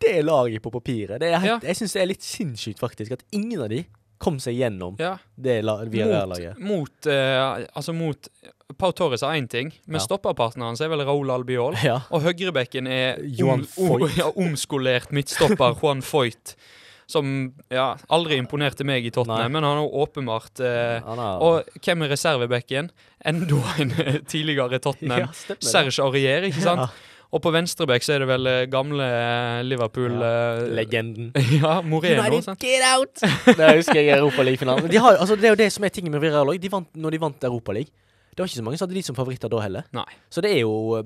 det 0.02 0.16
er 0.18 0.26
laget 0.26 0.62
på 0.66 0.74
papiret. 0.74 1.22
Det 1.22 1.30
er 1.30 1.40
helt. 1.46 1.64
Jeg 1.70 1.78
syns 1.78 1.94
det 1.94 2.02
er 2.02 2.12
litt 2.16 2.26
sinnssykt, 2.26 2.82
faktisk, 2.82 3.12
at 3.20 3.24
ingen 3.32 3.62
av 3.62 3.70
de 3.70 3.84
kom 4.18 4.40
seg 4.42 4.58
gjennom 4.58 4.96
det 4.98 5.60
via 5.62 5.62
mot, 5.62 5.92
Villarreal-laget. 5.94 6.58
mot 6.58 7.06
uh, 7.06 7.68
Altså 7.78 7.94
mot 7.94 8.30
Pau 8.76 8.92
Torres 8.92 9.24
er 9.24 9.38
én 9.40 9.48
ting, 9.48 9.72
men 9.88 9.96
Ja. 9.96 10.04
stopperpartneren 10.04 10.68
hans 10.68 10.82
er 10.82 10.90
vel 10.90 11.00
Raúl 11.08 11.32
Albiol. 11.32 11.76
Ja. 11.84 12.02
Og 12.12 12.22
høyrebekken 12.22 12.88
er 12.88 13.16
Johan 13.24 13.64
om, 13.78 13.92
om, 13.92 14.00
Foyt. 14.02 14.18
ja, 14.22 14.28
omskolert 14.36 15.12
midtstopper 15.16 15.78
Juan 15.80 16.02
Foyt. 16.02 16.56
Som 17.08 17.54
ja, 17.72 17.96
aldri 18.12 18.36
imponerte 18.36 18.84
meg 18.84 19.06
i 19.08 19.10
Tottenham, 19.16 19.46
Nei. 19.46 19.54
men 19.56 19.64
han 19.64 19.78
har 19.78 19.86
jo 19.86 20.02
åpenbart 20.04 20.60
eh, 20.60 20.98
Han 21.06 21.18
har 21.18 21.40
Og 21.40 21.80
hvem 21.80 22.02
er 22.04 22.10
reservebekken? 22.12 22.90
Enda 23.24 23.62
en 23.80 23.94
eh, 24.04 24.18
tidligere 24.28 24.82
Tottenham. 24.84 25.30
Ja. 25.30 25.56
Serge 25.64 26.04
Aurier, 26.04 26.44
ikke 26.50 26.60
sant? 26.66 26.84
Ja. 26.84 27.14
Og 27.32 27.42
på 27.44 27.52
venstrebekk 27.56 28.04
så 28.04 28.18
er 28.18 28.26
det 28.26 28.28
vel 28.28 28.48
eh, 28.52 28.66
gamle 28.72 29.08
eh, 29.08 29.62
Liverpool 29.64 30.20
eh, 30.20 30.66
Legenden. 30.76 31.32
Ja, 31.62 31.80
Moreno. 31.80 32.26
United, 32.28 32.44
sant? 32.44 32.60
get 32.60 32.84
out! 32.84 33.24
Det 33.56 33.72
husker 33.80 34.02
jeg 34.02 34.12
i 34.12 34.18
Europaligafinalen. 34.20 34.92
De 34.92 35.00
har, 35.00 35.16
altså, 35.16 35.40
det 35.40 35.48
er 35.48 35.56
jo 35.56 35.62
det 35.64 35.70
som 35.72 35.88
er 35.88 35.96
tingen 35.96 36.12
med 36.12 36.20
Villarreal 36.20 36.52
òg. 36.52 36.60
De 36.60 36.72
vant 36.76 36.92
når 37.00 37.16
de 37.16 37.24
vant 37.24 37.48
Europaliga. 37.48 37.88
Det 38.38 38.44
var 38.44 38.52
ikke 38.52 38.60
så 38.60 38.64
mange 38.68 38.78
som 38.78 38.86
hadde 38.86 38.96
de 39.00 39.02
som 39.08 39.18
favoritter 39.18 39.50
da 39.50 39.60
heller. 39.64 39.88
Nei. 39.98 40.06
Så 40.30 40.44
det 40.46 40.52
er 40.54 40.60
jo 40.62 41.00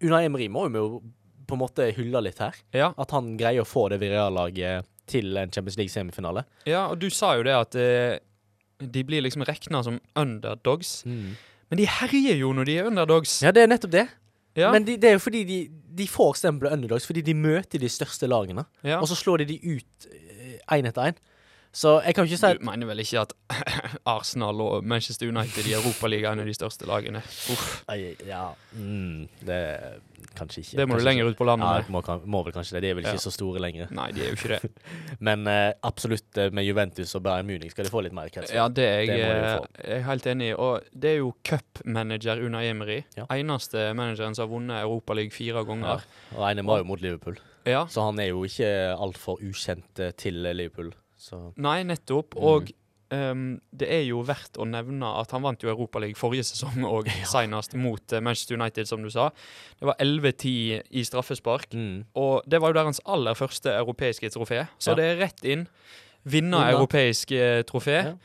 Unai 0.00 0.22
Emery 0.24 0.46
må 0.48 0.64
jo 0.72 1.02
på 1.44 1.58
en 1.58 1.60
måte 1.60 1.90
hylle 1.92 2.22
litt 2.24 2.38
her. 2.40 2.56
Ja, 2.72 2.94
At 2.96 3.12
han 3.12 3.34
greier 3.36 3.60
å 3.60 3.68
få 3.68 3.90
det 3.92 3.98
Villarreal-laget 4.00 4.88
til 5.10 5.36
en 5.36 5.52
Champions 5.52 5.76
League-semifinale. 5.76 6.46
ja, 6.64 6.86
og 6.88 6.96
du 7.02 7.10
sa 7.12 7.34
jo 7.36 7.44
det 7.44 7.52
at 7.52 7.76
eh, 7.76 8.16
de 8.80 9.02
blir 9.04 9.20
liksom 9.20 9.44
regna 9.44 9.82
som 9.84 9.98
underdogs. 10.16 11.02
Men 11.04 11.76
de 11.80 11.84
herjer 11.88 12.40
jo 12.40 12.54
når 12.56 12.64
de 12.70 12.78
er 12.78 12.88
underdogs. 12.88 13.42
Ja, 13.44 13.52
det 13.52 13.66
er 13.66 13.68
nettopp 13.68 13.92
det. 13.92 14.06
Ja, 14.56 14.70
Men 14.72 14.84
de, 14.84 14.96
det 15.00 15.08
er 15.08 15.14
jo 15.16 15.22
fordi 15.24 15.44
de, 15.48 15.58
de 15.96 16.06
får 16.08 16.40
stempelet 16.40 16.72
underdogs 16.76 17.06
fordi 17.08 17.22
de 17.24 17.34
møter 17.36 17.80
de 17.80 17.88
største 17.88 18.28
lagene, 18.28 18.64
ja. 18.84 18.98
og 19.00 19.08
så 19.08 19.16
slår 19.16 19.40
de 19.44 19.54
de 19.54 19.76
ut 19.76 20.08
én 20.76 20.88
etter 20.88 21.12
én. 21.12 21.20
Så 21.72 22.02
jeg 22.04 22.14
kan 22.14 22.26
ikke 22.28 22.36
si 22.36 22.44
at 22.46 22.58
Du 22.60 22.64
mener 22.68 22.86
vel 22.90 23.00
ikke 23.00 23.20
at 23.22 23.30
Arsenal 24.12 24.60
og 24.60 24.84
Manchester 24.84 25.28
United 25.32 25.64
i 25.70 25.72
Europaligaen 25.72 26.40
er 26.42 26.44
de 26.44 26.52
største 26.54 26.84
lagene? 26.88 27.22
Uff, 27.52 27.82
Ja, 28.28 28.50
mm, 28.76 29.28
det 29.48 29.60
Kanskje 30.36 30.60
ikke. 30.62 30.76
det 30.78 30.84
må 30.88 30.96
du 30.98 31.04
lenger 31.04 31.26
ut 31.28 31.36
på 31.36 31.44
landet 31.44 31.66
Ja, 31.66 31.72
med. 31.80 31.88
må, 31.92 32.00
kan, 32.04 32.20
må 32.24 32.42
vel 32.44 32.52
kanskje 32.54 32.76
det. 32.76 32.82
De 32.84 32.90
er 32.90 32.94
vel 32.94 33.04
ikke 33.04 33.16
Ja. 33.18 33.24
så 33.24 33.32
store 33.34 33.60
lenger. 33.60 33.88
Nei, 33.92 34.10
de 34.12 34.22
er 34.22 34.28
jo 34.30 34.36
ikke 34.38 34.48
det. 34.54 34.70
Men 35.28 35.46
uh, 35.48 35.72
absolutt 35.84 36.38
eh, 36.38 36.50
med 36.54 36.64
Juventus 36.64 37.14
og 37.18 37.22
Bayern 37.26 37.46
Munich 37.48 37.72
skal 37.74 37.84
de 37.88 37.90
få 37.92 38.00
litt 38.06 38.14
mer 38.16 38.28
krets. 38.32 38.52
Ja, 38.54 38.68
det 38.68 38.84
er 38.86 39.00
jeg, 39.02 39.08
Det 39.08 39.18
må 39.18 39.66
jeg 39.82 39.96
er 39.98 40.02
helt 40.06 40.26
enig 40.32 40.48
i. 40.52 40.54
Og 40.54 40.86
det 40.94 41.10
er 41.10 41.18
jo 41.20 41.32
cupmanager 41.44 42.40
Unai 42.46 42.66
Emery. 42.70 43.00
Ja. 43.18 43.26
Eneste 43.34 43.90
manageren 43.98 44.34
som 44.38 44.46
har 44.46 44.52
vunnet 44.54 44.82
Europaligaen 44.84 45.32
fire 45.34 45.64
ganger. 45.68 46.04
Og 46.36 46.46
ene 46.50 46.64
var 46.68 46.78
jo 46.84 46.84
mot 46.92 47.00
Liverpool, 47.02 47.36
Ja. 47.66 47.84
så 47.86 48.06
han 48.08 48.18
er 48.20 48.30
jo 48.32 48.44
ikke 48.44 48.70
altfor 48.96 49.40
ukjent 49.42 50.00
eh, 50.00 50.12
til 50.16 50.34
Liverpool. 50.48 50.92
Så 51.22 51.38
Nei, 51.62 51.82
nettopp. 51.86 52.34
Mm. 52.34 52.44
Og 52.50 52.70
um, 53.14 53.42
det 53.70 53.88
er 53.94 54.02
jo 54.08 54.22
verdt 54.26 54.58
å 54.58 54.66
nevne 54.66 55.06
at 55.20 55.30
han 55.36 55.44
vant 55.44 55.62
jo 55.62 55.70
Europaligaen 55.70 56.18
forrige 56.18 56.48
sesong, 56.50 56.82
og 56.94 57.06
senest 57.30 57.76
mot 57.78 58.12
eh, 58.16 58.22
Manchester 58.24 58.58
United, 58.58 58.88
som 58.90 59.02
du 59.04 59.10
sa. 59.12 59.28
Det 59.78 59.86
var 59.86 59.98
11-10 60.02 60.82
i 60.90 61.04
straffespark. 61.06 61.74
mm. 61.78 61.98
Og 62.18 62.42
det 62.50 62.58
var 62.62 62.72
jo 62.72 62.80
deres 62.80 63.02
aller 63.06 63.38
første 63.38 63.70
europeiske 63.78 64.32
trofé. 64.34 64.64
Så 64.82 64.92
Ja. 64.92 64.98
det 64.98 65.04
er 65.12 65.20
rett 65.26 65.44
inn. 65.46 65.66
Vinne 66.24 66.58
europeisk 66.72 67.32
eh, 67.38 67.62
trofé. 67.66 68.00
Ja. 68.12 68.16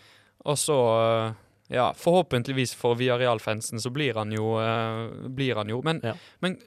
Og 0.46 0.58
så 0.62 0.80
eh, 1.02 1.44
Ja, 1.70 1.90
forhåpentligvis 1.92 2.72
for 2.80 2.96
Villarreal-fansen 2.96 3.82
så 3.84 3.90
blir 3.92 4.16
han 4.16 4.32
jo 4.32 4.54
Uh, 4.56 5.28
Blir 5.28 5.56
han 5.60 5.68
jo. 5.68 5.82
Men 5.84 6.00
Ja. 6.04 6.14
men 6.40 6.58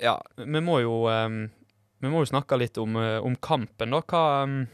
ja, 0.00 0.12
vi 0.38 0.60
må 0.62 0.76
jo 0.84 1.08
um, 1.10 1.40
Vi 2.00 2.08
må 2.12 2.20
jo 2.22 2.28
snakke 2.30 2.56
litt 2.60 2.78
om, 2.78 2.94
eh, 2.96 3.18
om 3.18 3.34
kampen, 3.36 3.90
da. 3.90 4.00
Hva 4.06 4.44
mm, 4.46 4.68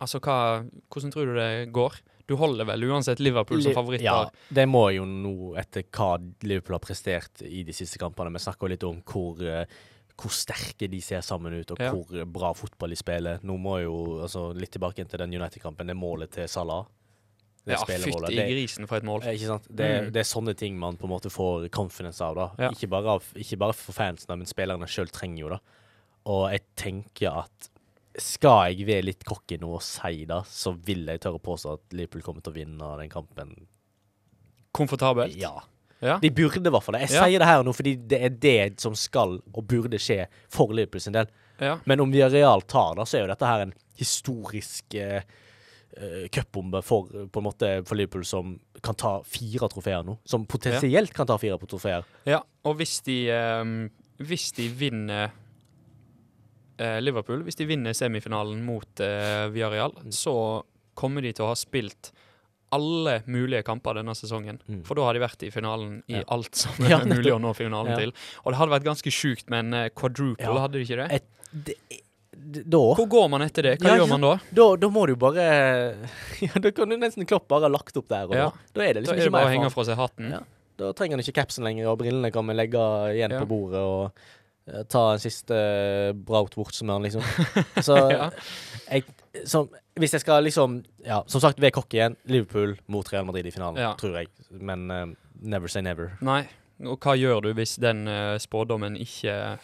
Altså, 0.00 0.20
hva 0.20 0.64
Hvordan 0.90 1.12
tror 1.12 1.26
du 1.26 1.34
det 1.38 1.72
går? 1.74 2.00
Du 2.28 2.36
holder 2.36 2.66
vel 2.68 2.84
uansett 2.90 3.20
Liverpool 3.24 3.62
som 3.64 3.72
favoritter? 3.72 4.04
Ja, 4.04 4.30
det 4.52 4.66
må 4.68 4.86
jo 4.94 5.06
nå 5.08 5.54
etter 5.58 5.82
hva 5.90 6.18
Liverpool 6.44 6.76
har 6.76 6.84
prestert 6.84 7.40
i 7.42 7.62
de 7.64 7.72
siste 7.72 7.96
kampene. 7.98 8.30
Vi 8.36 8.42
snakker 8.44 8.68
jo 8.68 8.72
litt 8.74 8.84
om 8.84 8.98
hvor, 9.02 9.40
eh, 9.42 9.64
hvor 10.18 10.30
sterke 10.34 10.90
de 10.90 11.00
ser 11.00 11.20
sammen 11.24 11.54
ut, 11.58 11.70
og 11.72 11.78
Ja. 11.80 11.90
hvor 11.92 12.24
bra 12.26 12.52
fotball 12.52 12.90
de 12.90 12.96
spiller. 12.96 13.40
Nå 13.42 13.56
må 13.58 13.82
jo, 13.82 14.20
altså 14.22 14.52
Litt 14.54 14.70
tilbake 14.72 15.08
til 15.08 15.18
den 15.18 15.32
United-kampen. 15.40 15.86
Det 15.86 15.96
målet 15.96 16.30
til 16.30 16.46
Salah. 16.48 16.84
Det 17.64 17.76
Ja, 17.76 17.84
spillemålet, 17.84 18.28
fytti 18.30 18.36
det- 18.36 18.50
grisen 18.50 18.86
for 18.88 18.96
et 18.96 19.04
mål. 19.04 19.22
Eh, 19.24 19.34
Ikke 19.34 19.46
sant? 19.46 19.66
Det, 19.74 20.04
Mm. 20.04 20.12
det 20.12 20.16
er 20.20 20.24
sånne 20.40 20.56
ting 20.56 20.78
man 20.78 20.96
på 20.96 21.04
en 21.04 21.10
måte 21.10 21.30
får 21.30 21.70
confidence 21.70 22.20
av. 22.20 22.34
da 22.34 22.50
Ja. 22.58 22.70
ikke, 22.70 22.88
bare 22.90 23.06
av 23.08 23.22
ikke 23.36 23.58
bare 23.58 23.72
for 23.72 23.92
fansene, 23.92 24.36
men 24.36 24.46
spillerne 24.46 24.86
sjøl 24.86 25.10
trenger 25.10 25.38
jo 25.38 25.48
det. 25.48 25.60
Og 26.26 26.50
jeg 26.50 26.60
tenker 26.76 27.36
at 27.38 27.68
skal 28.20 28.72
jeg 28.74 28.86
være 28.88 29.04
litt 29.08 29.24
cocky 29.26 29.58
nå 29.62 29.70
og 29.78 29.82
si 29.84 30.24
det, 30.28 30.40
så 30.50 30.72
vil 30.86 31.06
jeg 31.06 31.20
tørre 31.24 31.38
å 31.40 31.44
påstå 31.44 31.72
at 31.78 31.96
Liverpool 31.98 32.22
kommer 32.26 32.42
til 32.44 32.52
å 32.52 32.58
vinne 32.58 32.92
den 33.00 33.10
kampen. 33.12 33.52
Komfortabelt? 34.74 35.36
Ja. 35.38 35.62
Ja. 36.00 36.18
De 36.22 36.30
burde 36.30 36.60
i 36.62 36.70
hvert 36.70 36.84
fall 36.86 36.94
det. 36.94 37.08
Jeg 37.08 37.16
Ja. 37.16 37.24
sier 37.26 37.38
det 37.42 37.46
her 37.48 37.64
nå 37.66 37.72
fordi 37.74 37.96
det 38.08 38.20
er 38.22 38.28
det 38.30 38.80
som 38.80 38.94
skal 38.94 39.40
og 39.52 39.64
burde 39.66 39.98
skje 39.98 40.26
for 40.48 40.68
Liverpool 40.72 41.00
sin 41.00 41.12
del. 41.16 41.26
ja. 41.60 41.78
Men 41.86 42.00
om 42.00 42.10
Villarreal 42.12 42.62
tar 42.62 42.94
det, 42.94 43.06
så 43.08 43.18
er 43.18 43.20
jo 43.26 43.32
dette 43.34 43.46
her 43.46 43.60
en 43.62 43.72
historisk 43.98 44.94
uh, 44.94 45.22
cupbombe 46.30 46.82
for, 46.84 47.08
på 47.08 47.40
en 47.40 47.42
måte, 47.48 47.84
for 47.84 47.96
Liverpool 47.96 48.24
som 48.24 48.60
kan 48.80 48.94
ta 48.94 49.22
fire 49.26 49.68
trofeer 49.68 50.04
nå. 50.06 50.18
Som 50.24 50.46
potensielt 50.46 51.12
kan 51.12 51.26
ta 51.26 51.36
fire 51.38 51.58
på 51.58 51.66
trofeer. 51.66 52.04
Ja, 52.24 52.42
og 52.64 52.76
hvis 52.78 53.00
de 53.02 53.28
um, 53.32 53.90
Hvis 54.18 54.52
de 54.52 54.68
vinner 54.68 55.30
Liverpool, 57.00 57.42
hvis 57.46 57.56
de 57.58 57.66
vinner 57.66 57.92
semifinalen 57.96 58.60
mot 58.64 59.00
uh, 59.00 59.48
Villarreal, 59.50 59.92
Mm. 60.04 60.12
så 60.14 60.34
kommer 60.94 61.22
de 61.22 61.32
til 61.32 61.44
å 61.44 61.48
ha 61.52 61.54
spilt 61.58 62.12
alle 62.70 63.22
mulige 63.26 63.62
kamper 63.64 63.94
denne 63.96 64.12
sesongen. 64.14 64.58
Mm. 64.68 64.82
For 64.84 64.94
da 64.98 65.06
har 65.06 65.14
de 65.16 65.20
vært 65.22 65.42
i 65.46 65.50
finalen 65.50 66.02
i 66.08 66.18
Ja. 66.18 66.24
alt 66.28 66.54
som 66.54 66.72
Ja, 66.90 66.98
er 67.00 67.06
mulig 67.08 67.32
å 67.32 67.38
nå 67.40 67.54
finalen 67.56 67.92
Ja. 67.94 67.96
til. 68.02 68.12
Og 68.44 68.52
det 68.52 68.58
hadde 68.58 68.74
vært 68.74 68.84
ganske 68.84 69.10
sjukt 69.10 69.48
med 69.48 69.58
en 69.64 69.74
eh, 69.74 69.88
quadruple, 69.88 70.44
Ja. 70.44 70.58
hadde 70.60 70.72
de 70.76 70.84
ikke 70.84 70.98
det? 71.08 71.08
Et, 71.12 71.24
det, 71.64 71.74
da 72.68 72.78
Hvor 72.94 73.08
går 73.08 73.30
man 73.30 73.40
etter 73.42 73.62
det? 73.62 73.78
Hva 73.80 73.88
Ja, 73.96 73.96
gjør 74.04 74.08
man 74.12 74.20
da? 74.20 74.34
Da, 74.52 74.76
da 74.76 74.88
må 74.92 75.06
du 75.08 75.16
bare 75.16 75.46
Ja, 76.44 76.52
da 76.60 76.70
kan 76.70 76.88
du 76.92 76.96
nesten 77.00 77.26
Klopp 77.26 77.48
bare 77.48 77.62
ha 77.66 77.68
lagt 77.72 77.96
opp 77.96 78.08
der. 78.08 78.28
Og 78.28 78.34
Ja. 78.36 78.50
da, 78.50 78.52
da 78.74 78.82
er 78.84 78.92
det 78.94 79.04
Da 79.06 79.12
liksom 79.12 79.18
er 79.18 79.24
det 79.24 79.32
bare 79.32 79.48
å 79.48 79.54
henge 79.56 79.70
fra 79.72 79.84
seg 79.88 79.96
hatten. 79.96 80.30
Ja. 80.30 80.40
Da 80.78 80.92
trenger 80.92 81.16
han 81.16 81.24
ikke 81.24 81.34
capsen 81.40 81.64
lenger, 81.64 81.88
og 81.90 81.98
brillene 81.98 82.30
kan 82.32 82.46
vi 82.46 82.54
legge 82.54 82.78
igjen 83.16 83.32
Ja. 83.32 83.40
på 83.40 83.48
bordet 83.48 83.80
og 83.80 84.12
eh, 84.12 84.12
ta 84.88 85.02
en 85.14 85.22
siste 85.22 85.54
uh, 85.54 86.12
braut 86.12 86.54
han 86.54 87.02
liksom. 87.02 87.22
Så 87.86 87.96
Ja. 88.10 88.30
jeg 88.90 89.04
som, 89.46 89.68
Hvis 89.98 90.12
jeg 90.12 90.20
skal 90.20 90.44
liksom 90.44 90.84
Ja, 91.04 91.22
som 91.26 91.40
sagt, 91.40 91.60
ved 91.60 91.72
kokk 91.72 91.92
igjen. 91.94 92.16
Liverpool 92.26 92.76
mot 92.86 93.12
Real 93.12 93.24
Madrid 93.24 93.46
i 93.46 93.50
finalen, 93.50 93.78
Ja. 93.80 93.94
tror 93.94 94.16
jeg. 94.18 94.28
Men 94.50 94.90
uh, 94.90 95.06
never 95.40 95.68
say 95.68 95.80
never. 95.82 96.16
Nei. 96.20 96.46
Og 96.86 96.98
hva 97.02 97.16
gjør 97.18 97.42
du 97.42 97.52
hvis 97.58 97.76
den 97.82 98.06
uh, 98.06 98.36
spådommen 98.38 98.96
ikke, 98.96 99.58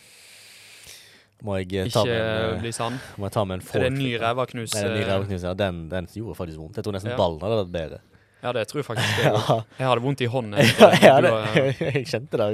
Må 1.45 1.59
jeg 1.61 1.73
eh, 1.75 1.90
ta 1.93 2.01
ikke 2.03 2.09
med 2.09 2.25
en, 2.25 2.55
eh, 2.57 2.61
blir 2.62 2.73
sann? 2.73 2.99
må 3.19 3.27
jeg 3.29 3.33
ta 3.37 3.45
med 3.45 3.61
en 3.61 3.67
Er 3.69 3.81
det 3.85 3.87
en 3.93 3.99
ny 4.01 4.14
rævaknus? 4.19 4.75
Er 4.75 4.90
eh, 4.97 5.43
ja. 5.43 5.55
Den, 5.55 5.88
den 5.90 6.07
gjorde 6.07 6.35
faktisk 6.38 6.59
vondt. 6.59 6.77
Jeg 6.77 6.85
tror 6.85 6.97
nesten 6.97 7.11
Ja. 7.11 7.17
ballen 7.17 7.40
hadde 7.45 7.61
vært 7.61 7.73
bedre. 7.73 8.01
Ja, 8.43 8.53
det 8.53 8.67
tror 8.69 8.79
jeg 8.81 8.85
faktisk 8.85 9.17
det. 9.17 9.25
Ja, 9.49 9.61
Jeg 9.79 9.87
hadde 9.88 10.03
vondt 10.03 10.21
i 10.21 10.27
hånden. 10.27 10.55
etter 10.55 10.99
ja 11.09 11.21
du 11.21 11.29
det, 11.29 11.77
jeg 11.81 12.07
kjente 12.07 12.40
det 12.40 12.49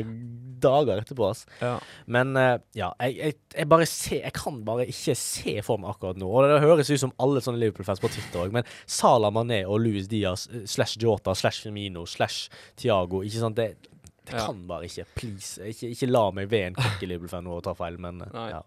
dager 0.63 1.01
etterpå. 1.03 1.31
ass. 1.31 1.45
ja. 1.61 1.75
Men 2.07 2.35
uh, 2.37 2.57
ja, 2.77 2.91
jeg, 3.01 3.17
jeg, 3.19 3.37
jeg 3.57 3.71
bare 3.71 3.87
ser 3.89 4.25
Jeg 4.25 4.35
kan 4.37 4.61
bare 4.67 4.87
ikke 4.91 5.15
se 5.19 5.57
for 5.67 5.81
meg 5.83 5.95
akkurat 5.95 6.21
nå. 6.21 6.29
Og 6.31 6.49
det 6.49 6.61
høres 6.65 6.91
ut 6.93 7.03
som 7.03 7.15
alle 7.23 7.43
sånne 7.45 7.61
Liverpool-fans 7.63 8.03
på 8.03 8.11
Twitter 8.13 8.45
òg, 8.45 8.55
men 8.55 8.69
Salah 8.87 9.33
Mané 9.35 9.63
og 9.67 9.81
Louis 9.85 10.09
Diaz 10.11 10.47
eh, 10.53 10.67
slash 10.69 11.01
Jota 11.01 11.35
slash 11.39 11.65
Firmino 11.65 12.07
slash 12.09 12.51
Thiago 12.81 13.23
Ikke 13.27 13.43
sant, 13.43 13.59
det, 13.59 13.91
det 14.29 14.37
kan 14.37 14.65
bare 14.69 14.89
ikke. 14.89 15.07
Please. 15.19 15.61
Ikke, 15.73 15.93
ikke 15.95 16.11
la 16.11 16.25
meg 16.35 16.51
ved 16.53 16.71
en 16.71 16.79
cocky 16.79 17.09
Liverpool-fan 17.11 17.49
og 17.51 17.63
ta 17.67 17.75
feil, 17.79 17.99
men 18.03 18.23
uh, 18.27 18.45
ja. 18.53 18.63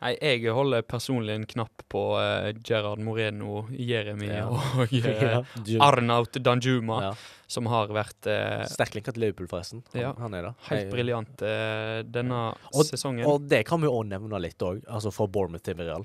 Nei, 0.00 0.14
jeg 0.16 0.52
holder 0.56 0.80
personlig 0.88 1.34
en 1.36 1.44
knapp 1.44 1.82
på 1.92 2.00
uh, 2.16 2.50
Gerard 2.64 3.02
Moreno, 3.04 3.66
Jeremy 3.70 4.30
Ja. 4.30 4.46
og 4.48 4.94
uh, 4.96 5.82
Arnaut 5.84 6.32
Danjuma, 6.40 7.00
ja. 7.02 7.10
som 7.46 7.66
har 7.68 7.92
vært 7.92 8.28
uh, 8.30 8.62
Sterkt 8.70 8.96
linka 8.96 9.12
til 9.12 9.26
Liverpool, 9.26 9.48
forresten. 9.50 9.82
Han, 9.92 10.00
Ja. 10.00 10.14
han 10.18 10.34
er 10.38 10.42
da. 10.48 10.54
helt 10.70 10.86
Jeg- 10.86 10.92
briljant 10.94 11.42
uh, 11.44 12.00
denne 12.08 12.40
Og- 12.72 12.86
sesongen. 12.88 13.26
Og 13.28 13.44
det 13.50 13.66
kan 13.68 13.80
vi 13.82 13.88
òg 13.92 14.08
nevne 14.08 14.40
litt 14.40 14.58
òg, 14.64 14.80
altså 14.88 15.12
fra 15.12 15.26
Bournemouth 15.28 15.64
til 15.68 15.76
Real. 15.76 16.04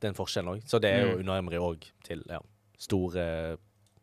Det 0.00 0.08
er 0.08 0.14
en 0.14 0.18
forskjell 0.18 0.48
òg. 0.54 0.64
Så 0.68 0.80
det 0.80 0.90
er 0.94 1.04
jo 1.04 1.12
Mm. 1.16 1.20
under 1.20 1.38
Emry 1.38 1.56
òg 1.60 1.84
til 2.04 2.24
ja, 2.28 2.40
stor 2.78 3.14
eh, 3.16 3.56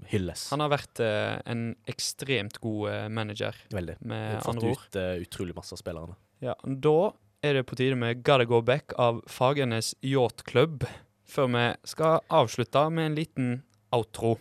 hylles. 0.10 0.50
Han 0.54 0.60
har 0.64 0.70
vært 0.70 1.00
eh, 1.02 1.42
en 1.46 1.76
ekstremt 1.88 2.60
god 2.62 2.90
eh, 2.90 3.08
manager, 3.10 3.54
Veldig. 3.74 3.98
med 4.06 4.40
Fått 4.42 4.54
andre 4.56 4.70
ord. 4.72 4.78
ut 4.88 4.96
eh, 5.02 5.18
utrolig 5.26 5.56
masse 5.56 5.74
av 5.74 5.82
spillerne. 5.82 6.16
Ja, 6.42 6.56
da 6.66 7.12
er 7.42 7.56
det 7.58 7.64
på 7.66 7.74
tide 7.78 7.96
med 7.98 8.22
Gotta 8.22 8.46
Go 8.46 8.60
Back 8.62 8.94
av 9.02 9.24
Fagernes 9.30 9.96
Yacht 10.06 10.44
Club, 10.46 10.84
før 11.26 11.48
vi 11.50 11.64
skal 11.90 12.20
avslutte 12.30 12.84
med 12.94 13.08
en 13.10 13.16
liten 13.18 13.48
outro. 13.92 14.36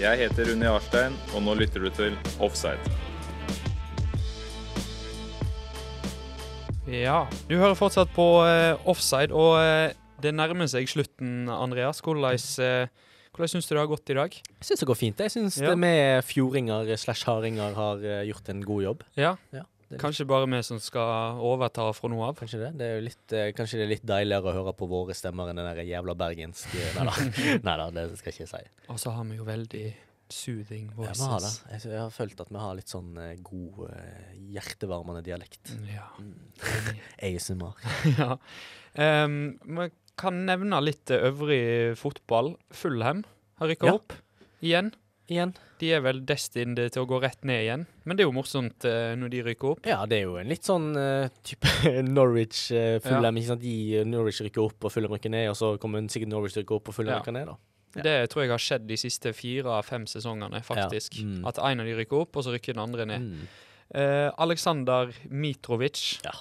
Jeg 0.00 0.18
heter 0.22 0.48
Rune 0.48 0.66
Jarstein, 0.66 1.18
og 1.36 1.44
nå 1.44 1.54
lytter 1.60 1.84
du 1.84 1.90
til 1.94 2.16
Offside. 2.42 2.80
Ja, 6.88 7.26
du 7.48 7.54
hører 7.60 7.76
fortsatt 7.78 8.10
på 8.16 8.24
uh, 8.42 8.80
Offside, 8.88 9.36
og 9.36 9.60
uh, 9.60 9.92
det 10.24 10.32
nærmer 10.34 10.68
seg 10.70 10.88
slutten, 10.90 11.44
Andreas. 11.52 12.00
Hvordan, 12.02 12.40
uh, 12.64 13.12
hvordan 13.36 13.52
syns 13.52 13.68
du 13.68 13.74
det 13.76 13.82
har 13.84 13.92
gått 13.92 14.10
i 14.10 14.16
dag? 14.16 14.32
Jeg 14.32 14.70
syns 14.70 14.82
det 14.82 14.88
går 14.90 14.98
fint. 14.98 15.22
Jeg 15.22 15.36
syns 15.36 15.60
Ja. 15.60 15.70
det 15.70 15.78
med 15.84 16.24
fjordinger 16.26 16.88
slash 16.96 17.28
hardinger 17.28 17.76
har 17.76 18.02
gjort 18.26 18.48
en 18.48 18.64
god 18.64 18.82
jobb. 18.88 19.04
Ja, 19.20 19.36
Ja, 19.52 19.68
Kanskje 20.00 20.24
bare 20.28 20.46
vi 20.48 20.60
som 20.64 20.78
skal 20.80 21.40
overta 21.42 21.88
fra 21.96 22.08
nå 22.08 22.20
av. 22.24 22.36
Kanskje 22.38 22.60
det. 22.62 22.70
det 22.80 22.86
er 22.96 23.02
litt, 23.04 23.24
eh, 23.36 23.50
kanskje 23.56 23.80
det 23.80 23.84
er 23.86 23.92
litt 23.96 24.06
deiligere 24.08 24.52
å 24.52 24.56
høre 24.60 24.72
på 24.78 24.88
våre 24.90 25.16
stemmer 25.16 25.50
enn 25.50 25.60
den 25.60 25.68
der 25.68 25.82
jævla 25.88 26.14
bergenske 26.18 26.78
Nei 26.96 27.04
da, 27.08 27.14
Nei 27.66 27.76
da, 27.82 27.90
det 27.90 28.06
skal 28.20 28.32
jeg 28.32 28.40
ikke 28.46 28.50
si. 28.54 28.62
Og 28.92 29.00
så 29.02 29.12
har 29.16 29.24
vi 29.28 29.36
jo 29.40 29.44
veldig 29.48 29.84
soothing 30.32 30.86
Ja, 30.96 31.12
vi 31.12 31.26
har 31.28 31.42
det. 31.44 31.50
Jeg, 31.74 31.82
jeg 31.92 32.00
har 32.00 32.12
følt 32.14 32.40
at 32.40 32.48
vi 32.54 32.60
har 32.62 32.76
litt 32.78 32.92
sånn 32.92 33.10
eh, 33.20 33.34
god, 33.44 33.82
eh, 33.92 34.30
hjertevarmende 34.54 35.20
dialekt. 35.26 35.74
Ja. 35.90 36.06
ASMR. 37.28 37.76
ja. 38.18 38.36
Um, 38.96 39.36
vi 39.76 39.90
kan 40.20 40.42
nevne 40.48 40.80
litt 40.84 41.12
eh, 41.12 41.26
øvrig 41.28 41.62
fotball. 42.00 42.54
Fulham 42.72 43.24
har 43.60 43.72
rykka 43.72 43.90
Ja. 43.92 43.98
opp 44.00 44.16
igjen. 44.64 44.92
Igjen. 45.30 45.52
De 45.78 45.88
er 45.94 46.00
vel 46.02 46.20
destined 46.26 46.78
til 46.92 47.02
å 47.02 47.06
gå 47.08 47.20
rett 47.22 47.44
ned 47.46 47.62
igjen, 47.64 47.84
men 48.04 48.16
det 48.18 48.24
er 48.24 48.28
jo 48.28 48.34
morsomt 48.36 48.84
uh, 48.88 49.14
når 49.18 49.30
de 49.32 49.42
rykker 49.46 49.70
opp. 49.70 49.86
Ja, 49.86 50.00
det 50.06 50.18
er 50.18 50.24
jo 50.26 50.36
en 50.40 50.50
litt 50.50 50.66
sånn 50.66 50.90
uh, 50.98 51.28
type 51.46 51.70
Norwich 52.16 52.64
uh, 52.74 52.98
Fulham. 53.04 53.38
Ikke 53.38 53.52
sant? 53.54 53.62
De, 53.62 53.74
eh, 54.00 54.04
Norwich 54.08 54.40
rykker 54.44 54.64
opp, 54.66 54.78
og 54.88 54.92
Fulham 54.94 55.14
rykker 55.14 55.32
ned, 55.32 55.48
og 55.52 55.56
så 55.58 55.72
kommer 55.82 56.02
sikkert 56.12 56.32
Norwich 56.34 56.58
rykker 56.58 56.76
opp, 56.80 56.90
og 56.90 56.96
Fulham 56.98 57.14
Ja. 57.16 57.20
rykker 57.22 57.36
ned, 57.38 57.50
da. 57.52 57.56
Ja. 57.92 58.02
Det 58.06 58.16
tror 58.32 58.42
jeg 58.46 58.50
har 58.54 58.62
skjedd 58.64 58.86
de 58.88 58.96
siste 58.96 59.32
fire-fem 59.36 60.06
sesongene, 60.08 60.62
faktisk. 60.64 61.18
Mm. 61.22 61.42
At 61.50 61.58
en 61.60 61.82
av 61.82 61.88
de 61.90 61.96
rykker 61.98 62.22
opp, 62.24 62.38
og 62.40 62.46
så 62.46 62.54
rykker 62.54 62.72
den 62.76 62.82
andre 62.86 63.04
ned. 63.10 63.26
Mm. 63.26 63.42
Eh, 63.92 64.28
Aleksandr 64.40 65.12
Mitrovic. 65.28 66.00
Ja. 66.24 66.32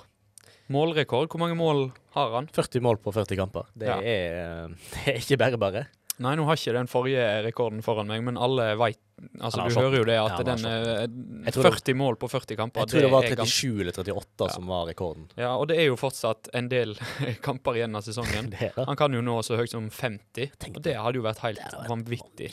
Målrekord. 0.72 1.28
Hvor 1.34 1.42
mange 1.42 1.58
mål 1.60 1.90
har 2.16 2.32
han? 2.38 2.48
40 2.56 2.80
mål 2.86 3.02
på 3.04 3.12
40 3.12 3.36
kamper. 3.36 3.68
Det, 3.76 3.90
Ja. 3.90 3.98
er, 4.00 4.38
eh, 4.40 4.68
det 4.96 5.16
er 5.16 5.20
ikke 5.20 5.38
bare 5.44 5.58
bare. 5.60 5.82
Nei, 6.22 6.36
nå 6.38 6.44
har 6.46 6.58
ikke 6.60 6.74
den 6.76 6.90
forrige 6.92 7.24
rekorden 7.48 7.82
foran 7.86 8.08
meg, 8.12 8.22
men 8.28 8.38
alle 8.38 8.72
veit 8.80 9.00
Altså, 9.38 9.68
du 9.70 9.76
hører 9.78 10.00
jo 10.00 10.06
det 10.08 10.16
at 10.18 10.40
den 10.48 10.64
er 10.66 10.86
eh, 11.04 11.08
det- 11.46 11.54
40 11.54 11.94
mål 11.94 12.16
på 12.18 12.26
40 12.32 12.56
kamper, 12.58 12.82
Jeg 12.82 12.90
tror 12.90 13.02
det 13.06 13.12
var 13.12 13.24
er 13.28 13.36
37 13.46 13.82
eller 13.84 13.92
38 13.94 14.48
Ja. 14.48 14.48
som 14.56 14.66
var 14.72 14.88
rekorden. 14.90 15.28
Ja, 15.38 15.52
og 15.58 15.68
det 15.70 15.78
er 15.78 15.86
jo 15.92 15.96
fortsatt 16.00 16.50
en 16.58 16.70
del 16.72 16.96
kamper 17.46 17.78
igjen 17.78 17.96
av 17.96 18.02
sesongen. 18.02 18.50
Er. 18.62 18.74
Han 18.88 18.98
kan 18.98 19.14
jo 19.14 19.22
nå 19.22 19.36
så 19.46 19.58
høyt 19.62 19.70
som 19.70 19.90
50, 19.94 20.50
Tenk 20.58 20.78
og 20.78 20.82
det 20.88 20.96
hadde 20.98 21.22
jo 21.22 21.26
vært 21.28 21.44
helt 21.46 21.62
vanvittig. 21.88 22.50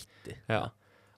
Ja. 0.48 0.66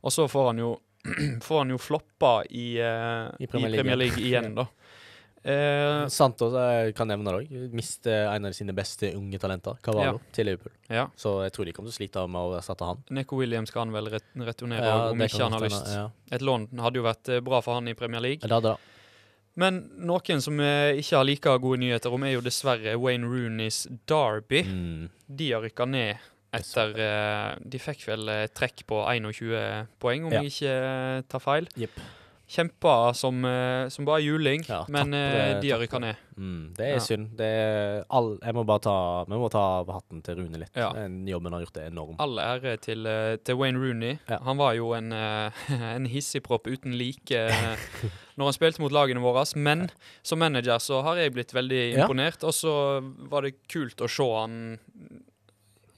Og 0.05 0.15
så 0.15 0.29
får 0.31 0.53
han 0.53 0.59
jo 0.63 0.71
får 1.43 1.59
han 1.65 1.71
jo 1.75 1.79
floppa 1.83 2.45
i, 2.51 2.77
eh, 2.79 3.31
I 3.41 3.47
Premier. 3.51 3.97
League 3.97 4.23
igjen, 4.23 4.55
da. 4.55 4.67
Eh, 5.43 6.07
Santos 6.13 6.53
jeg 6.53 6.95
kan 6.99 7.09
nevne 7.09 7.33
det 7.33 7.39
òg. 7.49 7.71
Miste 7.73 8.13
en 8.13 8.45
av 8.45 8.53
sine 8.53 8.75
beste 8.77 9.09
unge 9.17 9.39
talenter, 9.41 9.79
Cavallo, 9.83 10.21
til 10.37 10.51
Liverpool. 10.51 10.73
ja. 10.91 11.07
Så 11.17 11.43
jeg 11.47 11.53
tror 11.57 11.65
de 11.65 11.73
kommer 11.73 11.89
til 11.91 11.97
å 11.97 12.01
slite 12.01 12.25
med 12.29 12.41
å 12.41 12.59
erstatte 12.59 12.85
han. 12.85 13.01
Neko 13.11 13.39
Williams 13.41 13.71
kan 13.73 13.91
vel 13.95 14.11
ret 14.13 14.27
returnere 14.37 14.85
Ja, 14.85 15.11
om 15.11 15.19
ikke 15.25 15.43
han 15.43 15.53
har 15.57 15.61
lyst. 15.65 15.89
Ja. 15.95 16.11
Et 16.31 16.43
lån 16.45 16.69
hadde 16.79 17.01
jo 17.01 17.07
vært 17.09 17.29
eh, 17.33 17.41
bra 17.41 17.61
for 17.65 17.75
han 17.81 17.89
i 17.89 17.95
Premier 17.95 18.21
League. 18.21 18.43
Det 18.45 18.53
hadde 18.53 18.75
det. 18.75 18.79
Men 19.57 19.81
noen 19.99 20.41
som 20.45 20.61
eh, 20.61 20.93
ikke 21.01 21.17
har 21.17 21.25
like 21.27 21.57
gode 21.65 21.81
nyheter 21.81 22.13
om, 22.13 22.23
er 22.23 22.37
jo 22.37 22.45
dessverre 22.45 22.95
Wayne 23.01 23.25
Rooneys 23.27 23.87
Derby. 24.07 24.63
Mm. 24.63 25.09
De 25.27 25.51
har 25.53 25.65
rykka 25.65 25.89
ned 25.89 26.17
etter 26.53 26.95
eh, 26.99 27.57
De 27.65 27.79
fikk 27.79 28.05
vel 28.09 28.29
trekk 28.53 28.85
på 28.87 29.03
21 29.09 29.89
poeng, 30.03 30.25
om 30.27 30.33
Ja. 30.33 30.43
jeg 30.43 30.53
ikke 30.53 31.29
tar 31.33 31.41
feil. 31.41 31.69
Jepp. 31.81 31.99
Kjempa 32.51 33.15
som, 33.15 33.45
eh, 33.47 33.89
som 33.95 34.05
bare 34.09 34.25
juling, 34.25 34.65
Ja, 34.69 34.81
men 34.91 35.15
eh, 35.15 35.31
tapre- 35.31 35.61
de 35.63 35.71
har 35.71 35.79
rykka 35.79 36.01
ned. 36.03 36.17
Mm. 36.37 36.75
Det 36.75 36.87
er 36.87 36.95
Ja. 36.97 36.99
synd. 37.05 37.37
Det 37.39 37.47
er 37.47 38.05
all, 38.11 38.39
jeg 38.43 38.55
må 38.57 38.65
bare 38.67 38.81
ta, 38.83 39.25
vi 39.29 39.35
må 39.39 39.49
ta 39.53 39.61
av 39.81 39.87
hatten 39.95 40.21
til 40.27 40.35
Rune 40.41 40.59
litt. 40.59 40.75
Ja. 40.75 40.91
Jobben 41.31 41.53
har 41.53 41.61
gjort 41.63 41.75
det 41.79 41.85
enorm. 41.93 42.17
All 42.19 42.37
ære 42.43 42.75
til, 42.81 43.07
eh, 43.07 43.37
til 43.37 43.55
Wayne 43.57 43.79
Rooney. 43.79 44.19
Ja. 44.29 44.39
Han 44.43 44.57
var 44.59 44.75
jo 44.75 44.93
en, 44.95 45.13
eh, 45.13 45.51
en 45.95 46.07
hissigpropp 46.07 46.67
uten 46.67 46.99
like 46.99 47.31
eh, 47.31 47.77
når 48.37 48.45
han 48.51 48.53
spilte 48.59 48.81
mot 48.81 48.91
lagene 48.91 49.21
våre. 49.23 49.47
Men 49.57 49.89
som 50.25 50.41
manager 50.41 50.79
så 50.83 51.03
har 51.05 51.17
jeg 51.23 51.33
blitt 51.33 51.53
veldig 51.55 51.95
imponert. 52.01 52.43
Og 52.43 52.51
så 52.53 53.01
var 53.31 53.43
det 53.43 53.55
kult 53.69 53.97
å 54.03 54.09
se 54.11 54.27
han 54.41 54.81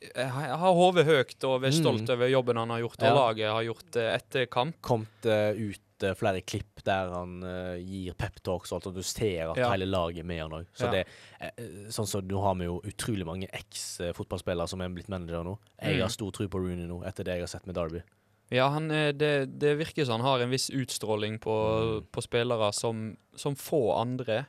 jeg 0.02 0.26
har 0.28 0.74
hodet 0.74 1.06
høyt 1.06 1.44
og 1.46 1.60
være 1.62 1.72
Mm. 1.72 1.80
stolt 1.80 2.10
over 2.10 2.26
jobben 2.28 2.56
han 2.58 2.70
har 2.70 2.80
gjort, 2.80 2.98
og 2.98 3.06
Ja. 3.08 3.14
laget 3.14 3.52
har 3.52 3.62
gjort 3.62 3.96
eh, 3.96 4.16
etter 4.18 4.46
kamp. 4.50 4.74
Kommet 4.82 5.24
uh, 5.24 5.52
ut 5.54 5.78
eh, 6.02 6.14
flere 6.14 6.40
klipp 6.42 6.82
der 6.84 7.10
han 7.12 7.42
uh, 7.42 7.76
gir 7.78 8.14
peptalks 8.14 8.72
og 8.72 8.76
alt, 8.80 8.86
og 8.88 8.94
du 8.94 9.02
ser 9.02 9.50
at 9.52 9.56
Ja. 9.56 9.70
hele 9.70 9.86
laget 9.86 10.18
er 10.20 10.24
med 10.24 10.40
han 10.40 10.50
òg. 10.50 10.66
Så 10.74 10.86
Ja. 10.86 10.90
det 10.90 11.06
eh, 11.40 11.88
Sånn 11.90 12.06
som 12.06 12.22
nå 12.26 12.40
har 12.42 12.54
vi 12.54 12.64
jo 12.64 12.80
utrolig 12.84 13.24
mange 13.26 13.48
eks-fotballspillere 13.52 14.68
som 14.68 14.80
er 14.80 14.88
blitt 14.88 15.08
manager 15.08 15.44
nå. 15.44 15.58
Jeg 15.82 15.96
Mm. 15.96 16.00
har 16.02 16.08
stor 16.08 16.30
tro 16.32 16.48
på 16.48 16.58
Rooney 16.60 16.86
nå, 16.86 17.02
etter 17.06 17.24
det 17.24 17.34
jeg 17.34 17.40
har 17.42 17.46
sett 17.48 17.66
med 17.66 17.74
Derby. 17.74 18.02
Ja, 18.50 18.68
han, 18.68 18.90
er- 18.90 19.12
det, 19.12 19.58
det 19.58 19.78
virker 19.78 20.04
som 20.04 20.20
han 20.20 20.26
har 20.28 20.40
en 20.40 20.50
viss 20.50 20.68
utstråling 20.70 21.38
på, 21.40 21.54
Mm. 22.02 22.06
på 22.12 22.22
spillere 22.22 22.72
som, 22.74 23.16
som 23.34 23.54
få 23.54 23.98
andre. 24.00 24.46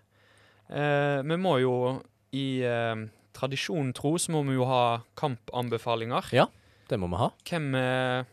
Eh, 0.70 1.22
vi 1.24 1.36
må 1.38 1.60
jo 1.62 2.02
i, 2.34 2.62
eh, 2.64 2.96
tradisjonen 3.34 3.94
tro 3.94 4.16
så 4.18 4.30
må 4.32 4.44
vi 4.46 4.56
jo 4.56 4.66
ha 4.66 5.02
kampanbefalinger. 5.16 6.32
Ja. 6.34 6.48
Det 6.90 7.00
må 7.00 7.08
vi 7.10 7.16
ha. 7.18 7.30
Hvem, 7.46 7.76
eh, 7.76 8.24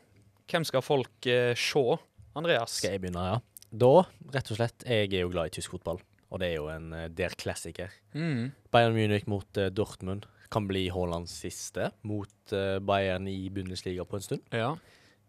hvem 0.51 0.65
skal 0.67 0.83
folk 0.83 1.27
eh, 1.27 1.55
se? 1.55 1.99
Andreas? 2.39 2.77
Skal 2.79 2.97
jeg 2.97 3.03
begynne, 3.05 3.25
ja? 3.33 3.39
Da, 3.71 3.93
rett 4.35 4.51
og 4.51 4.59
slett, 4.59 4.87
jeg 4.87 5.11
er 5.13 5.25
jo 5.25 5.31
glad 5.33 5.51
i 5.51 5.55
tysk 5.59 5.77
fotball. 5.77 6.01
Og 6.31 6.43
det 6.43 6.51
er 6.51 6.59
jo 6.59 6.69
en 6.71 6.93
uh, 6.95 7.07
der 7.11 7.35
klassiker. 7.39 7.91
Mm. 8.15 8.51
Bayern 8.71 8.95
Munich 8.95 9.27
mot 9.31 9.47
uh, 9.59 9.71
Dortmund 9.75 10.29
kan 10.51 10.67
bli 10.67 10.89
Haalands 10.91 11.35
siste 11.43 11.91
mot 12.07 12.55
uh, 12.55 12.79
Bayern 12.83 13.29
i 13.31 13.51
Bundesliga 13.55 14.07
på 14.07 14.19
en 14.19 14.27
stund. 14.27 14.47
Ja. 14.55 14.75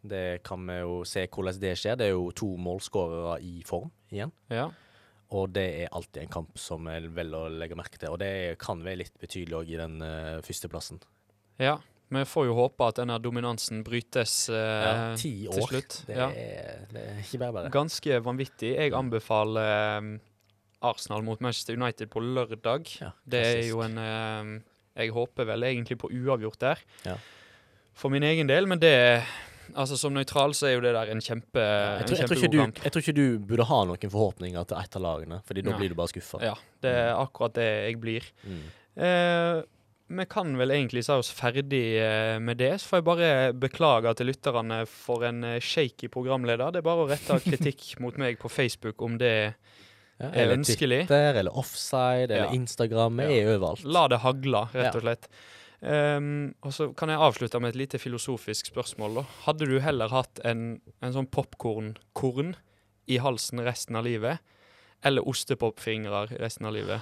Det 0.02 0.42
kan 0.46 0.62
vi 0.66 0.80
jo 0.80 1.02
se 1.06 1.28
hvordan 1.30 1.60
det 1.62 1.76
skjer. 1.78 1.98
Det 1.98 2.10
er 2.10 2.16
jo 2.16 2.32
to 2.34 2.54
målskårere 2.58 3.38
i 3.46 3.62
form 3.66 3.92
igjen. 4.14 4.34
ja. 4.54 4.70
Og 5.32 5.54
det 5.56 5.64
er 5.86 5.94
alltid 5.96 6.26
en 6.26 6.32
kamp 6.34 6.58
som 6.60 6.90
er 6.92 7.06
vel 7.16 7.30
å 7.38 7.46
legge 7.48 7.78
merke 7.80 7.96
til. 7.96 8.12
Og 8.12 8.20
det 8.20 8.58
kan 8.60 8.82
være 8.84 9.00
litt 9.00 9.14
betydelig 9.16 9.62
òg 9.62 9.70
i 9.72 9.78
den 9.80 10.02
uh, 10.04 10.42
førsteplassen. 10.44 11.00
Ja. 11.62 11.78
Vi 12.12 12.24
får 12.28 12.46
jo 12.50 12.56
håpe 12.58 12.88
at 12.92 12.98
denne 13.00 13.16
dominansen 13.24 13.84
brytes 13.88 14.34
eh, 14.52 14.56
Ja, 14.84 14.96
ti 15.16 15.32
år. 15.48 15.54
til 15.56 15.68
slutt. 15.70 15.96
Det, 16.10 16.16
Ja. 16.18 16.28
er, 16.30 16.82
det 16.92 17.04
er 17.08 17.22
ikke 17.24 17.40
bare 17.40 17.54
bare. 17.56 17.70
Ganske 17.72 18.18
vanvittig. 18.26 18.74
Jeg 18.76 18.92
anbefaler 18.98 19.62
eh, 20.02 20.10
Arsenal 20.84 21.24
mot 21.24 21.40
Manchester 21.40 21.78
United 21.80 22.10
på 22.12 22.20
lørdag. 22.20 22.90
Ja, 23.00 23.12
Det 23.26 23.46
er 23.46 23.64
jo 23.70 23.80
en 23.86 23.98
eh, 23.98 24.60
Jeg 25.06 25.14
håper 25.16 25.46
vel 25.48 25.64
egentlig 25.64 25.98
på 26.02 26.10
uavgjort 26.12 26.60
der. 26.60 26.84
Ja. 27.06 27.16
For 27.96 28.10
min 28.12 28.24
egen 28.24 28.48
del, 28.48 28.68
men 28.68 28.80
det 28.80 29.24
Altså 29.72 29.96
Som 29.96 30.12
nøytral 30.14 30.52
så 30.58 30.68
er 30.68 30.74
jo 30.74 30.82
det 30.84 30.92
der 30.92 31.12
en 31.14 31.22
kjempe 31.24 31.62
jeg, 31.62 32.02
en 32.02 32.08
tror, 32.10 32.18
jeg, 32.18 32.28
tror 32.28 32.52
du, 32.52 32.58
jeg 32.84 32.92
tror 32.92 33.02
ikke 33.06 33.14
du 33.16 33.40
burde 33.40 33.64
ha 33.70 33.78
noen 33.88 34.12
forhåpninger 34.12 34.66
til 34.68 34.78
ett 34.82 34.96
av 35.00 35.02
lagene, 35.06 35.38
Fordi 35.48 35.62
da 35.64 35.72
Nei. 35.72 35.78
blir 35.80 35.90
du 35.94 35.96
bare 35.96 36.12
skuffa. 36.12 36.42
Ja, 36.44 36.56
det 36.84 36.92
er 36.92 37.14
akkurat 37.16 37.54
det 37.56 37.68
jeg 37.88 38.00
blir. 38.04 38.28
Mm. 38.44 38.66
Eh, 39.00 39.62
vi 40.18 40.26
kan 40.30 40.52
vel 40.60 40.72
egentlig 40.76 41.04
si 41.08 41.12
oss 41.14 41.30
ferdig 41.34 41.84
eh, 42.02 42.40
med 42.44 42.58
det. 42.60 42.74
Så 42.82 42.90
får 42.92 43.00
jeg 43.02 43.08
bare 43.08 43.30
beklage 43.54 44.12
til 44.20 44.28
lytterne 44.32 44.82
for 44.90 45.24
en 45.28 45.44
eh, 45.44 45.60
shaky 45.64 46.10
programleder. 46.14 46.72
Det 46.76 46.82
er 46.82 46.88
bare 46.88 47.06
å 47.06 47.10
rette 47.10 47.40
kritikk 47.46 47.86
mot 48.04 48.18
meg 48.22 48.38
på 48.42 48.50
Facebook 48.52 49.02
om 49.08 49.18
det 49.22 49.34
Ja, 50.22 50.28
er 50.30 50.44
eller 50.44 50.58
ønskelig. 50.60 51.00
Twitter, 51.08 51.40
eller 51.42 51.56
offside, 51.58 52.30
eller 52.30 52.50
Ja. 52.50 52.54
Instagram. 52.54 53.18
Vi 53.18 53.24
Ja. 53.24 53.42
er 53.42 53.56
overalt. 53.58 53.84
La 53.86 54.08
det 54.08 54.20
hagle, 54.22 54.68
rett 54.74 54.96
og 55.00 55.02
slett. 55.08 55.28
Um, 55.82 56.54
og 56.62 56.76
så 56.76 56.92
kan 56.94 57.10
jeg 57.10 57.18
avslutte 57.18 57.58
med 57.60 57.70
et 57.74 57.80
lite 57.80 57.98
filosofisk 57.98 58.68
spørsmål. 58.70 59.16
da. 59.16 59.24
Hadde 59.48 59.66
du 59.66 59.80
heller 59.82 60.12
hatt 60.14 60.40
en, 60.46 60.80
en 61.02 61.14
sånn 61.16 61.26
popkornkorn 61.34 62.52
i 63.10 63.18
halsen 63.18 63.64
resten 63.66 63.96
av 63.98 64.06
livet, 64.06 64.38
eller 65.04 65.26
ostepopfingrer 65.26 66.38
resten 66.38 66.68
av 66.70 66.74
livet? 66.78 67.02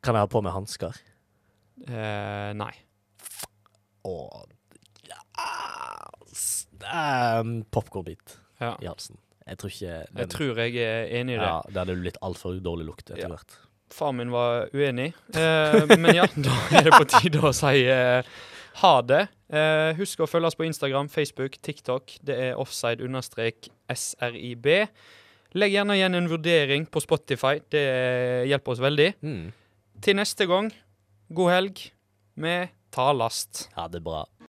Kan 0.00 0.14
jeg 0.16 0.24
ha 0.24 0.26
på 0.32 0.40
meg 0.42 0.52
hansker? 0.56 0.96
Eh, 1.88 2.52
nei. 2.54 2.72
Og 4.06 4.46
yes. 6.30 6.66
um, 6.84 7.64
Popkornbit 7.72 8.38
Ja. 8.60 8.74
i 8.80 8.86
halsen. 8.86 9.16
Jeg 9.46 9.58
tror 9.60 9.68
ikke 9.68 9.86
den, 10.08 10.18
Jeg 10.18 10.28
tror 10.32 10.56
jeg 10.62 10.76
er 10.80 11.04
enig 11.20 11.34
i 11.34 11.38
det. 11.38 11.44
ja, 11.46 11.60
Det 11.66 11.74
hadde 11.76 11.96
blitt 12.00 12.16
altfor 12.22 12.54
dårlig 12.64 12.86
lukt 12.86 13.10
etter 13.10 13.18
Ja. 13.26 13.28
hvert. 13.28 13.58
Far 13.90 14.12
min 14.12 14.30
var 14.32 14.68
uenig. 14.74 15.12
uh, 15.36 15.86
men 15.98 16.14
ja, 16.16 16.24
da 16.46 16.50
er 16.72 16.82
det 16.84 16.92
på 16.94 17.04
tide 17.04 17.38
å 17.44 17.52
si 17.52 17.84
uh, 17.90 18.22
ha 18.80 19.00
det. 19.02 19.28
Uh, 19.52 19.92
husk 19.98 20.18
å 20.20 20.26
følge 20.26 20.46
oss 20.48 20.54
på 20.56 20.64
Instagram, 20.66 21.08
Facebook, 21.08 21.52
TikTok. 21.62 22.10
Det 22.24 22.38
er 22.48 22.54
offside-srib. 22.58 24.66
Legg 25.54 25.70
gjerne 25.76 25.94
igjen 25.94 26.14
en 26.18 26.26
vurdering 26.30 26.86
på 26.90 27.00
Spotify. 27.04 27.60
Det 27.70 27.84
hjelper 28.50 28.72
oss 28.72 28.80
veldig. 28.82 29.10
Mm. 29.22 29.52
Til 30.02 30.14
neste 30.18 30.46
gang, 30.50 30.72
god 31.28 31.50
helg. 31.50 31.92
Vi 32.34 32.68
tar 32.90 33.14
last. 33.14 33.70
Ha 33.74 33.88
det 33.88 34.00
bra. 34.00 34.26